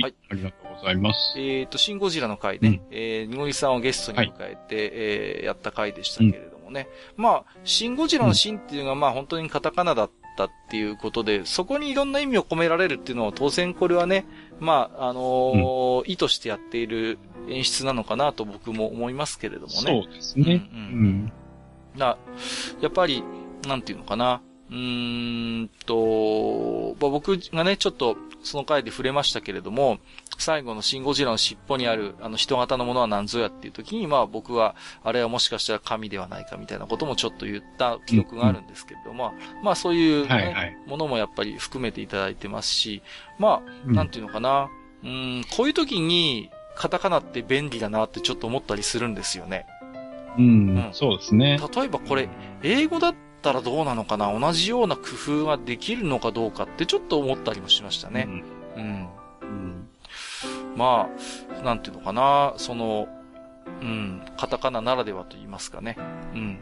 [0.00, 0.14] はい。
[0.30, 1.34] ありがとうございます。
[1.38, 6.88] えっ、ー、と、シンゴジラの回ね、うん、えー、ニゴリさんをゲストに迎えて、はい、えー、やった回でしたけれどもね。
[7.18, 14.26] うん、まあ、シンゴジラのシンっていうのは、まあ本当にカタカナだったっていうことで、そこにいろんな意味を込められるっていうのは当然これはね、
[14.60, 17.18] まあ、あのーうん、意図してやっている
[17.48, 20.02] 演出なのかなと僕も思いますけれどもね。
[20.02, 20.68] そうですね。
[20.72, 20.82] うん、う
[21.98, 21.98] ん。
[21.98, 22.16] な、
[22.80, 23.22] やっぱり、
[23.66, 24.40] なんていうのかな。
[24.70, 29.98] うーんと、まあ、僕がね、ちょっとその回で触れましたけれども、
[30.38, 43.02] 最後のシンゴジラの尻尾にある、あの人型のものは何ぞやっていう時に、まあ僕は、あれはもしかしたら神ではないかみたいなこともちょっと言った記憶があるんですけれども、うん、まあそういう、ねはいはい、ものもやっぱり含めていただいてますし、
[43.38, 44.68] まあ、なんていうのかな、
[45.04, 49.66] うん、こういう時に、カタカナって便利だなってちょっと思ったりするんですよね。
[50.36, 51.58] うん、うん、そうですね。
[51.74, 52.28] 例えばこれ、
[52.62, 54.38] 英語だったらどうなのかな？
[54.38, 55.02] 同じような工
[55.42, 58.26] 夫ができるのかどうかってちょっと思ったりもしましたね。
[58.76, 58.82] うん。
[58.82, 59.08] うん。
[60.76, 61.08] うん、ま
[61.58, 63.08] あ、なんていうのかな、その、
[63.80, 65.96] うん、カタカナならではと言いますかね。
[66.34, 66.60] うん。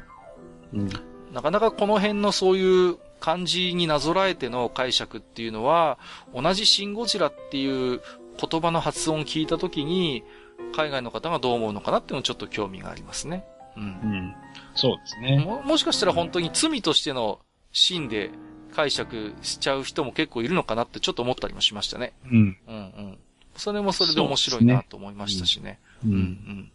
[0.72, 0.90] うん、
[1.32, 5.98] なかなかこの辺のそういう漢字になぞらえての解釈っていうのは、
[6.34, 8.00] 同じシンゴジラっていう
[8.38, 10.24] 言葉の発音を聞いたときに、
[10.74, 13.44] 海外の方がどう思うのかなっていうのもちょっと興味がありますね。
[13.76, 13.82] うん。
[13.82, 14.34] うん。
[14.74, 15.38] そうですね。
[15.38, 17.40] も、もしかしたら本当に罪としての
[17.72, 18.30] シーンで
[18.74, 22.12] 解釈しちゃう人も結構いるのかなってちょっと思ったりもしましたね。
[22.24, 22.32] うん。
[22.66, 23.18] うんうん。
[23.56, 25.78] それもそれで面白いなと思いましたしね。
[26.04, 26.72] うねうん、うん、うん。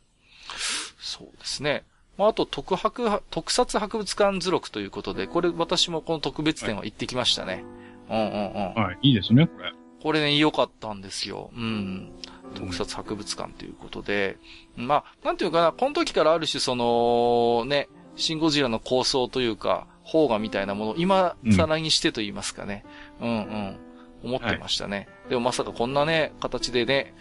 [1.00, 1.84] そうですね。
[2.18, 7.64] まあ、あと、特博、特撮博物館図録ということで、これ私もこの特別展は行ってきましたね。
[8.10, 8.84] はい、うんうんうん。
[8.84, 9.72] はい、いいですね、これ。
[10.04, 11.50] これね、良かったんですよ。
[11.56, 12.12] うん。
[12.56, 14.38] 特撮博物館ということで、
[14.78, 22.84] うん、まあ、なんていうかな、この時からある種その、ね、シンゴジラの構想というか、邦画みたいなものを今更にしてと言いますかね。
[23.22, 23.78] うん、うん、うん
[24.24, 25.08] 思ってましたね。
[25.24, 27.14] はい、でもまさかこんなね、形でね、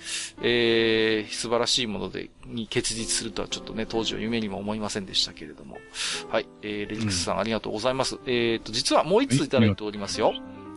[0.42, 5.78] えー、素晴らしいもので、に結実するとはちょっとね、当時は夢にも思いませんでしたけれども。
[6.30, 6.48] はい。
[6.62, 8.18] えー、レリクスさん、ありがとうございます。
[8.26, 10.32] えーと、実はもう一ついただいておりますよ。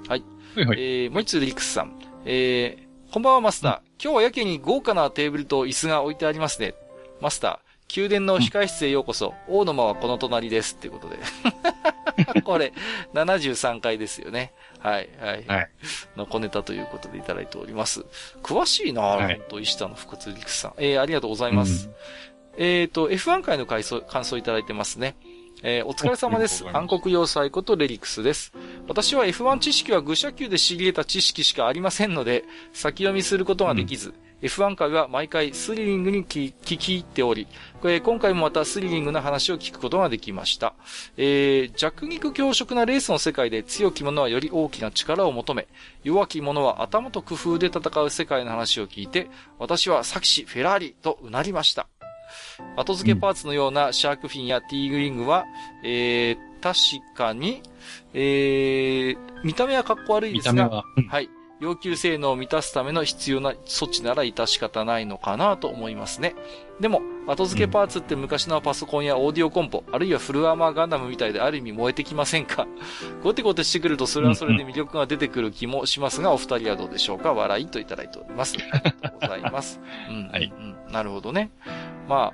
[0.07, 0.23] はい。
[0.55, 1.99] はい、はい、えー、もう一つレリクスさん。
[2.25, 4.03] えー、こんばんはマスター。
[4.03, 6.75] 今日はやけに豪華なテーブルと椅子が置いてありますね。
[7.19, 9.33] マスター、宮殿の控室へようこそ。
[9.47, 10.75] 大の間はこの隣です。
[10.75, 11.19] っていうことで。
[12.43, 12.73] これ、
[13.13, 14.53] 73回ですよね。
[14.79, 15.45] はい、はい。
[15.45, 15.69] はい。
[16.15, 18.05] の小ネタということでいただいております。
[18.41, 20.73] 詳しいなぁ、はい、本当石田の福津陸さん。
[20.77, 21.89] えー、ありがとうございます。
[22.57, 25.15] うん、えっ、ー、と、F1 回の感想、感想いただいてますね。
[25.63, 26.65] えー、お疲れ様です。
[26.71, 28.53] 暗黒要塞ことレリクスです。
[28.87, 37.47] 私は F1 知識は愚者級で知り得た知識しかありませんので、先読みすることができず、うん F1 回は毎回スリリングに聞き入っており、
[38.03, 40.73] 今回もまたスリリングな話を聞くことができました。
[41.17, 45.67] えー、弱肉強食なレースの世界で強き者はより大きな力を求め、
[46.03, 51.87] 弱き者は頭と工夫で戦う世界の話を聞いて、私はサキシ・フェラーリとうなりました。
[52.77, 55.45] 後付けパーツのようなシャークフィンやティーグリングは、
[55.83, 56.77] えー、確
[57.15, 57.61] かに、
[58.13, 61.29] えー、見た目はかっこ悪いですが、はい。
[61.61, 66.33] 要求性能を満たすための必要な措置なら致し方ないのかなと思いますね。
[66.79, 72.65] でも、後付けパーツって昔のパソコンやオーディオコンポ、あるいはフルアーマーガンダムみたいである意味燃えてきませんか？
[73.21, 77.35] ゴテゴテしてくるとそれはそれで魅力が出てくる気もしますが、お二人はどうでしょうか？
[77.35, 78.55] 笑いといただいております。
[78.59, 79.79] ありがとうございます。
[80.09, 80.27] うん。
[80.29, 80.91] はい、うん。
[80.91, 81.51] なるほどね。
[82.09, 82.33] ま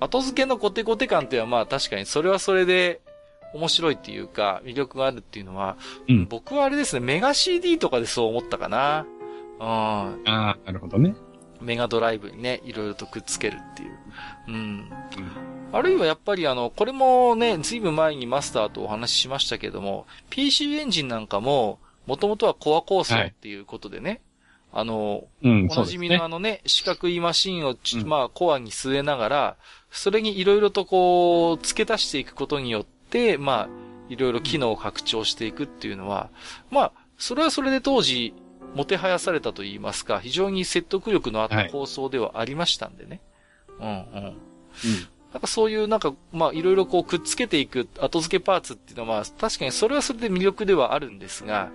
[0.00, 3.02] あ、後付けのゴテゴテ感っていうのはまあ確かにそれはそれで、
[3.54, 5.76] 面白いっていうか、魅力があるっていうのは、
[6.08, 9.06] うん、僕はあれですね、メガ CD とかでそう思ったかな。
[9.58, 9.66] うん。
[9.66, 11.14] ああ、なるほどね。
[11.62, 13.98] メガドライブにね、いろいろとくっつけるっていう。
[14.48, 14.54] うん。
[14.54, 14.90] うん、
[15.72, 24.10] あるいはやっぱりあの、これもね、ずいぶん前にマスターとお話ししましたけども、PC エンジンなんかも、もともとはコア構想っていうことでね、
[24.72, 27.76] はい、あの、うん、おなじみのあのね、四角いマシンを、
[28.06, 29.56] まあ、コアに据えながら、
[29.90, 32.90] それにいろいろとこう、付け足していくことによって、
[33.38, 33.68] まあ、
[34.08, 36.30] いろいろ機能を拡張していくっていうのは、
[36.70, 38.34] まあ、それはそれで当時、
[38.74, 43.20] もてはやされたと言いますか、非常に説得力のあった構想ではありましたんでね。
[43.78, 44.24] はい、うんうん。
[44.24, 44.36] うん。
[45.32, 51.70] なんかそういうなんか、まあいろいろこうくっつけていく後付けパーツっていうのは、まあ確かにそれはそれで魅力ではあるんですが、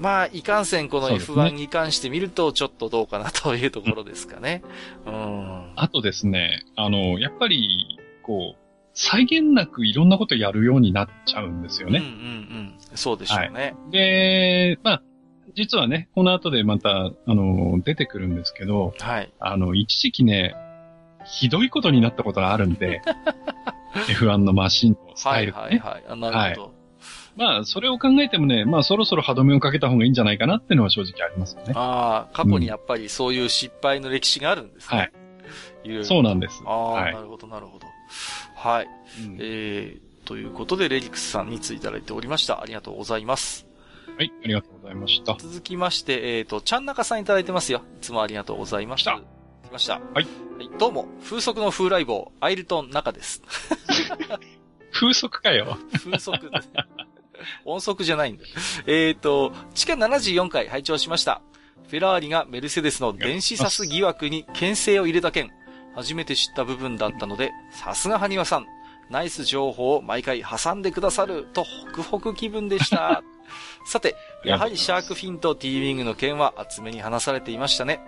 [0.00, 4.62] まあいかんせんこの F1 に関して見るとちょっとどうかなというところですかね。
[5.06, 5.72] うん。
[5.76, 8.65] あとですね、あの、やっぱり、こう、
[8.96, 11.98] 際限なくいろんなことやるようになっちゃうんですよね。
[11.98, 12.96] うんうんうん。
[12.96, 13.74] そうでしょうね。
[13.80, 15.02] はい、で、まあ、
[15.54, 19.32] 実はね、この後でまた、あの、出てくるんですけど、はい。
[19.38, 20.54] あの、一時期ね、
[21.26, 23.02] ひどいことになったことがあるんで、
[24.08, 26.20] F1 のマシンのスタイル、ね、はいはいはい。
[26.20, 26.62] なるほど。
[26.64, 26.76] はい
[27.36, 31.74] まあ、それを考えてもね、まあ、そろそろ歯止めをかけた方がいいんじゃないかなっていうのは正直ありますよね。
[31.76, 34.98] ああ、過去にやっぱりそういう失敗の歴史があるんですね。
[34.98, 36.04] はい。
[36.04, 36.62] そうなんです。
[36.64, 37.86] ああ、はい、なるほど、なるほど。
[38.56, 38.88] はい。
[39.24, 42.60] うん、えー、ということで、レリクスさんについただいておりました。
[42.60, 43.66] ありがとうございます。
[44.16, 45.36] はい、ありがとうございました。
[45.38, 47.82] 続きまして、えっ、ー、と、ちゃんなかさんいただいてますよ。
[47.98, 49.20] いつもありがとうございました。
[49.68, 49.94] 来ました。
[49.94, 50.26] はい。
[50.56, 50.70] はい。
[50.78, 53.42] どうも、風速の風来坊、アイルトン中です。
[54.90, 55.76] 風速かよ。
[55.92, 56.84] 風速です、ね。
[57.66, 58.44] 音速じゃないんだ。
[58.86, 61.42] えっ、ー、と、地下74回拝聴しました。
[61.88, 65.52] フェラーリがメルセデスの電子サス疑惑に牽制を入れた件。
[65.96, 68.66] 初めて知った部分だったので、さすがハニワさん、
[69.10, 73.22] ナイス情報を毎回挟んでくださるとホクホク気分でした。
[73.86, 78.00] さて、やはりシャークフィンとティーウィングの件は厚めに話されていましたね。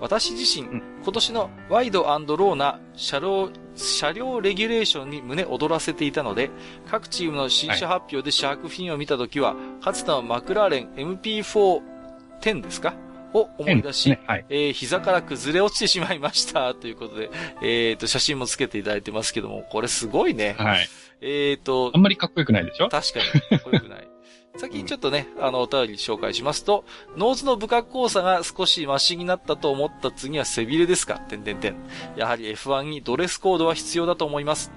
[0.00, 0.66] 私自身、
[1.02, 6.50] 今年のワイドローな車両、車両レギュレーションに胸躍らせていたので、
[6.90, 12.94] 各チームの新車発表でシャークフィンを見たときは、かつてのマクラーレン MP410 ですか？
[13.34, 16.72] を思い出し、ねはい、えー、膝から崩れ落ちてしまいました。
[16.74, 17.30] ということで、
[17.60, 20.54] えっ、ー、と、写真もつけていただいてますけども、これすごいね。
[20.58, 20.88] はい。
[21.20, 22.88] えっ、ー、と、あんまりかっこよくないでしょ？
[22.88, 24.08] 確かに、かっこよくない。
[24.56, 26.84] 先にちょっとね、あの、お便り紹介しますと、
[27.16, 31.18] ノーズの不格好さが少しマシになったと思った次は背びれですか？
[31.18, 31.76] てんてんてん。
[32.16, 34.70] やはり F1 にドレスコードは必要だと思います。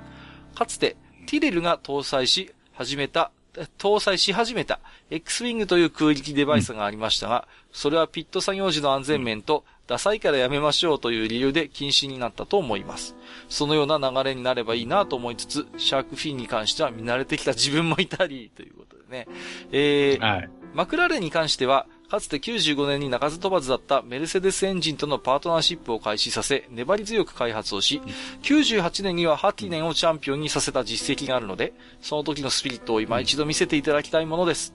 [0.56, 0.98] かつて、
[1.28, 3.32] ティレルが搭載し、始めた
[3.78, 4.80] 搭載し始めた
[5.10, 13.16] X-Wing という空力デバイスがありましたが、それはピット作業時の安全面と、ダサいからやめましょうという理由で禁止になったと思います。
[13.48, 19.28] そのような流れになればいいなと思いつつ、シャークフィンに関しては見慣れてきた自分もいたり、ということでね。
[19.72, 28.02] えー、はい、マクラーレンに関しては、かつて95年に鳴かず飛ばずだったメルセデスエンジンとのパートナーシップを開始させ、粘り強く開発をし、
[28.44, 34.74] 98年にはハティネンをチャンピオンにさせた実績があるので、その時のスピリットを今一度見せていただきたいものです。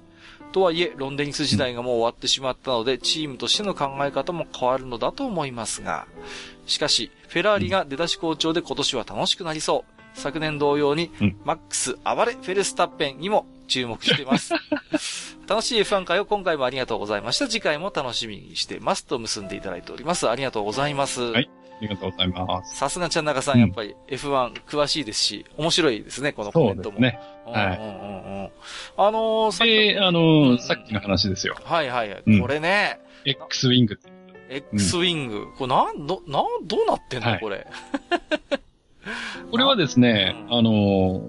[0.53, 6.07] とはいえ、ロンデニス時代がもう終わってしまったので、チームとしての考え方も変わるのだと思いますが。
[6.67, 9.92] しかし、フェラーリが出だし好調で今年は楽しくなりそう。
[10.15, 11.11] 昨年同様に、
[11.45, 14.55] マックス暴れフェルスタッペンにも注目しています。
[15.49, 17.49] 楽しい F1 会を今回もありがとうございました。
[17.49, 20.29] 次回も楽しみにしてますと結んでいただいております。
[20.29, 21.23] ありがとうございます。
[21.23, 21.51] はい。
[21.81, 22.77] ありがとうございます。
[22.77, 26.99] さすがちゃん中さん、やっぱり F1 詳しいですし、面白いですね、このコメントも。
[26.99, 27.21] そうですね。
[27.45, 28.51] はいうんうんうんうん。
[28.97, 30.15] あのー、さっきで、あうん
[30.53, 31.57] の、さっきの話ですよ。
[31.65, 32.23] はいはいはい。
[32.25, 33.99] うんこれね、X ウィング。
[34.49, 35.53] X ウィング。
[35.57, 37.67] これなん、ど、なん、どうなってんの、はいこれ。
[39.51, 41.23] これはですね、うんあの、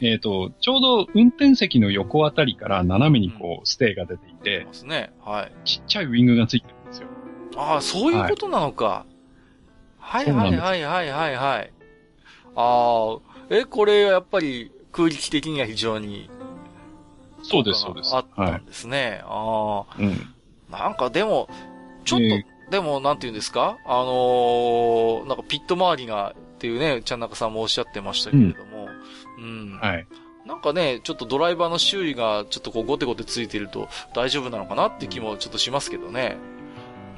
[0.00, 5.12] えっ、と、ちょうど運転席の横あたりから斜めにこう、ステーが出ていて、ますね。
[5.24, 5.52] はい。
[5.64, 7.08] ちっちゃいウィングがついてるんですよ。
[7.56, 9.06] ああ、そういうことなのか。
[9.98, 11.72] はいそうなんですはいはいはいはいはい。
[12.56, 13.18] ああ、
[13.50, 16.28] え、これやっぱり空力的には非常に。
[17.42, 18.14] そうです、そうです。
[18.14, 19.20] あったはんですね。
[19.24, 20.02] あい。
[20.02, 20.34] うん。
[20.72, 21.48] あ、なんかでも、
[22.04, 23.78] ちょっと、えでも、なんて言うんですか？
[23.86, 28.86] あのーなんかピット周りが、っていうね、ちゃん中さんもおっしゃってましたけれども、
[29.36, 29.80] うん。
[29.82, 30.06] はい。
[30.46, 36.36] なんかね、ちょっとドライバーの修理がちょっとこうゴテゴテついてると大丈夫なのかなって気もちょっとしますけどね。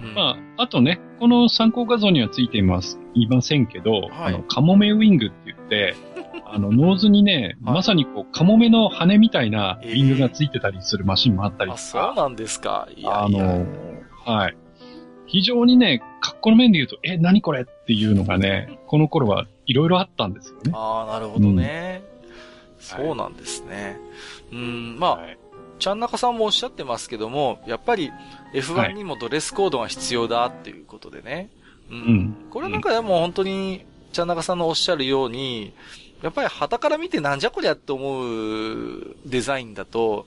[0.03, 0.15] うん。
[0.15, 5.95] まあ、あとね、この参考画像にはついています、いませんけど、はいあの、カモメウィングって言って、
[6.47, 12.89] あの、ノーズにね、はいまさにこう、カモメの羽みたいなウィングがついてたりするマシンもあったりあ、とそうか、なんですか。
[12.97, 13.45] いやあいや。
[13.45, 13.67] の、
[14.25, 14.57] はい。
[15.35, 17.63] 非常にね、格好の面で言うと、え、何これ？
[17.63, 20.71] っていうのがね、この頃はいろいろあったんですよね。
[20.73, 22.05] ああ、なるほどね。
[22.09, 22.15] うん
[22.79, 23.99] そうなんですね。
[24.53, 25.39] うん、まあ、はい
[25.81, 28.13] ちゃん中さんもおっしゃってますけども、やっぱり
[28.53, 31.51] F1 にもドレスコードが必要だっていうことでね。
[31.91, 31.97] うん。
[31.97, 35.75] うんこれはなんかでも本当に、ちゃん中さんのおっしゃるように、
[36.23, 40.27] やっぱり旗から見てなんじゃこりゃって思うデザインだと、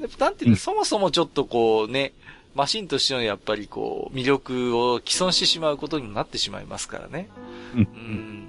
[0.00, 2.14] やっぱなんていうの、うんそもそもちょっとこうね、
[2.56, 7.28] マシンとしてのやっぱりこう、魅力を既存してしまうことにもなってしまいますからね。
[7.74, 8.48] うんうん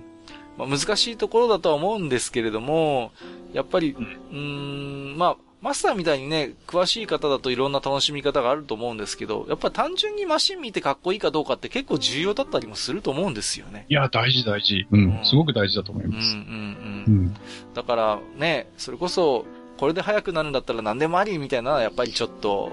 [0.57, 3.11] まあ、難しいところだとは思うんですけれども、
[3.53, 13.85] やっぱり、ううんーん、まあ、マスターみたいにね、詳しい方だといろんな楽しみ方があると思うんですけど、やっぱり単純にマシン見てかっこいいかどうかって結構重要だったりもすると思うんですよね。
[13.89, 14.87] いや、大事大事。
[14.91, 15.25] ううんん。
[15.25, 16.35] すごく大事だと思いうん、うん、ます。
[16.35, 16.39] う。
[16.39, 16.45] うん
[17.25, 17.35] ん。
[17.73, 19.45] だからね、それこそ、
[19.77, 22.71] これで速くなるんだったら何でもありみたいなのはやっぱりちょっと、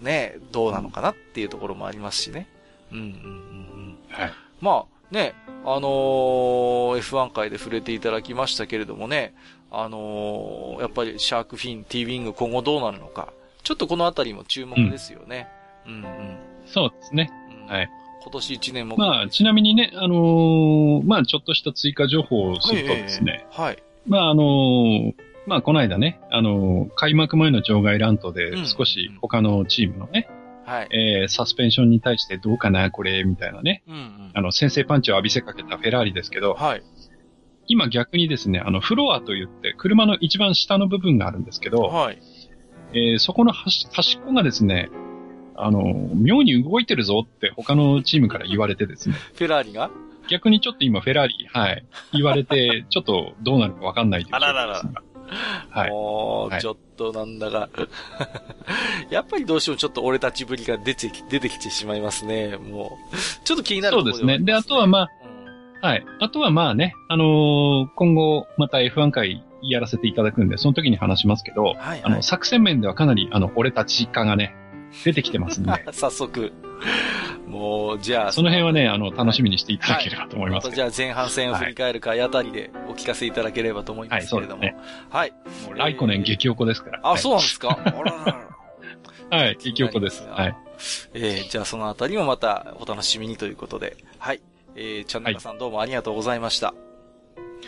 [0.00, 2.46] ね、どうなのかなっていうところもありますしね。
[2.92, 3.98] うん、うん、うん、うん。
[4.08, 4.32] はい。
[4.60, 5.34] まあね、
[5.64, 9.34] あのー F1 回で触れていただきましたけれどもね、
[9.70, 15.48] あのーやっぱりシャークフィン、T ウィング今後どうなるのか、ちょっとこのあたりも注目ですよね。
[15.86, 17.30] うん、うん、そうですね。
[17.52, 17.90] うんはい。
[18.22, 18.96] 今年1年も。
[18.96, 23.82] まあ、ちなみにね、あのーまあ、ちょっとした追加情報をするとですね、はい。
[24.06, 25.14] まあ、あのー
[25.48, 30.28] まあ、この間ね、あのー開幕前の場外乱闘でうん少し他のチームのね、
[30.66, 30.88] はい。
[30.90, 34.30] えーサスペンションに対してどうかな、これ、みたいなね、うん、うん。
[34.34, 36.82] あの、先制パンチを浴びせかけたフェラーリですけど、はい。
[37.66, 42.18] 今逆にですね、あの、フロアと言って、車の一番下の部分があるんですけど、はい。
[42.92, 44.90] えーそこの端端っこがですね、
[45.56, 45.82] あの、
[46.14, 49.90] 妙に動いてるぞって他のチームから言われてですね、 フェラーリが？
[50.30, 54.82] 逆にちょっと今フェラーリ、はい、言われて、ちょっとどうなるかわかんないというあららら
[55.70, 55.90] はい。
[55.90, 57.68] もう、はいちょっとなんだか。
[59.10, 62.56] やっぱりどうしてもちょっと俺たちぶりが出てき、出てきてしまいますね。
[62.56, 63.16] もう。
[63.44, 65.08] ちょっと気になるところそうですねであとはまあ
[65.80, 66.04] はい。
[66.20, 72.00] あとはまあね、あのー今後また F1 回やらせていただくんで、その時に話しますけど、はい、はい。
[72.02, 74.54] あの、作戦面ではかなり、あの、俺たち化がね、
[75.04, 76.52] 出てきてますんで、 早速。
[77.46, 78.32] もう、じゃあ。
[78.32, 80.82] その辺はね、あの、楽しみにしていただければと思いますけど。
[80.82, 84.62] またじゃあ前半戦を振り返る回あたりでお聞かせいただければと思いますけれども。
[84.62, 84.74] はい
[85.10, 85.32] はい。
[85.66, 87.00] もうライコネン激おこですから。
[87.02, 87.78] あ、はいそうなんですか？
[87.84, 88.48] あららら。
[89.38, 90.26] はい、激おこです。
[90.28, 90.56] はい。
[91.14, 93.96] えー、じゃあそのあたりもまたお楽しみにということで。
[94.18, 94.40] はい。
[94.76, 96.74] えー、ちゃんなかさんどうもありがとうございました。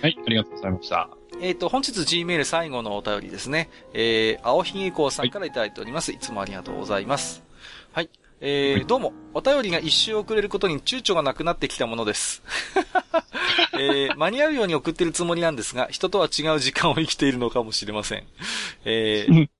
[0.02, 1.10] はい、ありがとうございました。
[1.40, 3.70] えっ、と、本日 Gmail 最後のお便りですね。
[3.94, 6.12] えー、青ひげこうさんからいただいております。
[6.12, 7.42] い、つもありがとうございます。
[7.92, 8.10] はい。
[8.42, 12.42] えーはいどうも、お便りが一周遅れることに躊躇がなくなってきたものです。
[13.78, 18.26] えー間に合うように送ってるつもりなんですが、人とは違う時間を生きているのかもしれません。
[18.84, 19.50] えーうん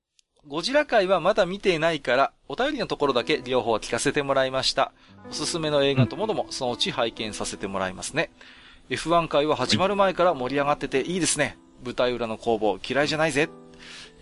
[0.48, 4.90] ゴジラ界はまだ見ていないから、お便りのところだけ両方聞かせてもらいました。
[5.31, 8.31] おすすめの映画ともども、そのうち拝見させてもらいますね。
[8.89, 11.57] F1 回は始まる前から盛り上がってていいですね。
[11.85, 13.48] 舞台裏の攻防嫌いじゃないぜ。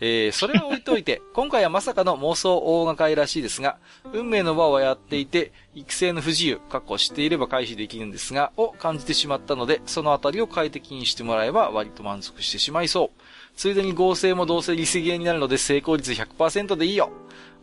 [0.01, 3.78] えー、それは置いといて、 今回はまさかの妄想大掛かりらしいですが、
[4.12, 13.20] 運命の輪をやっていて、育成の不自由、かっこ知っていれば回避できるんですが、を感じてしまったので、そのあたりを快適にしてもらえば割と満足してしまいそう。
[13.56, 17.10] ついでに合成もどうせリスゲーになるので成功率100%でいいよ。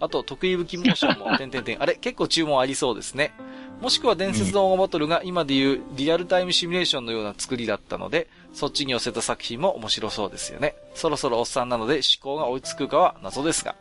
[0.01, 1.81] あと、得意武器モーションも、点々点。
[1.81, 3.33] あれ、結構注文ありそうですね。
[3.81, 10.75] もしくは伝説のオーバトルが今でいうリアルタイムシミュレーションのような作りだったので、そっちに寄せた作品も面白そうですよね。
[10.93, 13.75] そろそろおっさんなので思考が追いつくかは謎ですが、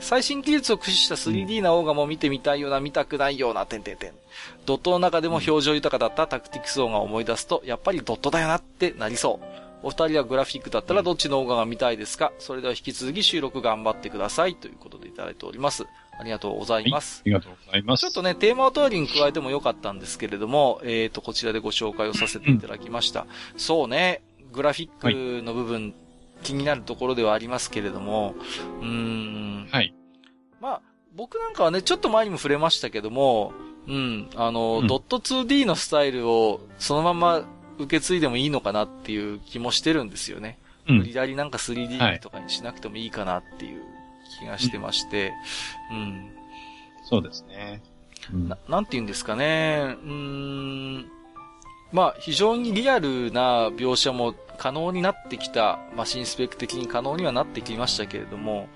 [0.00, 4.12] 最新技術を駆使した 3D なオーガも見てみたいような見たくないような点々点。
[4.66, 9.46] ドットの中でも表情豊かだったタクティクスオーガを思い出すと、やっぱりドットだよなってなりそう。
[9.82, 12.32] お二人はグラフィックだったらどっちのオーガが見たいですか？
[12.38, 14.56] それでは引き続き収録頑張ってください。
[14.56, 15.86] ということでいただいております。
[16.18, 17.22] ありがとうございます。
[17.24, 18.00] はい、ありがとうございます。
[18.00, 23.22] ちょっとね、テーマお便りに加えてもよかったんですけれども、えっ、ー、と、こちらでご紹介をさせていただきました。
[23.22, 23.26] うん、
[23.56, 24.22] そうね、
[24.52, 25.94] グラフィックの部分、はい、
[26.42, 28.34] 気になるところではありますけれども、
[28.80, 29.68] うーん。
[29.70, 29.94] はい。
[30.60, 30.82] まあ、
[31.14, 33.52] 僕なんかはね、ちょっと前にも触れましたけども、
[33.86, 37.42] うん、あの、うん、ドット 2D のスタイルをそのまま
[37.78, 40.58] 受け継いでもいいのかなっていう気もしてるんですよね。
[40.86, 40.98] うん。
[40.98, 43.82] 無理やりなんか 3D とかにしなくてもいいかなっていう
[44.38, 45.32] 気がしてまして、
[45.90, 46.38] うん、うん
[47.08, 47.80] そうですね。
[48.32, 49.96] うん、ななんて言うんですかね。
[50.04, 51.06] うん。
[51.90, 58.68] まあ、非常にリアルな描写も可能になってきた、マシンスペック的に可能にはなってきましたけれども、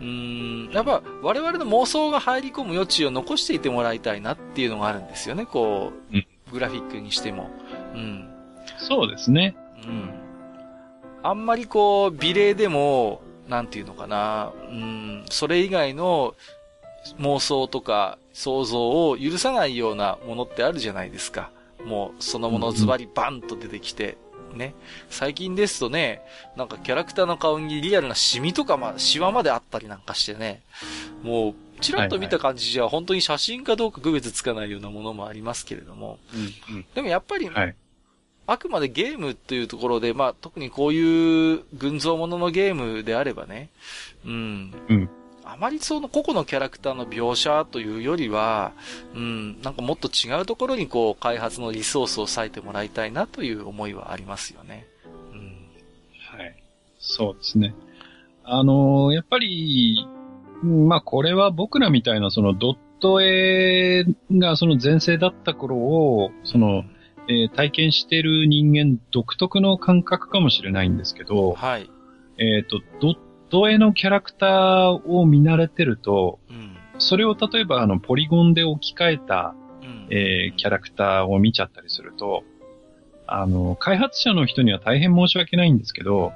[0.00, 7.50] うん、やっぱ我々の妄想が入り込む余地を残していてもらいたいなっていうのがあるんですよね、こう、うん、グラフィックにしても。
[7.94, 8.28] うん。
[8.78, 9.54] そうですね。
[9.84, 10.10] うん。
[11.22, 16.34] あんまりこう、美麗でも、なんていうのかな、うん、それ以外の
[17.20, 21.50] 妄想とか想像を許さないようなものってあるじゃないですか。
[21.84, 24.18] もうそのものズバリバンと出てきて、
[24.54, 24.74] ね。
[25.08, 26.20] 最近ですとね、
[26.56, 30.62] なんかキャラクターの顔にリアルなシミとかま、シワまであったりなんかしてね、
[31.22, 36.18] もう、ちらっと見た感じじゃ本当に写真かどうか区別つかないようなものもありますけれども、
[36.68, 37.74] うんうん、でもやっぱり、はい、
[38.46, 43.70] あくまでゲームというところで、まあ特にこういう群像もののゲームであればね、
[44.24, 45.10] うん、うん
[45.48, 48.72] あまりその個々のキャラクターの描写というよりは、
[49.14, 54.88] うん、なんかもっと違うところにこう開発のリソースを割いてもらいたいなという思いはありますよね。
[55.32, 55.54] うん。
[56.36, 56.56] はい。
[56.98, 57.76] そうですね。
[58.42, 60.04] あのー、やっぱり、
[60.64, 66.82] まあこれは僕らみたいなそのドット絵がその前世だった頃を、その、
[67.28, 71.90] えー、体験してる人間独特の感覚かもしれないんですけど、はい。
[72.38, 73.14] えっ、ー、と、ドッ
[73.50, 82.44] ト絵のキャラクターを見慣れてると、うん、それを例えばあの、ポリゴンで置き換えた、うん、えー、キャラクターを見ちゃったりすると、
[83.26, 86.32] あの、開発者の人には大変申し訳ないんですけど、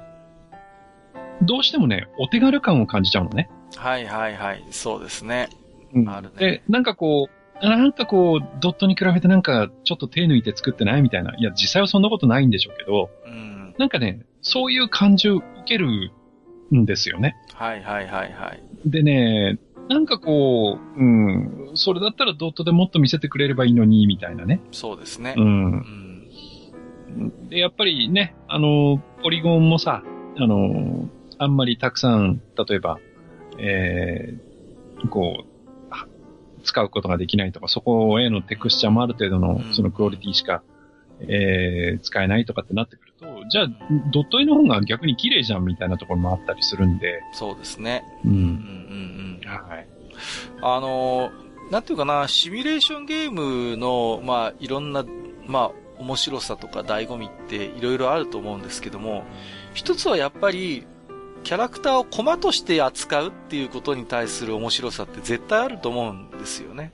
[1.41, 3.49] どうしてもね、お手軽感を感じちゃうのね。
[3.75, 5.49] はいはいはい、そうですね。
[5.93, 6.33] うん、あるね。
[6.37, 11.35] で、なんかこう、なんかこう、ドットに比べてなんか、ちょっと手抜いて作ってないみたいな。
[11.37, 16.11] いや、実際はそんなことないんでしょうけど、うん、なんかね、そういう感じを受ける
[16.73, 17.35] んですよね。
[17.53, 18.63] はいはいはいはい。
[18.85, 19.59] でね、
[19.89, 24.61] なんかこう、うん、それだったらドットでもっと見せてくれればいいのに、みたいなね。
[24.71, 25.35] そうですね。
[25.37, 26.27] うん。
[27.09, 30.03] うん、で、やっぱりね、あの、ポリゴンもさ、
[30.37, 32.99] あの、あんまりたくさん、例えば、
[33.57, 35.50] えー、こう、
[36.61, 40.63] 使うことができないとか、そこへのテクスチャーもある程度の、そのクオリティしか
[41.27, 43.67] えー、使えないとかってなってくると、じゃあ、
[44.11, 47.21] ドット絵の方が逆に綺麗じゃんみたいなところもあったりするんで。
[47.33, 48.03] そうですね。
[48.25, 48.31] うん。
[48.31, 49.47] うんうんうん。
[49.47, 49.87] はい。
[50.61, 51.31] あの
[51.71, 55.05] なんていうかな、シミュレーションゲームの、まあ、いろんな、
[55.47, 59.23] まあ、面白さとか醍醐味っていろいろあると思うんですけども、
[59.73, 60.85] 一つはやっぱり、
[61.43, 66.93] キャラクターをコマとして扱うっていうことに対する面白さって絶対あると思うんですよね。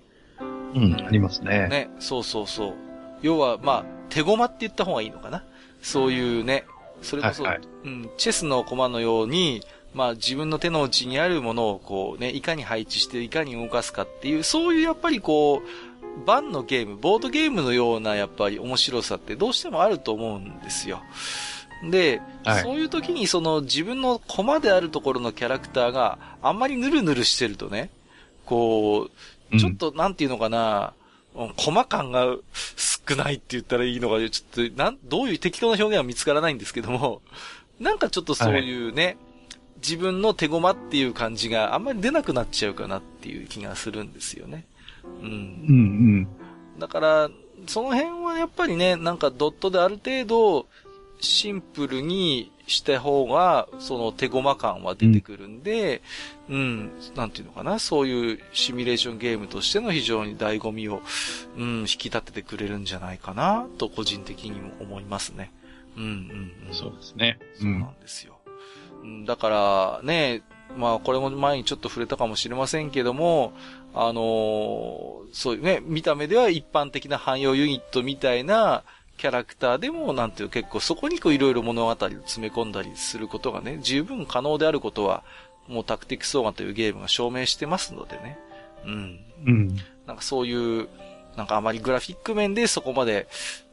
[0.73, 1.67] うん、ありますね。
[1.69, 2.73] ね、そうそうそう。
[3.21, 5.43] 要は、まあ、手駒って言った方がいいのかな
[5.81, 6.65] そういうね、
[7.01, 9.61] それこそ、はいはい、うん、チェスの駒のように、
[9.93, 21.01] まあ自分の手の内にあるものをこうね、いかに配置していかに動かすかっていう、そういうやっぱりこう、盤のゲーム、ボードゲームのようなやっぱり面白さってどうしてもあると思うんですよ。
[21.83, 27.89] で、はい、そういう時にその自分の駒であるところのキャラクターがあんまりヌルヌルしてるとね、
[28.45, 29.09] こ
[29.51, 30.93] う、ちょっとなんていうのかな、
[31.35, 32.35] うん、駒感が
[32.75, 37.21] 少ないって言ったらいいのか、ちょっと、なん、どういう適当な表現は見つからないんですけども、
[37.79, 39.17] なんかちょっとそういうね、はい、
[39.77, 44.65] 自分の手駒っていう感じがあんまり出なくなっちゃうかなっていう気がするんですよね。
[45.21, 45.27] うん。
[45.27, 45.31] うんう
[46.21, 46.27] ん。
[46.79, 47.29] だから、
[47.67, 50.67] その辺はやっぱりね、なんかドットである程度、
[51.19, 56.01] シンプルにした方が、その手駒感は出てくるんで、
[56.49, 61.01] うん、うん、なんていうのかな、そういうシミュレーションゲームとしての非常に醍醐味を、
[61.57, 65.51] うん、引き立ててくれるんじゃないかな、と個人的にも思いますね。
[65.95, 66.73] うん、うん、うん。
[66.73, 67.39] そうですね。
[67.59, 68.37] そうなんですよ。
[69.03, 70.43] うん、だから、ね、
[70.75, 73.53] まあこれも前にちょっと触れたかもしれませんけども、
[73.93, 78.83] あのー、そういうね、見た目では一般的な汎用ユニットみたいな
[79.17, 85.23] キャラクターでも、なんていう結構そこにこういろいろ物語を詰め込んだりすることがね、十分可能であることは、
[85.67, 88.39] もうタクティクスオーガンというゲームが証明してますのでね。
[88.85, 89.19] うん。
[89.45, 89.77] うん。
[90.05, 90.87] なんかそういう、
[91.35, 93.27] なんかあまりグラフィック面でそこまで、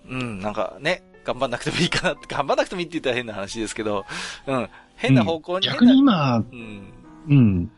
[0.09, 4.05] うん、なんかね、頑張んなくてもいいかなって、 頑張んなくてもいいって言ったら変な話ですけど、
[4.47, 6.93] うん、変な方向に、うん、逆に今、うん、
[7.29, 7.71] うん。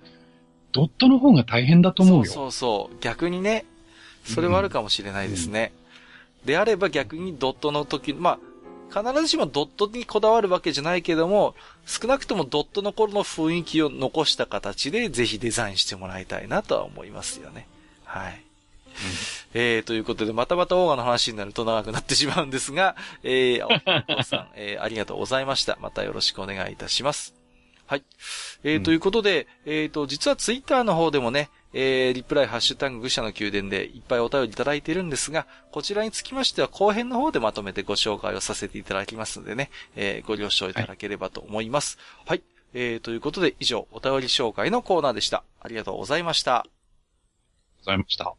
[0.72, 2.24] ドットの方が大変だと思うよ。
[2.24, 2.96] そうそうそう。
[3.00, 3.64] 逆にね、
[4.24, 5.72] それはあるかもしれないですね。
[5.76, 5.85] うん、
[6.46, 8.38] であれば逆にドットの時、ま
[8.92, 11.54] あ、必ずしもドットにこだわるわけじゃないけども、
[11.84, 17.66] 少なくともドットの頃の雰囲気を残した形でぜひデザインしてもらいたいなとは思いますよね。
[18.04, 18.42] はい。
[19.52, 23.68] えー、ということで、またまたオーガの話になると長くなってしまうんですが、えー、お
[24.16, 25.76] 父さん、えー、ありがとうございました。
[25.80, 27.34] またよろしくお願いいたします。
[27.86, 28.04] はい。
[28.64, 41.98] えー、ということで、えっ、ー、と、実はツイッターの方でもね、えー、リプライ、ハッシュタグ、愚者の宮殿でいっぱいお便りいただいているんですが、こちらにつきましては後編の方でまとめてご紹介をさせていただきますのでね、えー、ご了承いただければと思います。
[42.24, 42.42] はい、はい。
[42.74, 45.44] えー、ということで以上、お便り紹介のコーナーでした。
[45.60, 46.66] ありがとうございました。
[47.80, 48.34] ございました。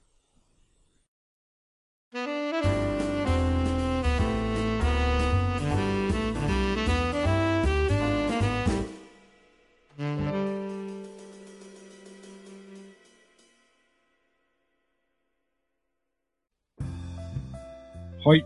[18.27, 18.45] はい。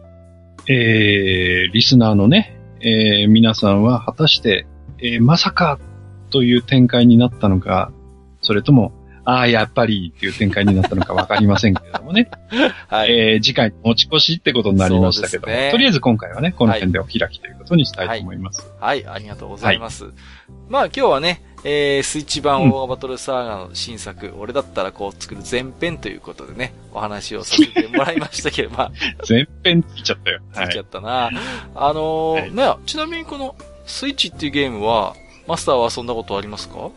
[0.67, 4.67] えー、リスナーのね、えー、皆さんは果たして、
[4.99, 5.79] えー、まさか
[6.29, 7.91] という展開になったのか、
[8.41, 8.93] それとも、
[9.25, 12.29] ああ、やっぱりっていう展開になったのかわかりませんけれどもね。
[12.89, 13.11] はい。
[13.11, 18.71] えー、次回持ち越しってことになりましたけども、ね、とりあえず今回はね、この辺でお開きということにしたいと思います。
[18.79, 20.03] はい、はい、ありがとうございます。
[20.03, 20.13] はい、
[20.69, 28.91] まあ今日はね、えー、スイッチ版オーガバトルサーガの新作、うん、俺だったらこう作る前編ということでね、お話をさせてもらいましたけど、まあ。
[29.29, 30.39] 前編ついちゃったよ。
[30.53, 31.09] ついちゃったな。
[31.09, 31.35] はい、
[31.75, 33.55] あのーはい、ね、ちなみにこの
[33.85, 35.15] スイッチっていうゲームは、
[35.47, 36.89] マスターは遊んだことありますか？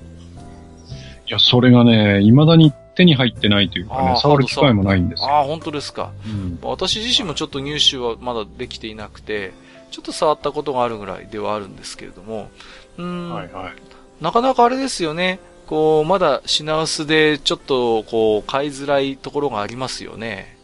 [1.27, 5.29] いや、それがね、未だに手に入ってないというかね、触る機会もないんですよ。
[5.29, 9.53] ああ、本当ですか、うん、私自身もちょっと入手はまだできていなくて、
[9.91, 12.51] ちょっと触ったことがあるぐらいではあるんですけれども、
[12.99, 13.73] うん、はいはい、
[14.21, 15.39] なかなかあれですよね。
[15.67, 20.55] こう、まだ品薄でちょっとこう、買いづらいところがありますよね。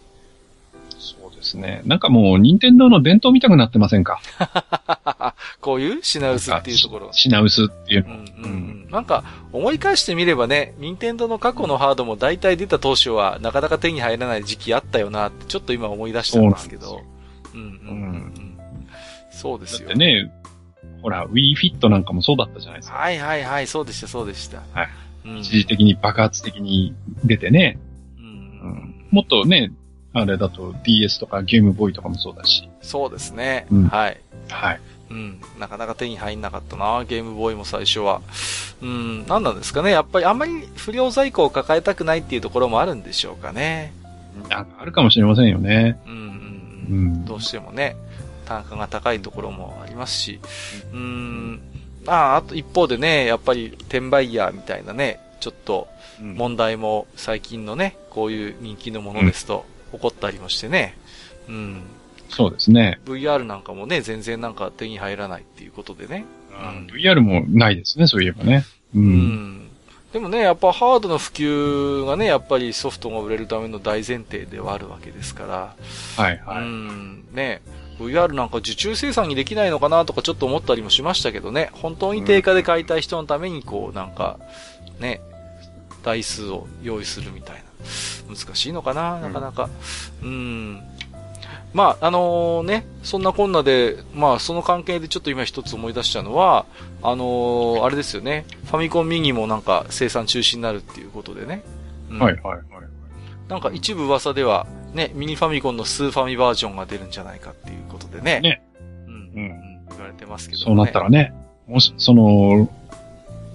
[0.99, 1.81] そうですね。
[1.87, 4.21] なんかもう、任天堂の伝統見たくなってませんか？
[5.61, 7.09] こういう品薄っていうところ。
[7.13, 8.15] 品薄っていうの。
[8.15, 8.49] うんうんう
[8.89, 8.91] ん。
[8.91, 17.01] なんか、思い返してみればね、任天堂の過去のハードも大体出た当初は、なかなか手に入らない時期あったよなって、ちょっと今思い出したんですけど。
[17.55, 17.71] うんうんう
[18.17, 18.59] ん。
[19.33, 19.95] そうですよ。
[19.95, 20.31] ね、
[21.03, 22.99] ほら、Wii Fit なんかもそうだったじゃないですか。
[22.99, 24.63] はいはいはい、そうでした、そうでした。
[24.73, 24.89] はい。
[25.25, 26.95] うん、一時的に爆発的に
[27.25, 27.79] 出てね。
[28.19, 29.73] うん、うん、もっとね、
[30.13, 32.69] あれだと DS とかゲームボーイとかもそうだし。
[32.83, 33.67] そうですね。
[33.71, 34.21] うん、はい。
[34.49, 34.81] はい。
[35.11, 35.41] うん。
[35.59, 38.21] なかなか手に入んなかったな、ゲームボーイも最初は。
[38.83, 39.91] うん、なんなんですかね。
[39.91, 43.93] やっぱりあんまり不良在庫を抱えたくないっていうところもあるんでしょうかね。
[44.49, 45.99] なんかあるかもしれませんよね。
[46.07, 47.25] うん、うん、うん。
[47.25, 47.97] どうしてもね。
[48.51, 50.41] 単価が高いところもありますし、
[50.93, 51.61] うーん、
[52.09, 55.87] ああと一方でね、やっぱり転売ヤーみたいなね、ちょっと
[56.21, 60.97] 問題も最近のね、こういう人気のものですと起こったりもしてね、
[61.49, 61.83] うん。
[62.29, 62.99] そうですね。
[63.05, 66.25] VR なんかもね、全然なんか手に入らないっていうことでね。
[66.51, 68.65] うん、VR もないですね、そういえばね。
[68.97, 69.71] うん、うん
[70.13, 75.77] でもね、やっぱハードの普及がね、やっぱりソフトが売れるための大前提ではあるわけですから。
[76.21, 76.63] はいはい。
[76.63, 77.63] うん、ね。
[78.01, 81.71] VR なんか受注生産にできないのかなとかちょっと思ったりもしましたけどね。
[81.75, 84.39] 本当に定価で買いたい人のためにこうなんか、
[84.99, 85.21] ね、
[86.03, 87.63] 台数を用意するみたいな。
[88.35, 89.69] 難しいのかななかなか。
[90.23, 90.29] うん。
[90.29, 90.83] うん
[91.73, 96.67] まあ、あのー、ね、そんなこんなで、まあ、その関係でちょっと今一つ思い出したのは、
[97.03, 101.63] あのー、あれですよね、ファミコンミニもなんか生産中止になるっていうことでね。
[102.11, 102.63] うん、はいはいはい。
[103.51, 108.41] なんか一部噂では、ね、ミニファミコンのスーファミバージョンが出るんじゃないかっていうことでね。
[108.41, 108.63] ね。
[109.07, 109.15] うん。
[109.15, 109.87] うん。
[109.91, 111.35] 言われてますけど、ね、そうなったらね、
[111.67, 112.71] もし、その、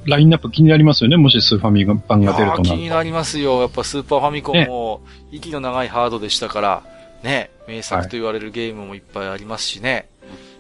[0.06, 1.18] ラインナップ気になりますよね？
[1.18, 3.62] もしスーファミ版が出るとな気になりますよ。
[3.62, 5.02] やっぱスーパーファミコンも、
[5.32, 6.84] 息の長いハードでしたから、
[7.24, 9.94] ね、名作と言われるゲームもいっぱいありますしね。
[9.94, 10.06] はい、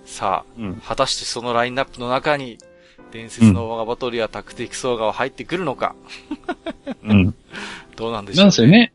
[0.05, 2.57] さあ、うん、果たしてそのラインナップの中に、
[3.11, 5.95] 伝説のワガバトルやタクティクスオーガは入ってくるのか？
[7.03, 7.35] うん。
[7.95, 8.93] どうなんでしょう、ね、なんせね、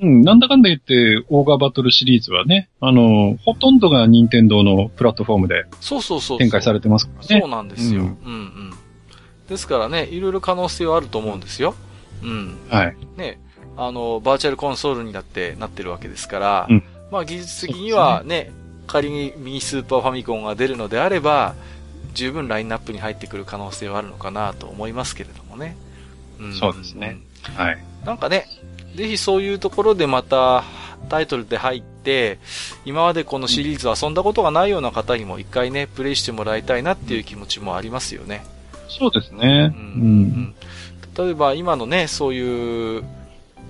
[0.00, 6.38] うん、なんだかんだ言って、オーガーバトルシリーズはね、あの、ほとんどが任天堂のプラットフォームで、そうそうそう。
[6.38, 7.40] 展開されてますからね。
[7.40, 8.02] そうなんですよ。
[8.02, 8.74] うん、うん、うん
[9.48, 11.74] ですからね、いろいろ可能性はあると思うんですよ。
[12.22, 12.58] うん。
[12.68, 12.96] はい。
[13.16, 13.38] ね、
[13.76, 18.52] あの、バーチャルコンソールになってなってるわけですから、うん、まあ技術的にはね、ね
[18.86, 21.54] 仮にミニスーパーファミコンが出るのであれば、
[22.14, 25.76] 十分ラインナップに入ってくる可能性はあるのかなと思いますけれどもね。
[26.40, 27.18] うん、そうですね。
[27.54, 27.78] はい。
[28.04, 28.46] なんかね、
[28.96, 30.64] ぜひそういうところでまた
[31.08, 32.38] タイトルで入って、
[32.84, 38.44] 今までこのシリーズ遊んだことがないような方にも一回ね、プレイしてもらいたいなっていう気持ちもありますよね。
[38.88, 39.74] そうですね。
[39.76, 40.54] うん。
[41.16, 43.04] うん、例えば今のね、そういう、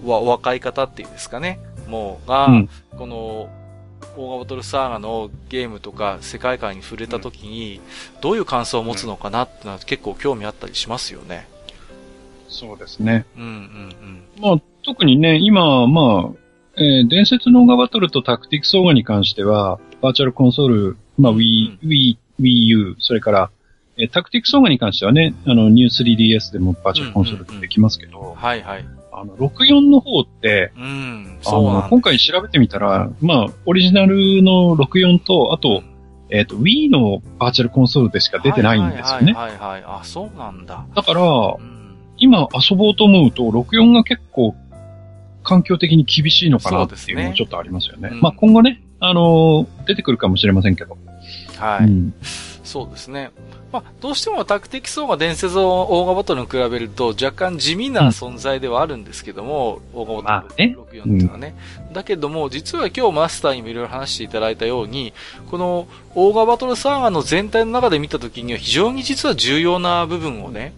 [0.05, 1.59] 若い方っていうんですかね、
[1.89, 3.49] もうが、うん、この、
[4.19, 7.81] オーガバトルサーガのゲームとか世界観に触れた時に、
[8.21, 11.49] どういう感想を持つのかなってのは結構興味あったりしますよね。
[12.49, 13.27] そうですね。
[13.37, 14.23] うんうんうん。
[14.41, 16.39] まあ、特にね、今、まあ、
[16.77, 23.51] えー、伝説のオーガバトルとタクティクスオーガに関しては、バーチャルコンソール、まあ、Wii、うん、Wii、Wii U、それから、
[23.99, 28.25] えー、タクティクスオーガに関してはね、あの、ニュー 3DS でもバーチャルコンソールできますけど、うん。
[28.27, 28.85] うんうん、はいはい。
[29.11, 35.83] あの、64の方って、うん、あの、今回調べてみたら、まあ、オリジナルの64と、あと、
[36.31, 39.33] えっ、ー、と、Wii のバーチャルコンソールでしか出てないんですよね。
[39.33, 40.87] はいはいはい、はい、あ、そうなんだ。
[40.95, 44.55] だから、うん、今遊ぼうと思うと、64が結構
[45.47, 48.11] 環境的に厳しいのかなっていうのもちょっとありますよね。
[48.11, 50.99] ねうん、まあ今後ね、あのー、出てくるかもしれませんけど。
[51.57, 51.85] はい。
[51.85, 52.15] うん、
[52.65, 53.31] そうですね。
[53.73, 61.55] まあ、どうしてもタクティクスオーガ伝説のオーガバトルに比べると若干地味な存在ではあるんですけども、うん、オーガバトル64っていうのはね。
[61.89, 65.13] うん、だけども、実は今日マスターにもいろいろ話していただいたように、
[65.49, 65.87] この
[66.17, 70.73] オーガバトルサーガの全体の中で見たときには非常に実は重要な部分をね、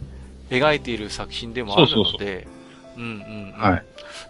[0.51, 2.58] 描いている作品でもあるので、そうそうそう
[2.99, 3.61] うんうん、うん。
[3.61, 3.85] はい。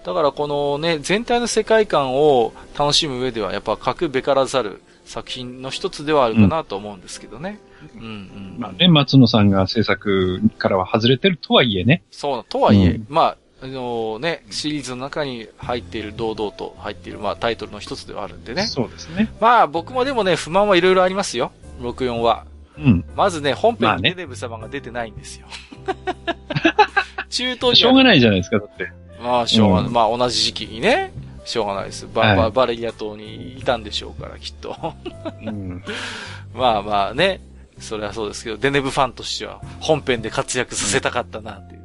[0.05, 7.59] だからこのね、全体の世界観を楽しむ上では、やっぱ格べからざる作品の一つではあるかなと思うんですけどね。
[7.95, 8.57] うん、うん、うん。
[8.59, 12.03] まあね、松野さんが制作からは外れてるとはいえね。
[12.11, 18.67] そう、とはいえ、うん、まあ、あのね、シリーズの中に入っている、堂々と入っている、まあタイトルの一つではあるんでね。
[18.67, 19.33] そうですね。
[19.41, 21.51] まあ僕もでもね、不満はいろいろありますよ。
[21.81, 22.47] 64は。
[22.79, 23.05] うん。
[23.17, 25.49] まずね、本編にデネブ様が出てないんですよ。
[27.31, 27.77] 中東に。
[27.77, 28.93] しょうがないじゃないですか、だって。
[29.23, 29.87] まあ、しょうがない。
[29.87, 31.13] うん、まあ、同じ時期にね、
[31.45, 32.07] しょうがないです。
[32.13, 34.95] バ,、ババレリア島にいたんでしょうから、きっと。
[35.43, 35.83] うん、
[36.55, 37.41] まあまあね、
[37.79, 41.83] それはそうですけど、デネブファンとしては本編で活躍させたかったな、っていう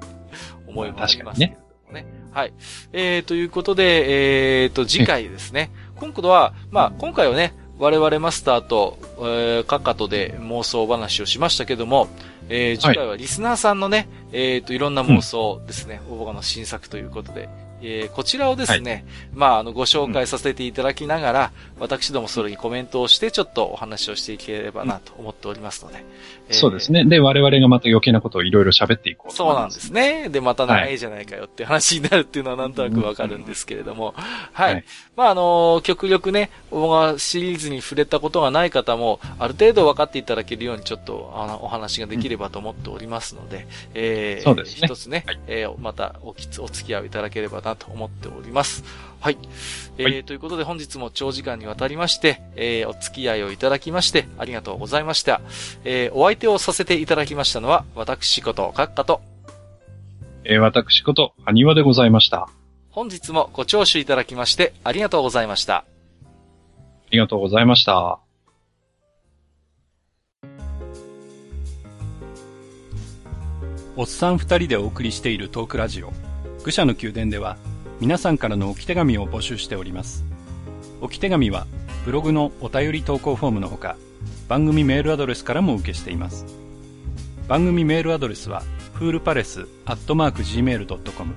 [0.67, 1.53] 思いもありますけど
[1.87, 2.13] もね。
[2.33, 2.53] はい。
[2.93, 5.69] えー、ということで、えーと、次回ですね。
[5.95, 7.53] 今度は、まあ、今回はね、
[7.83, 12.07] 我々マスターと、えー、カカトで妄想話をしましたけども、
[12.47, 17.49] えー、次回はリスナーさんのね、はい、えっ、ー、と、いろんな妄想ですね、うん、応募の新作ということで、
[17.81, 26.05] えー、こちらをですね、はい、まあ、あの、ご紹介させていただきながら、うん、私どもそれにコメントをして、ちょっとお話をしていければなと思っておりますので。
[26.53, 27.05] えー、そうですね。
[27.05, 30.29] で、我々がまた余計なことをいろいろ喋っていこうそうなんですね。
[30.29, 34.13] で、またないじゃないかよって話になるっていうのはなんとなくわかるんですけれども。
[34.53, 34.73] はい。
[34.73, 34.85] はい、
[35.15, 43.63] まあ、あの極力ね、オーガシリーズに触れたことがない方も、ある程度分かっていただけるようにちょっと、あの、お話ができればと思っておりますので、うん、
[43.95, 44.87] えー、そうですね。
[44.87, 48.83] 一つね、はい、えー、またおきつ、お付き合いいただければなと思っております。
[49.23, 49.37] はい。
[49.97, 55.39] えー、はい、ということで本日も長時間にわたりまして、えー、お付き合いをいただきまして、ありがとうございました。
[55.85, 59.21] えー、お相手をさせていただきましたのは、私こと、閣下と、
[60.43, 62.49] えー、私こと、はにわでございました。
[62.91, 65.75] 本日もご聴取いただきまして、ありがとうございました。
[65.77, 65.85] あ
[67.11, 68.19] りがとうございました。
[73.95, 76.11] おっさん二人でお送りしているトークラジオ、
[76.65, 77.55] 愚者の宮殿では、
[78.03, 80.25] 皆さんからの置き手紙を募集しております。
[80.99, 81.67] 置き手紙は
[82.03, 83.95] ブログのお便り投稿フォームのほか、
[84.49, 86.45] 番組メールアドレスからも受けしています。
[87.47, 88.61] 番組メールアドレスは、
[88.93, 91.33] フールパレスアットマーク Gmail.com